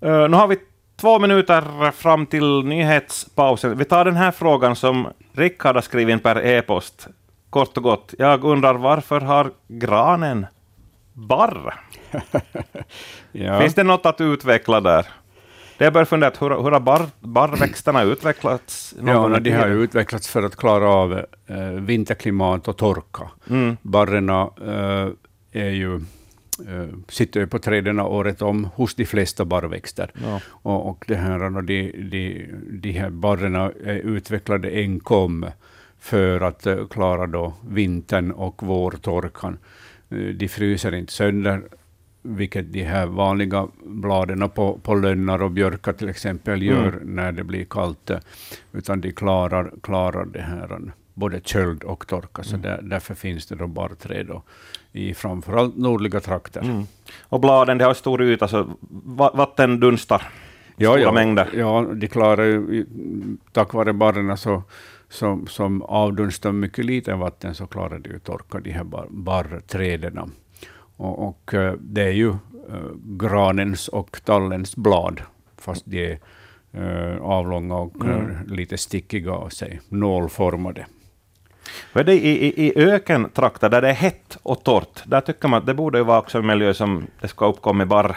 Eh, 0.00 0.28
nu 0.28 0.36
har 0.36 0.48
vi 0.48 0.58
två 1.00 1.18
minuter 1.18 1.90
fram 1.90 2.26
till 2.26 2.64
nyhetspausen. 2.64 3.78
Vi 3.78 3.84
tar 3.84 4.04
den 4.04 4.16
här 4.16 4.30
frågan 4.30 4.76
som 4.76 5.08
Rickard 5.32 5.74
har 5.74 5.82
skrivit 5.82 6.12
in 6.12 6.20
per 6.20 6.46
e-post. 6.46 7.08
Kort 7.50 7.76
och 7.76 7.82
gott. 7.82 8.14
Jag 8.18 8.44
undrar 8.44 8.74
varför 8.74 9.20
har 9.20 9.50
granen 9.68 10.46
barr? 11.12 11.74
Ja. 13.32 13.60
Finns 13.60 13.74
det 13.74 13.82
något 13.82 14.06
att 14.06 14.20
utveckla 14.20 14.80
där? 14.80 15.06
Det 15.78 15.84
jag 15.84 15.92
börjar 15.92 16.04
fundera 16.04 16.32
hur, 16.40 16.50
hur 16.50 16.70
har 16.70 16.80
barr, 16.80 17.06
barrväxterna 17.20 18.02
utvecklats? 18.02 18.94
Ja, 19.06 19.38
de 19.40 19.50
har 19.50 19.66
utvecklats 19.66 20.28
för 20.28 20.42
att 20.42 20.56
klara 20.56 20.88
av 20.88 21.12
eh, 21.46 21.56
vinterklimat 21.70 22.68
och 22.68 22.76
torka. 22.76 23.30
Mm. 23.50 23.76
Barrerna 23.82 24.50
eh, 24.60 25.08
är 25.62 25.70
ju, 25.70 26.00
sitter 27.08 27.40
ju 27.40 27.46
på 27.46 27.58
träden 27.58 28.00
året 28.00 28.42
om 28.42 28.64
hos 28.64 28.94
de 28.94 29.04
flesta 29.06 29.44
barrväxter. 29.44 30.10
Ja. 30.22 30.40
Och, 30.46 30.88
och, 30.88 31.04
det 31.08 31.16
här, 31.16 31.56
och 31.56 31.64
de, 31.64 31.92
de, 32.10 32.46
de 32.70 32.92
här 32.92 33.10
barrerna 33.10 33.72
är 33.84 33.96
utvecklade 33.96 34.70
enkom 34.70 35.46
för 35.98 36.40
att 36.40 36.66
eh, 36.66 36.86
klara 36.86 37.26
då 37.26 37.54
vintern 37.68 38.30
och 38.30 38.62
vårtorkan. 38.62 39.58
Eh, 40.10 40.18
de 40.18 40.48
fryser 40.48 40.94
inte 40.94 41.12
sönder, 41.12 41.62
vilket 42.22 42.72
de 42.72 42.82
här 42.82 43.06
vanliga 43.06 43.68
bladen 43.84 44.50
på, 44.50 44.78
på 44.82 44.94
lönnar 44.94 45.42
och 45.42 45.50
björkar 45.50 45.92
till 45.92 46.08
exempel 46.08 46.62
gör 46.62 46.88
Mm. 46.88 47.14
när 47.14 47.32
det 47.32 47.44
blir 47.44 47.64
kallt, 47.64 48.10
eh, 48.10 48.18
utan 48.72 49.00
de 49.00 49.12
klarar, 49.12 49.72
klarar 49.82 50.24
det 50.24 50.42
här 50.42 50.72
eh, 50.72 50.78
både 51.14 51.40
köld 51.40 51.84
och 51.84 52.06
torka. 52.06 52.42
Så 52.42 52.56
där, 52.56 52.80
därför 52.82 53.14
finns 53.14 53.46
det 53.46 53.54
då 53.54 53.66
barrträd 53.66 54.30
i 54.92 55.14
framförallt 55.14 55.76
nordliga 55.76 56.20
trakter. 56.20 56.60
Mm. 56.60 56.82
Och 57.22 57.40
bladen, 57.40 57.78
det 57.78 57.84
har 57.84 57.94
stor 57.94 58.22
yta, 58.22 58.48
så 58.48 58.66
va- 58.90 59.32
vatten 59.34 59.80
dunstar 59.80 60.22
Ja, 60.76 60.90
stora 60.90 61.00
ja, 61.02 61.12
mängder. 61.12 61.48
ja, 61.54 61.86
de 61.94 62.08
klarar 62.08 62.44
ju, 62.44 62.86
tack 63.52 63.74
vare 63.74 63.92
barrerna 63.92 64.36
så, 64.36 64.62
som, 65.08 65.46
som 65.46 65.82
avdunstar 65.82 66.52
mycket 66.52 66.84
lite 66.84 67.14
vatten, 67.14 67.54
så 67.54 67.66
klarar 67.66 67.98
de 67.98 68.10
ju 68.10 68.18
torka 68.18 68.60
de 68.60 68.70
här 68.70 68.84
bar, 68.84 69.06
barrträden. 69.10 70.32
Och, 70.96 71.28
och 71.28 71.54
eh, 71.54 71.72
det 71.80 72.02
är 72.02 72.10
ju 72.12 72.28
eh, 72.28 72.36
granens 73.04 73.88
och 73.88 74.20
tallens 74.24 74.76
blad, 74.76 75.20
fast 75.56 75.82
de 75.86 76.04
är 76.12 76.18
eh, 77.12 77.22
avlånga 77.22 77.76
och 77.76 77.94
Mm. 78.04 78.36
lite 78.46 78.78
stickiga 78.78 79.32
av 79.32 79.48
sig, 79.48 79.80
nålformade. 79.88 80.86
Är 81.92 82.04
det 82.04 82.14
i, 82.14 82.46
i, 82.46 82.66
i 82.66 82.72
ökentrakter 82.76 83.68
där 83.68 83.82
det 83.82 83.88
är 83.88 83.94
hett 83.94 84.38
och 84.42 84.64
torrt, 84.64 85.02
där 85.04 85.20
tycker 85.20 85.48
man 85.48 85.58
att 85.58 85.66
det 85.66 85.74
borde 85.74 85.98
ju 85.98 86.04
vara 86.04 86.18
också 86.18 86.38
en 86.38 86.46
miljö 86.46 86.74
som 86.74 87.06
det 87.20 87.28
ska 87.28 87.46
uppkomma 87.48 87.86
barr. 87.86 88.16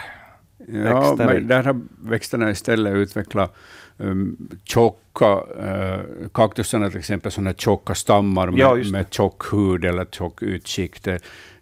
Ja, 0.66 1.14
men 1.18 1.46
där 1.46 1.62
har 1.62 1.80
växterna 2.02 2.50
istället 2.50 2.94
utvecklat 2.94 3.54
um, 3.96 4.36
tjocka, 4.64 5.34
uh, 5.34 6.28
kaktusarna 6.34 6.90
till 6.90 6.98
exempel, 6.98 7.32
sådana 7.32 7.54
tjocka 7.54 7.94
stammar 7.94 8.50
med, 8.50 8.58
Ja, 8.58 8.74
med 8.74 9.06
tjock 9.10 9.52
hud 9.52 9.84
eller 9.84 10.04
tjock 10.04 10.42
utskikt, 10.42 11.08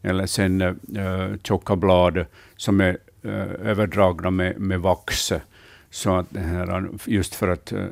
eller 0.03 0.27
sen 0.27 0.63
uh, 0.63 1.37
tjocka 1.43 1.77
blad 1.77 2.25
som 2.57 2.81
är 2.81 2.99
uh, 3.25 3.33
överdragna 3.65 4.31
med, 4.31 4.61
med 4.61 4.81
vax, 4.81 5.33
så 5.91 6.15
att 6.15 6.37
här, 6.37 6.89
just 7.05 7.35
för 7.35 7.49
att 7.49 7.73
uh, 7.73 7.87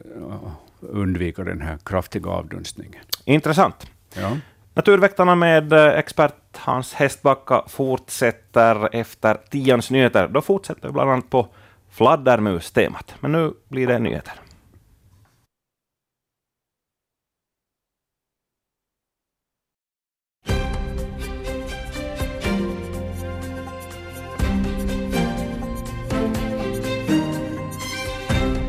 undvika 0.81 1.45
den 1.45 1.61
här 1.61 1.79
kraftiga 1.85 2.31
avdunstningen. 2.31 3.03
Intressant. 3.35 3.91
Ja. 4.17 4.37
Naturväktarna 4.75 5.35
med 5.35 5.73
eh, 5.73 5.99
expert 5.99 6.35
Hans 6.57 6.95
Hästbacka 6.95 7.63
fortsätter 7.69 8.95
efter 8.95 9.35
tians 9.51 9.91
nyheter. 9.91 10.29
Då 10.29 10.41
fortsätter 10.41 10.89
vi 10.89 10.93
bland 10.93 11.11
annat 11.11 11.31
på 11.31 11.47
fladdermus-temat. 11.91 13.15
Men 13.21 13.33
nu 13.33 13.53
blir 13.69 13.87
det 13.87 13.99
nyheter. 13.99 14.35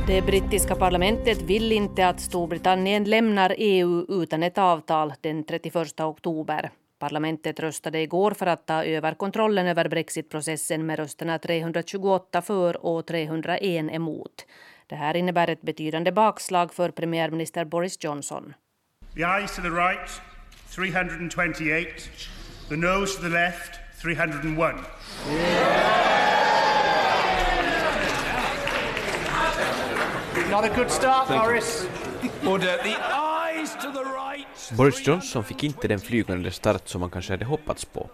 Det 0.10 0.22
brittiska 0.22 0.76
parlamentet 0.76 1.42
vill 1.42 1.72
inte 1.72 2.08
att 2.08 2.20
Storbritannien 2.20 3.04
lämnar 3.04 3.56
EU 3.58 4.06
utan 4.24 4.44
ett 4.44 4.58
avtal 4.58 5.14
den 5.22 5.44
31 5.44 6.00
oktober. 6.00 6.72
Parlamentet 7.00 7.60
röstade 7.60 8.02
igår 8.02 8.32
för 8.32 8.46
att 8.46 8.66
ta 8.66 8.84
över 8.84 9.14
kontrollen 9.14 9.68
över 9.68 9.90
brexitprocessen 9.90 10.86
med 10.86 11.00
rösterna 11.00 11.40
328 11.40 12.42
för 12.42 12.86
och 12.86 13.06
301 13.06 13.92
emot. 13.92 14.46
Det 14.88 14.96
här 14.96 15.16
innebär 15.16 15.48
ett 15.48 15.62
betydande 15.62 16.12
bakslag 16.12 16.74
för 16.74 16.92
premiärminister 16.92 17.66
Boris 17.66 18.04
Johnson. 18.04 18.54
The 19.16 19.24
ayes 19.24 19.56
to 19.56 19.62
the 19.62 19.70
right, 19.70 20.22
328. 20.76 21.90
The 22.70 22.76
noes 22.76 23.16
to 23.16 23.22
the 23.22 23.30
left, 23.30 23.80
301. 24.02 24.76
Not 30.52 30.66
a 30.66 30.76
good 30.76 30.90
start, 30.92 31.30
Morris. 31.30 31.88
Order. 32.48 32.78
The 32.84 32.98
eyes 32.98 33.74
to 33.74 33.92
the 33.92 34.04
right. 34.04 34.78
Boris 34.78 35.08
Johnson 35.08 35.44
fick 35.44 35.64
inte 35.64 35.88
den 35.88 36.00
flygande 36.00 36.52
start 36.52 36.88
som 36.88 37.02
man 37.02 37.10
kanske 37.10 37.34
hade 37.34 37.46
hoppats 37.46 37.86
på. 37.86 38.10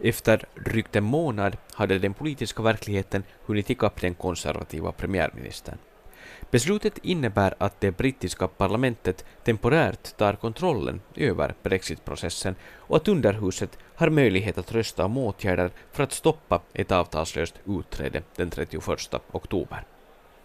Efter 0.00 0.44
drygt 0.64 0.96
en 0.96 1.04
månad 1.04 1.56
hade 1.72 1.98
den 1.98 2.14
politiska 2.14 2.62
verkligheten 2.62 3.22
hunnit 3.46 3.70
ikapp 3.70 4.00
den 4.00 4.14
konservativa 4.14 4.92
premiärministern. 4.92 5.78
Beslutet 6.50 6.98
innebär 6.98 7.54
att 7.58 7.80
det 7.80 7.96
brittiska 7.96 8.48
parlamentet 8.48 9.24
temporärt 9.44 10.16
tar 10.16 10.32
kontrollen 10.32 11.00
över 11.14 11.54
brexitprocessen 11.62 12.54
och 12.76 12.96
att 12.96 13.08
underhuset 13.08 13.78
har 13.96 14.10
möjlighet 14.10 14.58
att 14.58 14.72
rösta 14.72 15.04
om 15.04 15.18
åtgärder 15.18 15.70
för 15.92 16.02
att 16.02 16.12
stoppa 16.12 16.60
ett 16.72 16.92
avtalslöst 16.92 17.54
utträde 17.66 18.22
den 18.36 18.50
31 18.50 19.14
oktober. 19.32 19.84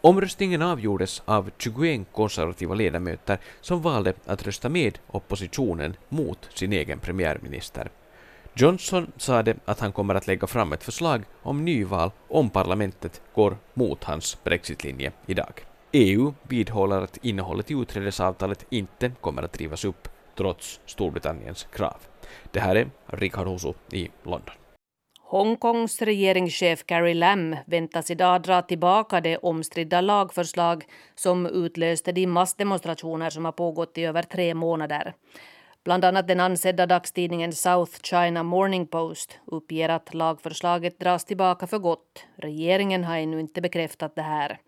Omröstningen 0.05 0.61
avgjordes 0.61 1.21
av 1.25 1.51
21 1.57 2.07
konservativa 2.11 2.75
ledamöter 2.75 3.37
som 3.61 3.81
valde 3.81 4.13
att 4.25 4.47
rösta 4.47 4.69
med 4.69 4.99
oppositionen 5.07 5.95
mot 6.09 6.49
sin 6.53 6.73
egen 6.73 6.99
premiärminister. 6.99 7.91
Johnson 8.53 9.11
sade 9.17 9.55
att 9.65 9.79
han 9.79 9.91
kommer 9.91 10.15
att 10.15 10.27
lägga 10.27 10.47
fram 10.47 10.73
ett 10.73 10.83
förslag 10.83 11.23
om 11.41 11.65
nyval 11.65 12.11
om 12.29 12.49
parlamentet 12.49 13.21
går 13.35 13.57
mot 13.73 14.03
hans 14.03 14.43
brexitlinje 14.43 15.11
idag. 15.25 15.65
EU 15.91 16.33
vidhåller 16.43 17.01
att 17.01 17.17
innehållet 17.17 17.71
i 17.71 17.73
utträdesavtalet 17.73 18.65
inte 18.69 19.11
kommer 19.21 19.43
att 19.43 19.53
drivas 19.53 19.85
upp 19.85 20.07
trots 20.35 20.79
Storbritanniens 20.85 21.67
krav. 21.73 21.97
Det 22.51 22.59
här 22.59 22.75
är 22.75 22.89
Richard 23.07 23.47
Husu 23.47 23.73
i 23.91 24.09
London. 24.23 24.55
Hongkongs 25.33 26.01
regeringschef 26.01 26.83
Carrie 26.85 27.13
Lam 27.13 27.55
väntas 27.65 28.11
idag 28.11 28.41
dra 28.41 28.61
tillbaka 28.61 29.21
det 29.21 29.37
omstridda 29.37 30.01
lagförslag 30.01 30.85
som 31.15 31.45
utlöste 31.45 32.11
de 32.11 32.27
massdemonstrationer 32.27 33.29
som 33.29 33.45
har 33.45 33.51
pågått 33.51 33.97
i 33.97 34.03
över 34.03 34.23
tre 34.23 34.53
månader. 34.53 35.13
Bland 35.83 36.05
annat 36.05 36.27
den 36.27 36.39
ansedda 36.39 36.85
dagstidningen 36.85 37.53
South 37.53 37.91
China 38.03 38.43
Morning 38.43 38.87
Post 38.87 39.39
uppger 39.45 39.89
att 39.89 40.13
lagförslaget 40.13 40.99
dras 40.99 41.25
tillbaka 41.25 41.67
för 41.67 41.79
gott. 41.79 42.25
Regeringen 42.35 43.03
har 43.03 43.17
ännu 43.17 43.39
inte 43.39 43.61
bekräftat 43.61 44.15
det 44.15 44.21
här. 44.21 44.59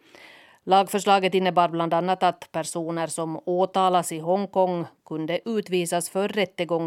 Lagförslaget 0.64 1.34
innebar 1.34 1.70
bland 1.70 1.94
annat 1.94 2.24
att 2.24 2.52
personer 2.52 3.08
som 3.08 3.42
åtalas 3.46 4.12
i 4.12 4.20
Hongkong 4.20 4.86
kunde 5.06 5.50
utvisas 5.50 6.10
för 6.10 6.28
rättegång 6.28 6.84